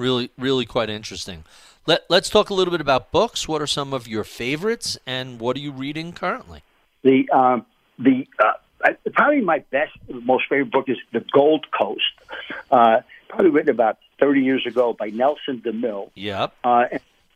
Really, 0.00 0.30
really 0.38 0.64
quite 0.64 0.88
interesting. 0.88 1.44
Let 1.86 2.04
Let's 2.08 2.30
talk 2.30 2.48
a 2.48 2.54
little 2.54 2.72
bit 2.72 2.80
about 2.80 3.12
books. 3.12 3.46
What 3.46 3.60
are 3.60 3.66
some 3.66 3.92
of 3.92 4.08
your 4.08 4.24
favorites, 4.24 4.96
and 5.06 5.38
what 5.38 5.56
are 5.56 5.60
you 5.60 5.72
reading 5.72 6.12
currently? 6.12 6.62
The 7.02 7.28
um, 7.30 7.66
the 7.98 8.26
uh, 8.42 8.92
probably 9.12 9.42
my 9.42 9.58
best, 9.70 9.92
most 10.08 10.44
favorite 10.48 10.70
book 10.70 10.88
is 10.88 10.96
The 11.12 11.22
Gold 11.32 11.66
Coast. 11.70 12.12
Uh, 12.70 13.00
probably 13.28 13.50
written 13.50 13.70
about 13.70 13.98
30 14.20 14.40
years 14.40 14.64
ago 14.66 14.94
by 14.94 15.10
Nelson 15.10 15.60
DeMille. 15.60 16.10
Yep. 16.14 16.54
Uh, 16.64 16.84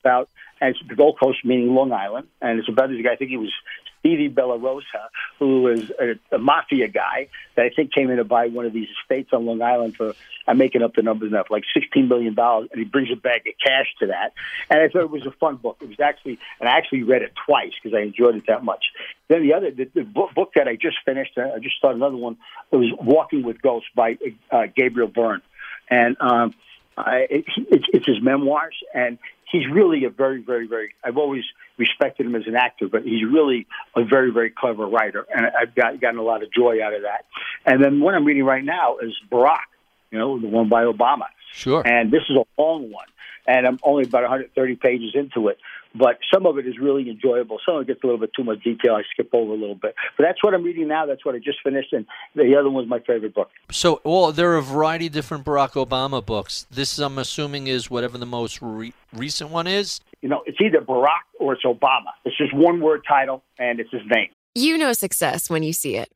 about 0.00 0.30
and 0.60 0.74
it's 0.74 0.88
the 0.88 0.94
Gold 0.94 1.18
Coast, 1.18 1.44
meaning 1.44 1.74
Long 1.74 1.92
Island, 1.92 2.28
and 2.40 2.58
it's 2.58 2.68
about 2.68 2.90
this 2.90 3.02
guy. 3.02 3.12
I 3.12 3.16
think 3.16 3.30
he 3.30 3.36
was 3.36 3.52
Stevie 4.00 4.28
Bellarosa, 4.28 5.08
who 5.38 5.62
was 5.62 5.90
a, 5.98 6.36
a 6.36 6.38
mafia 6.38 6.88
guy 6.88 7.28
that 7.54 7.64
I 7.64 7.70
think 7.70 7.92
came 7.92 8.10
in 8.10 8.18
to 8.18 8.24
buy 8.24 8.48
one 8.48 8.66
of 8.66 8.74
these 8.74 8.88
estates 9.00 9.30
on 9.32 9.46
Long 9.46 9.62
Island 9.62 9.96
for 9.96 10.12
I'm 10.46 10.58
making 10.58 10.82
up 10.82 10.94
the 10.94 11.00
numbers 11.00 11.32
now, 11.32 11.44
like 11.48 11.64
sixteen 11.72 12.08
million 12.08 12.34
dollars, 12.34 12.68
and 12.70 12.78
he 12.78 12.84
brings 12.84 13.10
a 13.10 13.16
bag 13.16 13.46
of 13.46 13.54
cash 13.64 13.86
to 14.00 14.08
that. 14.08 14.34
And 14.68 14.80
I 14.80 14.88
thought 14.88 15.02
it 15.02 15.10
was 15.10 15.24
a 15.24 15.30
fun 15.30 15.56
book. 15.56 15.78
It 15.80 15.88
was 15.88 16.00
actually, 16.00 16.38
and 16.60 16.68
I 16.68 16.76
actually 16.76 17.02
read 17.02 17.22
it 17.22 17.32
twice 17.46 17.72
because 17.82 17.96
I 17.96 18.02
enjoyed 18.02 18.36
it 18.36 18.44
that 18.48 18.62
much. 18.62 18.84
Then 19.28 19.42
the 19.42 19.54
other, 19.54 19.70
the, 19.70 19.88
the 19.94 20.02
book, 20.02 20.34
book 20.34 20.52
that 20.54 20.68
I 20.68 20.76
just 20.76 20.98
finished, 21.06 21.38
I 21.38 21.58
just 21.60 21.76
started 21.76 21.96
another 21.96 22.18
one. 22.18 22.36
It 22.70 22.76
was 22.76 22.92
Walking 23.00 23.42
with 23.42 23.62
Ghosts 23.62 23.88
by 23.94 24.18
uh, 24.50 24.66
Gabriel 24.76 25.08
Byrne, 25.08 25.40
and 25.88 26.16
um, 26.20 26.54
I, 26.98 27.26
it, 27.30 27.44
it's, 27.70 27.86
it's 27.90 28.06
his 28.06 28.20
memoirs, 28.22 28.76
and 28.92 29.18
he's 29.54 29.68
really 29.72 30.04
a 30.04 30.10
very, 30.10 30.42
very, 30.42 30.66
very. 30.66 30.94
I've 31.04 31.16
always 31.16 31.44
respected 31.78 32.26
him 32.26 32.34
as 32.34 32.42
an 32.46 32.56
actor, 32.56 32.88
but 32.88 33.04
he's 33.04 33.24
really 33.24 33.66
a 33.94 34.04
very, 34.04 34.32
very 34.32 34.50
clever 34.50 34.86
writer, 34.86 35.24
and 35.32 35.46
I've 35.46 35.74
got, 35.74 36.00
gotten 36.00 36.18
a 36.18 36.22
lot 36.22 36.42
of 36.42 36.52
joy 36.52 36.84
out 36.84 36.92
of 36.92 37.02
that. 37.02 37.26
And 37.64 37.82
then 37.82 38.00
what 38.00 38.14
I'm 38.14 38.24
reading 38.24 38.44
right 38.44 38.64
now 38.64 38.98
is 38.98 39.12
Barack, 39.30 39.70
you 40.10 40.18
know, 40.18 40.40
the 40.40 40.48
one 40.48 40.68
by 40.68 40.84
Obama. 40.84 41.26
Sure. 41.52 41.86
And 41.86 42.10
this 42.10 42.22
is 42.28 42.36
a 42.36 42.60
long 42.60 42.90
one, 42.90 43.06
and 43.46 43.64
I'm 43.64 43.78
only 43.84 44.04
about 44.04 44.22
130 44.22 44.76
pages 44.76 45.12
into 45.14 45.48
it. 45.48 45.58
But 45.94 46.18
some 46.32 46.44
of 46.46 46.58
it 46.58 46.66
is 46.66 46.74
really 46.80 47.08
enjoyable. 47.08 47.58
Some 47.64 47.76
of 47.76 47.82
it 47.82 47.86
gets 47.86 48.02
a 48.02 48.06
little 48.06 48.20
bit 48.20 48.30
too 48.34 48.42
much 48.42 48.62
detail. 48.64 48.94
I 48.94 49.02
skip 49.12 49.30
over 49.32 49.52
a 49.52 49.56
little 49.56 49.76
bit. 49.76 49.94
But 50.16 50.24
that's 50.24 50.42
what 50.42 50.54
I'm 50.54 50.64
reading 50.64 50.88
now. 50.88 51.06
That's 51.06 51.24
what 51.24 51.34
I 51.34 51.38
just 51.38 51.58
finished, 51.62 51.92
and 51.92 52.06
the 52.34 52.56
other 52.58 52.70
one's 52.70 52.88
my 52.88 53.00
favorite 53.00 53.34
book. 53.34 53.50
So, 53.70 54.00
well, 54.04 54.32
there 54.32 54.50
are 54.52 54.56
a 54.56 54.62
variety 54.62 55.06
of 55.06 55.12
different 55.12 55.44
Barack 55.44 55.72
Obama 55.72 56.24
books. 56.24 56.66
This, 56.70 56.98
I'm 56.98 57.18
assuming, 57.18 57.68
is 57.68 57.90
whatever 57.90 58.18
the 58.18 58.26
most 58.26 58.60
re- 58.60 58.92
recent 59.12 59.50
one 59.50 59.66
is. 59.66 60.00
You 60.20 60.28
know, 60.28 60.42
it's 60.46 60.58
either 60.60 60.80
Barack 60.80 61.24
or 61.38 61.52
it's 61.52 61.64
Obama. 61.64 62.10
It's 62.24 62.36
just 62.36 62.54
one 62.54 62.80
word 62.80 63.02
title, 63.06 63.42
and 63.58 63.78
it's 63.78 63.90
his 63.90 64.02
name. 64.10 64.30
You 64.54 64.78
know 64.78 64.92
success 64.92 65.48
when 65.48 65.62
you 65.62 65.72
see 65.72 65.96
it, 65.96 66.10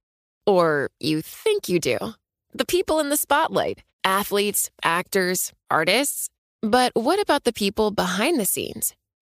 or 0.46 0.90
you 0.98 1.22
think 1.22 1.68
you 1.68 1.78
do. 1.78 1.98
The 2.52 2.64
people 2.64 2.98
in 2.98 3.10
the 3.10 3.16
spotlight 3.16 3.82
athletes, 4.04 4.70
actors, 4.82 5.52
artists. 5.70 6.30
But 6.62 6.92
what 6.94 7.20
about 7.20 7.44
the 7.44 7.52
people 7.52 7.90
behind 7.90 8.40
the 8.40 8.46
scenes? 8.46 8.94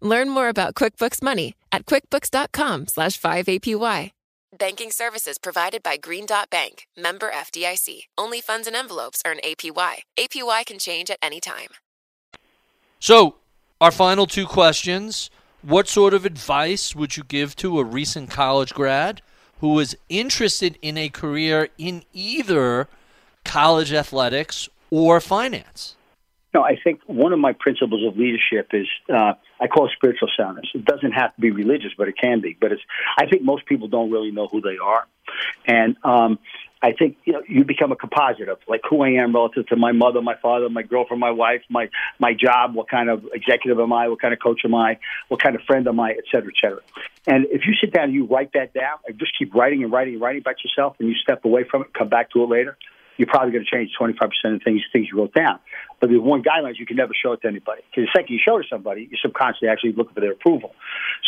Learn 0.00 0.30
more 0.30 0.48
about 0.48 0.74
QuickBooks 0.74 1.22
Money 1.22 1.54
at 1.72 1.84
quickbooks.com 1.86 2.86
slash 2.86 3.20
5APY. 3.20 4.12
Banking 4.58 4.90
services 4.90 5.38
provided 5.38 5.80
by 5.80 5.96
Green 5.96 6.26
Dot 6.26 6.50
Bank, 6.50 6.88
member 6.96 7.30
FDIC. 7.30 8.06
Only 8.18 8.40
funds 8.40 8.66
and 8.66 8.74
envelopes 8.74 9.22
earn 9.24 9.38
APY. 9.44 9.98
APY 10.18 10.66
can 10.66 10.78
change 10.80 11.08
at 11.08 11.18
any 11.22 11.38
time. 11.38 11.68
So, 12.98 13.36
our 13.80 13.92
final 13.92 14.26
two 14.26 14.46
questions. 14.46 15.30
What 15.62 15.86
sort 15.86 16.14
of 16.14 16.24
advice 16.24 16.96
would 16.96 17.16
you 17.16 17.22
give 17.22 17.54
to 17.56 17.78
a 17.78 17.84
recent 17.84 18.28
college 18.30 18.74
grad 18.74 19.22
who 19.60 19.78
is 19.78 19.96
interested 20.08 20.78
in 20.82 20.98
a 20.98 21.10
career 21.10 21.68
in 21.78 22.02
either 22.12 22.88
college 23.44 23.92
athletics 23.92 24.68
or 24.90 25.20
finance? 25.20 25.94
No, 26.52 26.62
I 26.62 26.76
think 26.82 27.00
one 27.06 27.32
of 27.32 27.38
my 27.38 27.52
principles 27.52 28.04
of 28.06 28.16
leadership 28.18 28.70
is 28.72 28.86
uh, 29.08 29.34
I 29.60 29.68
call 29.68 29.86
it 29.86 29.92
spiritual 29.96 30.28
soundness. 30.36 30.66
It 30.74 30.84
doesn't 30.84 31.12
have 31.12 31.34
to 31.36 31.40
be 31.40 31.50
religious, 31.50 31.92
but 31.96 32.08
it 32.08 32.16
can 32.20 32.40
be. 32.40 32.56
But 32.60 32.72
it's 32.72 32.82
I 33.16 33.26
think 33.26 33.42
most 33.42 33.66
people 33.66 33.88
don't 33.88 34.10
really 34.10 34.32
know 34.32 34.48
who 34.48 34.60
they 34.60 34.76
are, 34.82 35.06
and 35.66 35.96
um, 36.02 36.40
I 36.82 36.92
think 36.92 37.18
you 37.24 37.34
know 37.34 37.42
you 37.46 37.64
become 37.64 37.92
a 37.92 37.96
composite 37.96 38.48
of 38.48 38.58
like 38.66 38.80
who 38.88 39.02
I 39.02 39.10
am 39.22 39.32
relative 39.32 39.68
to 39.68 39.76
my 39.76 39.92
mother, 39.92 40.20
my 40.22 40.34
father, 40.42 40.68
my 40.68 40.82
girlfriend, 40.82 41.20
my 41.20 41.30
wife, 41.30 41.62
my 41.68 41.88
my 42.18 42.34
job. 42.34 42.74
What 42.74 42.88
kind 42.88 43.10
of 43.10 43.24
executive 43.32 43.78
am 43.78 43.92
I? 43.92 44.08
What 44.08 44.20
kind 44.20 44.34
of 44.34 44.40
coach 44.40 44.62
am 44.64 44.74
I? 44.74 44.98
What 45.28 45.40
kind 45.40 45.54
of 45.54 45.62
friend 45.62 45.86
am 45.86 46.00
I? 46.00 46.12
Et 46.12 46.24
cetera, 46.32 46.48
et 46.48 46.58
cetera. 46.60 46.80
And 47.28 47.46
if 47.46 47.62
you 47.64 47.74
sit 47.80 47.92
down 47.92 48.04
and 48.04 48.14
you 48.14 48.26
write 48.26 48.54
that 48.54 48.74
down, 48.74 48.98
and 49.06 49.16
just 49.20 49.38
keep 49.38 49.54
writing 49.54 49.84
and 49.84 49.92
writing 49.92 50.14
and 50.14 50.22
writing 50.22 50.40
about 50.40 50.56
yourself, 50.64 50.96
and 50.98 51.08
you 51.08 51.14
step 51.14 51.44
away 51.44 51.62
from 51.70 51.82
it, 51.82 51.94
come 51.94 52.08
back 52.08 52.30
to 52.32 52.42
it 52.42 52.48
later 52.48 52.76
you're 53.20 53.28
probably 53.28 53.52
going 53.52 53.66
to 53.66 53.70
change 53.70 53.90
25% 54.00 54.54
of 54.54 54.62
things 54.62 54.80
things 54.94 55.08
you 55.12 55.18
wrote 55.18 55.34
down. 55.34 55.58
But 56.00 56.08
the 56.08 56.16
one 56.16 56.42
guidelines 56.42 56.78
you 56.78 56.86
can 56.86 56.96
never 56.96 57.12
show 57.12 57.32
it 57.32 57.42
to 57.42 57.48
anybody 57.48 57.82
because 57.90 58.08
the 58.08 58.18
second 58.18 58.32
you 58.32 58.40
show 58.42 58.56
it 58.56 58.62
to 58.62 58.68
somebody, 58.70 59.08
you're 59.10 59.20
subconsciously 59.20 59.68
actually 59.68 59.92
looking 59.92 60.14
for 60.14 60.22
their 60.22 60.32
approval. 60.32 60.72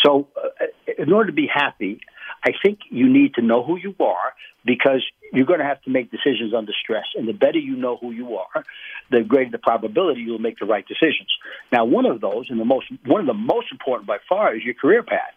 So, 0.03 0.27
uh, 0.35 0.65
in 0.97 1.13
order 1.13 1.27
to 1.27 1.35
be 1.35 1.47
happy, 1.53 2.01
I 2.47 2.53
think 2.65 2.79
you 2.89 3.13
need 3.13 3.35
to 3.35 3.43
know 3.43 3.63
who 3.63 3.77
you 3.77 3.95
are 4.01 4.33
because 4.65 5.05
you're 5.35 5.45
going 5.45 5.59
to 5.59 5.67
have 5.67 5.83
to 5.83 5.91
make 5.91 6.11
decisions 6.11 6.55
under 6.57 6.73
stress. 6.83 7.05
And 7.15 7.29
the 7.29 7.35
better 7.35 7.59
you 7.59 7.77
know 7.77 7.99
who 7.99 8.11
you 8.11 8.39
are, 8.39 8.65
the 9.11 9.21
greater 9.21 9.51
the 9.51 9.59
probability 9.59 10.23
you'll 10.23 10.39
make 10.39 10.59
the 10.59 10.65
right 10.65 10.87
decisions. 10.89 11.29
Now, 11.71 11.85
one 11.85 12.07
of 12.07 12.23
those, 12.23 12.47
and 12.49 12.59
the 12.59 12.65
most 12.65 12.87
one 13.05 13.21
of 13.21 13.27
the 13.27 13.35
most 13.35 13.67
important 13.71 14.07
by 14.07 14.17
far, 14.27 14.57
is 14.57 14.63
your 14.65 14.75
career 14.75 15.03
path. 15.03 15.35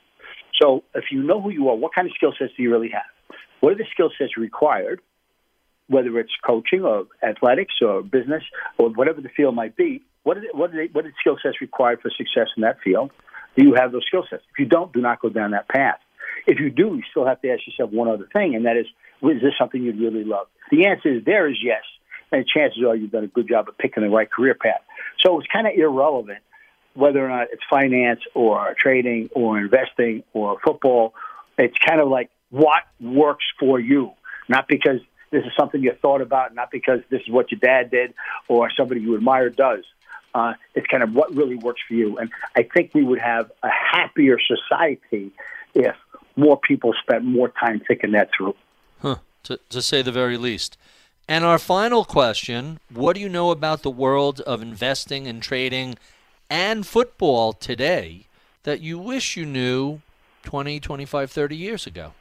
So, 0.61 0.85
if 0.93 1.11
you 1.11 1.21
know 1.21 1.41
who 1.41 1.49
you 1.49 1.67
are, 1.67 1.75
what 1.75 1.93
kind 1.93 2.07
of 2.07 2.13
skill 2.15 2.33
sets 2.39 2.53
do 2.55 2.63
you 2.63 2.71
really 2.71 2.91
have? 2.91 3.37
What 3.59 3.73
are 3.73 3.77
the 3.77 3.87
skill 3.91 4.09
sets 4.17 4.37
required? 4.37 5.01
Whether 5.87 6.17
it's 6.19 6.31
coaching 6.45 6.83
or 6.83 7.05
athletics 7.21 7.75
or 7.81 8.01
business 8.01 8.43
or 8.77 8.89
whatever 8.89 9.21
the 9.21 9.29
field 9.29 9.55
might 9.55 9.75
be, 9.75 10.01
what 10.23 10.37
are 10.37 10.41
the, 10.41 10.47
what 10.57 10.71
they, 10.71 10.87
the 10.87 11.11
skill 11.19 11.37
sets 11.41 11.61
required 11.61 12.01
for 12.01 12.09
success 12.09 12.47
in 12.57 12.61
that 12.61 12.77
field? 12.83 13.11
Do 13.55 13.63
you 13.63 13.75
have 13.75 13.91
those 13.91 14.05
skill 14.07 14.25
sets? 14.29 14.43
If 14.51 14.59
you 14.59 14.65
don't, 14.65 14.91
do 14.91 15.01
not 15.01 15.21
go 15.21 15.29
down 15.29 15.51
that 15.51 15.69
path. 15.69 15.99
If 16.47 16.59
you 16.59 16.69
do, 16.69 16.95
you 16.95 17.03
still 17.09 17.25
have 17.25 17.41
to 17.41 17.49
ask 17.49 17.61
yourself 17.65 17.91
one 17.91 18.07
other 18.07 18.27
thing, 18.33 18.55
and 18.55 18.65
that 18.65 18.77
is, 18.77 18.85
is 19.21 19.41
this 19.41 19.53
something 19.57 19.81
you'd 19.81 19.99
really 19.99 20.23
love? 20.23 20.47
The 20.71 20.87
answer 20.87 21.15
is 21.15 21.25
there 21.25 21.49
is 21.49 21.57
yes, 21.63 21.83
and 22.31 22.45
chances 22.45 22.83
are 22.83 22.95
you've 22.95 23.11
done 23.11 23.23
a 23.23 23.27
good 23.27 23.47
job 23.47 23.69
of 23.69 23.77
picking 23.77 24.03
the 24.03 24.09
right 24.09 24.29
career 24.29 24.55
path. 24.55 24.81
So 25.23 25.39
it's 25.39 25.47
kind 25.47 25.67
of 25.67 25.73
irrelevant 25.75 26.39
whether 26.95 27.23
or 27.23 27.29
not 27.29 27.47
it's 27.51 27.63
finance 27.69 28.21
or 28.33 28.75
trading 28.79 29.29
or 29.33 29.59
investing 29.59 30.23
or 30.33 30.57
football. 30.65 31.13
It's 31.57 31.77
kind 31.77 32.01
of 32.01 32.09
like 32.09 32.29
what 32.49 32.83
works 32.99 33.45
for 33.59 33.79
you, 33.79 34.11
not 34.49 34.67
because 34.67 34.99
this 35.31 35.43
is 35.45 35.51
something 35.57 35.81
you 35.81 35.93
thought 36.01 36.21
about, 36.21 36.53
not 36.53 36.71
because 36.71 37.01
this 37.09 37.21
is 37.21 37.29
what 37.29 37.51
your 37.51 37.59
dad 37.59 37.91
did 37.91 38.13
or 38.47 38.69
somebody 38.71 39.01
you 39.01 39.15
admire 39.15 39.49
does. 39.49 39.83
Uh, 40.33 40.53
it's 40.73 40.87
kind 40.87 41.01
of 41.01 41.13
what 41.13 41.33
really 41.33 41.55
works 41.55 41.81
for 41.87 41.93
you. 41.93 42.17
And 42.17 42.29
I 42.55 42.63
think 42.63 42.93
we 42.93 43.03
would 43.03 43.19
have 43.19 43.51
a 43.63 43.69
happier 43.69 44.37
society 44.39 45.31
if 45.73 45.95
more 46.35 46.59
people 46.59 46.93
spent 47.01 47.23
more 47.23 47.49
time 47.49 47.81
thinking 47.87 48.11
that 48.11 48.29
through. 48.35 48.55
Huh, 49.01 49.17
to, 49.43 49.59
to 49.69 49.81
say 49.81 50.01
the 50.01 50.11
very 50.11 50.37
least. 50.37 50.77
And 51.27 51.43
our 51.43 51.57
final 51.57 52.05
question 52.05 52.79
What 52.93 53.15
do 53.15 53.21
you 53.21 53.29
know 53.29 53.51
about 53.51 53.81
the 53.81 53.89
world 53.89 54.41
of 54.41 54.61
investing 54.61 55.27
and 55.27 55.41
trading 55.41 55.97
and 56.49 56.85
football 56.85 57.53
today 57.53 58.27
that 58.63 58.81
you 58.81 58.99
wish 58.99 59.37
you 59.37 59.45
knew 59.45 60.01
20, 60.43 60.79
25, 60.79 61.31
30 61.31 61.55
years 61.55 61.87
ago? 61.87 62.13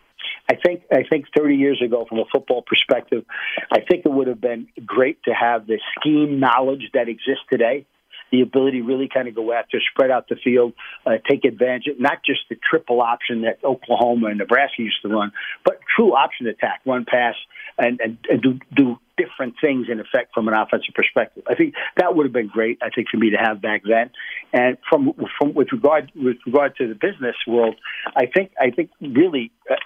I 0.51 0.57
think 0.57 0.83
I 0.93 1.05
think 1.09 1.27
30 1.37 1.57
years 1.57 1.83
ago, 1.85 2.07
from 2.09 2.19
a 2.19 2.25
football 2.33 2.63
perspective, 2.63 3.25
I 3.73 3.81
think 3.81 4.05
it 4.05 4.13
would 4.13 4.29
have 4.29 4.41
been 4.41 4.69
great 4.85 5.23
to 5.25 5.33
have 5.33 5.67
the 5.67 5.79
scheme 5.99 6.39
knowledge 6.41 6.91
that 6.95 7.09
exists 7.09 7.45
today 7.51 7.87
the 8.35 8.43
ability 8.43 8.81
to 8.81 8.87
really 8.87 9.09
kind 9.13 9.29
of 9.29 9.35
go 9.35 9.53
after, 9.53 9.79
spread 9.93 10.11
out 10.11 10.29
the 10.29 10.37
field, 10.43 10.73
uh, 11.07 11.13
take 11.29 11.45
advantage, 11.45 11.87
of 11.87 12.01
not 12.01 12.19
just 12.25 12.41
the 12.51 12.57
triple 12.69 13.01
option 13.01 13.43
that 13.43 13.59
Oklahoma 13.65 14.29
and 14.29 14.39
Nebraska 14.39 14.83
used 14.83 15.01
to 15.03 15.09
run, 15.09 15.33
but 15.65 15.79
true 15.95 16.15
option 16.15 16.47
attack, 16.49 16.81
run 16.85 17.05
pass, 17.05 17.35
and, 17.79 18.01
and, 18.01 18.19
and 18.29 18.43
do, 18.43 18.59
do 18.75 18.99
different 19.17 19.55
things 19.61 19.87
in 19.91 20.01
effect 20.01 20.35
from 20.35 20.49
an 20.49 20.55
offensive 20.55 20.95
perspective. 20.95 21.45
I 21.49 21.55
think 21.55 21.75
that 21.97 22.17
would 22.17 22.27
have 22.27 22.33
been 22.33 22.49
great. 22.49 22.79
I 22.83 22.91
think 22.91 23.09
for 23.09 23.19
me 23.19 23.31
to 23.31 23.37
have 23.37 23.63
back 23.63 23.83
then, 23.89 24.11
and 24.53 24.77
from 24.89 25.13
from 25.39 25.55
with 25.55 25.69
regard 25.71 26.11
with 26.17 26.39
regard 26.47 26.75
to 26.77 26.89
the 26.89 26.95
business 26.95 27.37
world, 27.47 27.77
I 28.17 28.27
think 28.27 28.53
I 28.61 28.71
think 28.71 28.91
really. 29.01 29.53
Uh, 29.71 29.77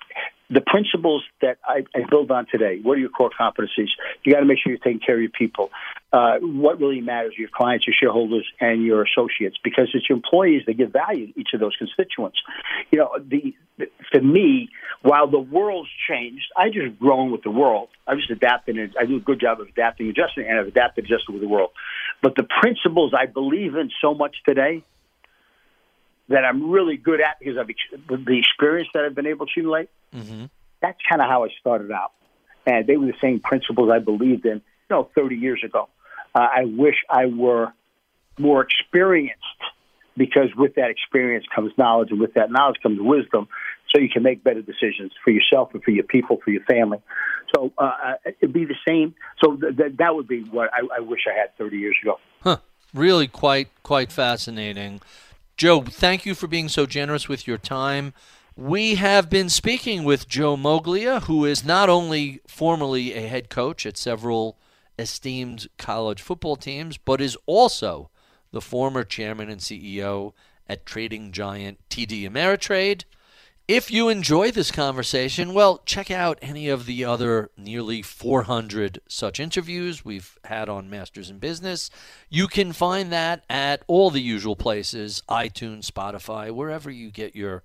the 0.51 0.63
principles 0.63 1.23
that 1.43 1.59
I, 1.65 1.85
I, 1.95 2.05
build 2.09 2.31
on 2.31 2.47
today. 2.51 2.81
What 2.83 2.97
are 2.97 3.01
your 3.01 3.11
core 3.11 3.31
competencies? 3.39 3.89
You 4.25 4.33
got 4.33 4.41
to 4.41 4.47
make 4.47 4.59
sure 4.59 4.73
you're 4.73 4.79
taking 4.79 5.01
care 5.01 5.17
of 5.17 5.21
your 5.21 5.31
people. 5.31 5.71
Uh, 6.11 6.39
what 6.41 6.81
really 6.81 7.03
matters? 7.03 7.35
Your 7.37 7.51
clients, 7.55 7.87
your 7.87 7.95
shareholders, 8.01 8.47
and 8.59 8.83
your 8.83 9.05
associates, 9.05 9.57
because 9.63 9.91
it's 9.93 10.09
your 10.09 10.17
employees 10.17 10.63
that 10.67 10.75
give 10.75 10.91
value 10.91 11.33
to 11.33 11.41
each 11.41 11.51
of 11.53 11.61
those 11.61 11.77
constituents. 11.77 12.39
You 12.91 13.01
know, 13.01 13.11
the, 13.19 13.55
the 13.77 13.87
for 14.11 14.23
me, 14.23 14.71
while 15.03 15.31
the 15.31 15.39
world's 15.39 15.91
changed, 16.09 16.47
I 16.57 16.71
just 16.71 16.99
grown 16.99 17.31
with 17.31 17.43
the 17.43 17.51
world. 17.51 17.91
I 18.07 18.15
just 18.15 18.31
adapted, 18.31 18.79
and 18.79 18.95
I 18.99 19.05
do 19.05 19.17
a 19.17 19.21
good 19.21 19.41
job 19.41 19.61
of 19.61 19.69
adapting, 19.69 20.09
adjusting, 20.09 20.47
and 20.49 20.59
I've 20.59 20.69
adapted, 20.69 21.05
adjusted 21.05 21.33
with 21.33 21.43
the 21.43 21.49
world. 21.49 21.71
But 22.23 22.37
the 22.37 22.47
principles 22.63 23.13
I 23.13 23.27
believe 23.27 23.75
in 23.75 23.91
so 24.01 24.15
much 24.15 24.37
today 24.47 24.83
that 26.29 26.45
I'm 26.45 26.71
really 26.71 26.97
good 26.97 27.21
at 27.21 27.39
because 27.39 27.57
of 27.57 27.67
the 27.67 28.39
experience 28.39 28.89
that 28.95 29.05
I've 29.05 29.15
been 29.15 29.27
able 29.27 29.47
to 29.47 29.53
accumulate. 29.53 29.89
Mm-hmm. 30.15 30.47
That's 30.81 30.99
kind 31.09 31.21
of 31.23 31.29
how 31.29 31.45
I 31.45 31.49
started 31.61 31.91
out, 31.91 32.13
and 32.67 32.87
they 32.87 32.97
were 32.97 33.07
the 33.07 33.19
same 33.21 33.41
principles 33.41 33.91
I 33.93 33.99
believed 33.99 34.45
in, 34.45 34.57
you 34.57 34.91
know, 34.91 35.09
30 35.15 35.37
years 35.37 35.63
ago. 35.65 35.89
Uh, 36.35 36.47
I 36.55 36.65
wish 36.65 36.95
I 37.11 37.27
were 37.27 37.73
more 38.39 38.63
experienced 38.63 39.43
because 40.17 40.49
with 40.57 40.75
that 40.75 40.91
experience 40.91 41.47
comes 41.55 41.73
knowledge, 41.79 42.11
and 42.11 42.21
with 42.21 42.35
that 42.35 42.51
knowledge 42.51 42.77
comes 42.83 42.99
wisdom, 43.01 43.49
so 43.91 44.01
you 44.01 44.09
can 44.09 44.23
make 44.23 44.45
better 44.45 44.63
decisions 44.63 45.13
for 45.25 45.31
yourself 45.31 45.71
and 45.73 45.83
for 45.83 45.91
your 45.91 46.05
people, 46.05 46.39
for 46.45 46.51
your 46.51 46.65
family. 46.65 46.99
So 47.55 47.73
uh, 47.79 47.83
uh 47.83 48.15
it'd 48.41 48.53
be 48.53 48.67
the 48.67 48.77
same. 48.87 49.15
So 49.43 49.57
th- 49.57 49.77
th- 49.77 49.93
that 49.99 50.15
would 50.15 50.29
be 50.29 50.43
what 50.43 50.71
I, 50.73 50.99
I 50.99 51.01
wish 51.01 51.21
I 51.27 51.39
had 51.39 51.57
30 51.57 51.79
years 51.79 51.97
ago. 52.03 52.19
Huh. 52.43 52.59
Really, 52.95 53.27
quite 53.29 53.69
quite 53.83 54.13
fascinating. 54.13 55.01
Joe, 55.59 55.81
thank 55.83 56.25
you 56.25 56.37
for 56.37 56.47
being 56.47 56.69
so 56.69 56.87
generous 56.87 57.29
with 57.29 57.49
your 57.49 57.59
time. 57.59 58.15
We 58.55 58.95
have 58.95 59.29
been 59.29 59.49
speaking 59.49 60.05
with 60.05 60.29
Joe 60.29 60.57
Moglia, 60.57 61.25
who 61.25 61.45
is 61.45 61.65
not 61.65 61.89
only 61.89 62.41
formerly 62.47 63.13
a 63.13 63.27
head 63.27 63.51
coach 63.51 63.85
at 63.85 63.97
several 63.97 64.57
esteemed 65.01 65.67
college 65.77 66.23
football 66.23 66.55
teams, 66.55 66.97
but 66.97 67.21
is 67.21 67.37
also 67.45 68.09
the 68.53 68.61
former 68.61 69.03
chairman 69.03 69.51
and 69.51 69.61
CEO 69.61 70.33
at 70.69 70.87
trading 70.87 71.33
giant 71.33 71.81
TD 71.91 72.23
Ameritrade. 72.23 73.03
If 73.69 73.91
you 73.91 74.09
enjoy 74.09 74.51
this 74.51 74.71
conversation, 74.71 75.53
well, 75.53 75.83
check 75.85 76.11
out 76.11 76.39
any 76.41 76.71
of 76.71 76.87
the 76.87 77.05
other 77.05 77.51
nearly 77.55 78.01
400 78.01 79.03
such 79.07 79.39
interviews 79.39 80.03
we've 80.03 80.39
had 80.45 80.71
on 80.71 80.89
Masters 80.89 81.29
in 81.29 81.39
Business. 81.39 81.91
You 82.31 82.49
can 82.49 82.73
find 82.73 83.13
that 83.13 83.45
at 83.51 83.83
all 83.87 84.09
the 84.09 84.23
usual 84.23 84.57
places 84.57 85.23
iTunes, 85.29 85.85
Spotify, 85.85 86.51
wherever 86.51 86.91
you 86.91 87.11
get 87.11 87.37
your 87.37 87.63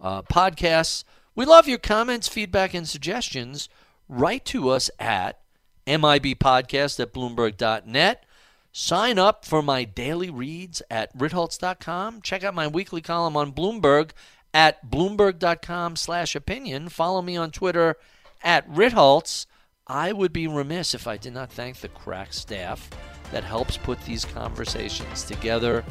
uh, 0.00 0.22
podcasts. 0.22 1.04
We 1.36 1.44
love 1.44 1.68
your 1.68 1.78
comments, 1.78 2.26
feedback, 2.26 2.74
and 2.74 2.88
suggestions. 2.88 3.68
Write 4.08 4.44
to 4.46 4.70
us 4.70 4.90
at 4.98 5.38
MIBpodcast 5.86 6.98
at 6.98 7.14
Bloomberg.net. 7.14 8.26
Sign 8.72 9.20
up 9.20 9.44
for 9.44 9.62
my 9.62 9.84
daily 9.84 10.30
reads 10.30 10.82
at 10.90 11.16
Ritholtz.com. 11.16 12.22
Check 12.22 12.42
out 12.42 12.56
my 12.56 12.66
weekly 12.66 13.00
column 13.00 13.36
on 13.36 13.52
Bloomberg 13.52 14.10
at 14.54 14.88
bloomberg.com 14.88 15.96
slash 15.96 16.34
opinion. 16.34 16.88
Follow 16.88 17.20
me 17.20 17.36
on 17.36 17.50
Twitter 17.50 17.96
at 18.42 18.66
Ritholtz. 18.70 19.46
I 19.86 20.12
would 20.12 20.32
be 20.32 20.46
remiss 20.46 20.94
if 20.94 21.06
I 21.06 21.18
did 21.18 21.34
not 21.34 21.52
thank 21.52 21.78
the 21.80 21.88
crack 21.88 22.32
staff 22.32 22.88
that 23.32 23.44
helps 23.44 23.76
put 23.76 24.00
these 24.04 24.24
conversations 24.24 25.24
together 25.24 25.84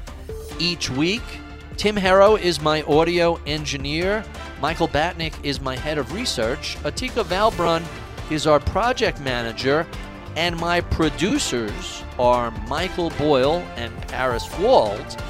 each 0.57 0.89
week. 0.89 1.21
Tim 1.75 1.95
Harrow 1.95 2.35
is 2.35 2.61
my 2.61 2.83
audio 2.83 3.35
engineer. 3.45 4.23
Michael 4.61 4.87
Batnick 4.87 5.33
is 5.43 5.59
my 5.59 5.75
head 5.75 5.97
of 5.97 6.13
research. 6.13 6.77
Atika 6.83 7.23
Valbrun 7.23 7.83
is 8.31 8.47
our 8.47 8.59
project 8.59 9.19
manager. 9.21 9.85
And 10.35 10.57
my 10.57 10.81
producers 10.81 12.03
are 12.17 12.49
Michael 12.67 13.11
Boyle 13.11 13.63
and 13.75 13.95
Paris 14.07 14.47
Wald. 14.57 15.21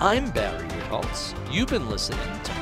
I'm 0.00 0.30
Barry 0.30 0.66
Ritholtz. 0.66 1.34
You've 1.52 1.68
been 1.68 1.88
listening 1.88 2.18
to 2.42 2.61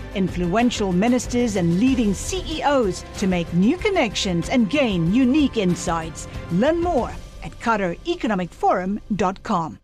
influential 0.15 0.91
ministers, 0.91 1.55
and 1.55 1.79
leading 1.79 2.13
CEOs 2.13 3.05
to 3.17 3.27
make 3.27 3.53
new 3.53 3.77
connections 3.77 4.49
and 4.49 4.69
gain 4.69 5.13
unique 5.13 5.55
insights. 5.57 6.27
Learn 6.51 6.81
more 6.81 7.11
at 7.43 7.57
QatarEconomicForum.com. 7.59 9.80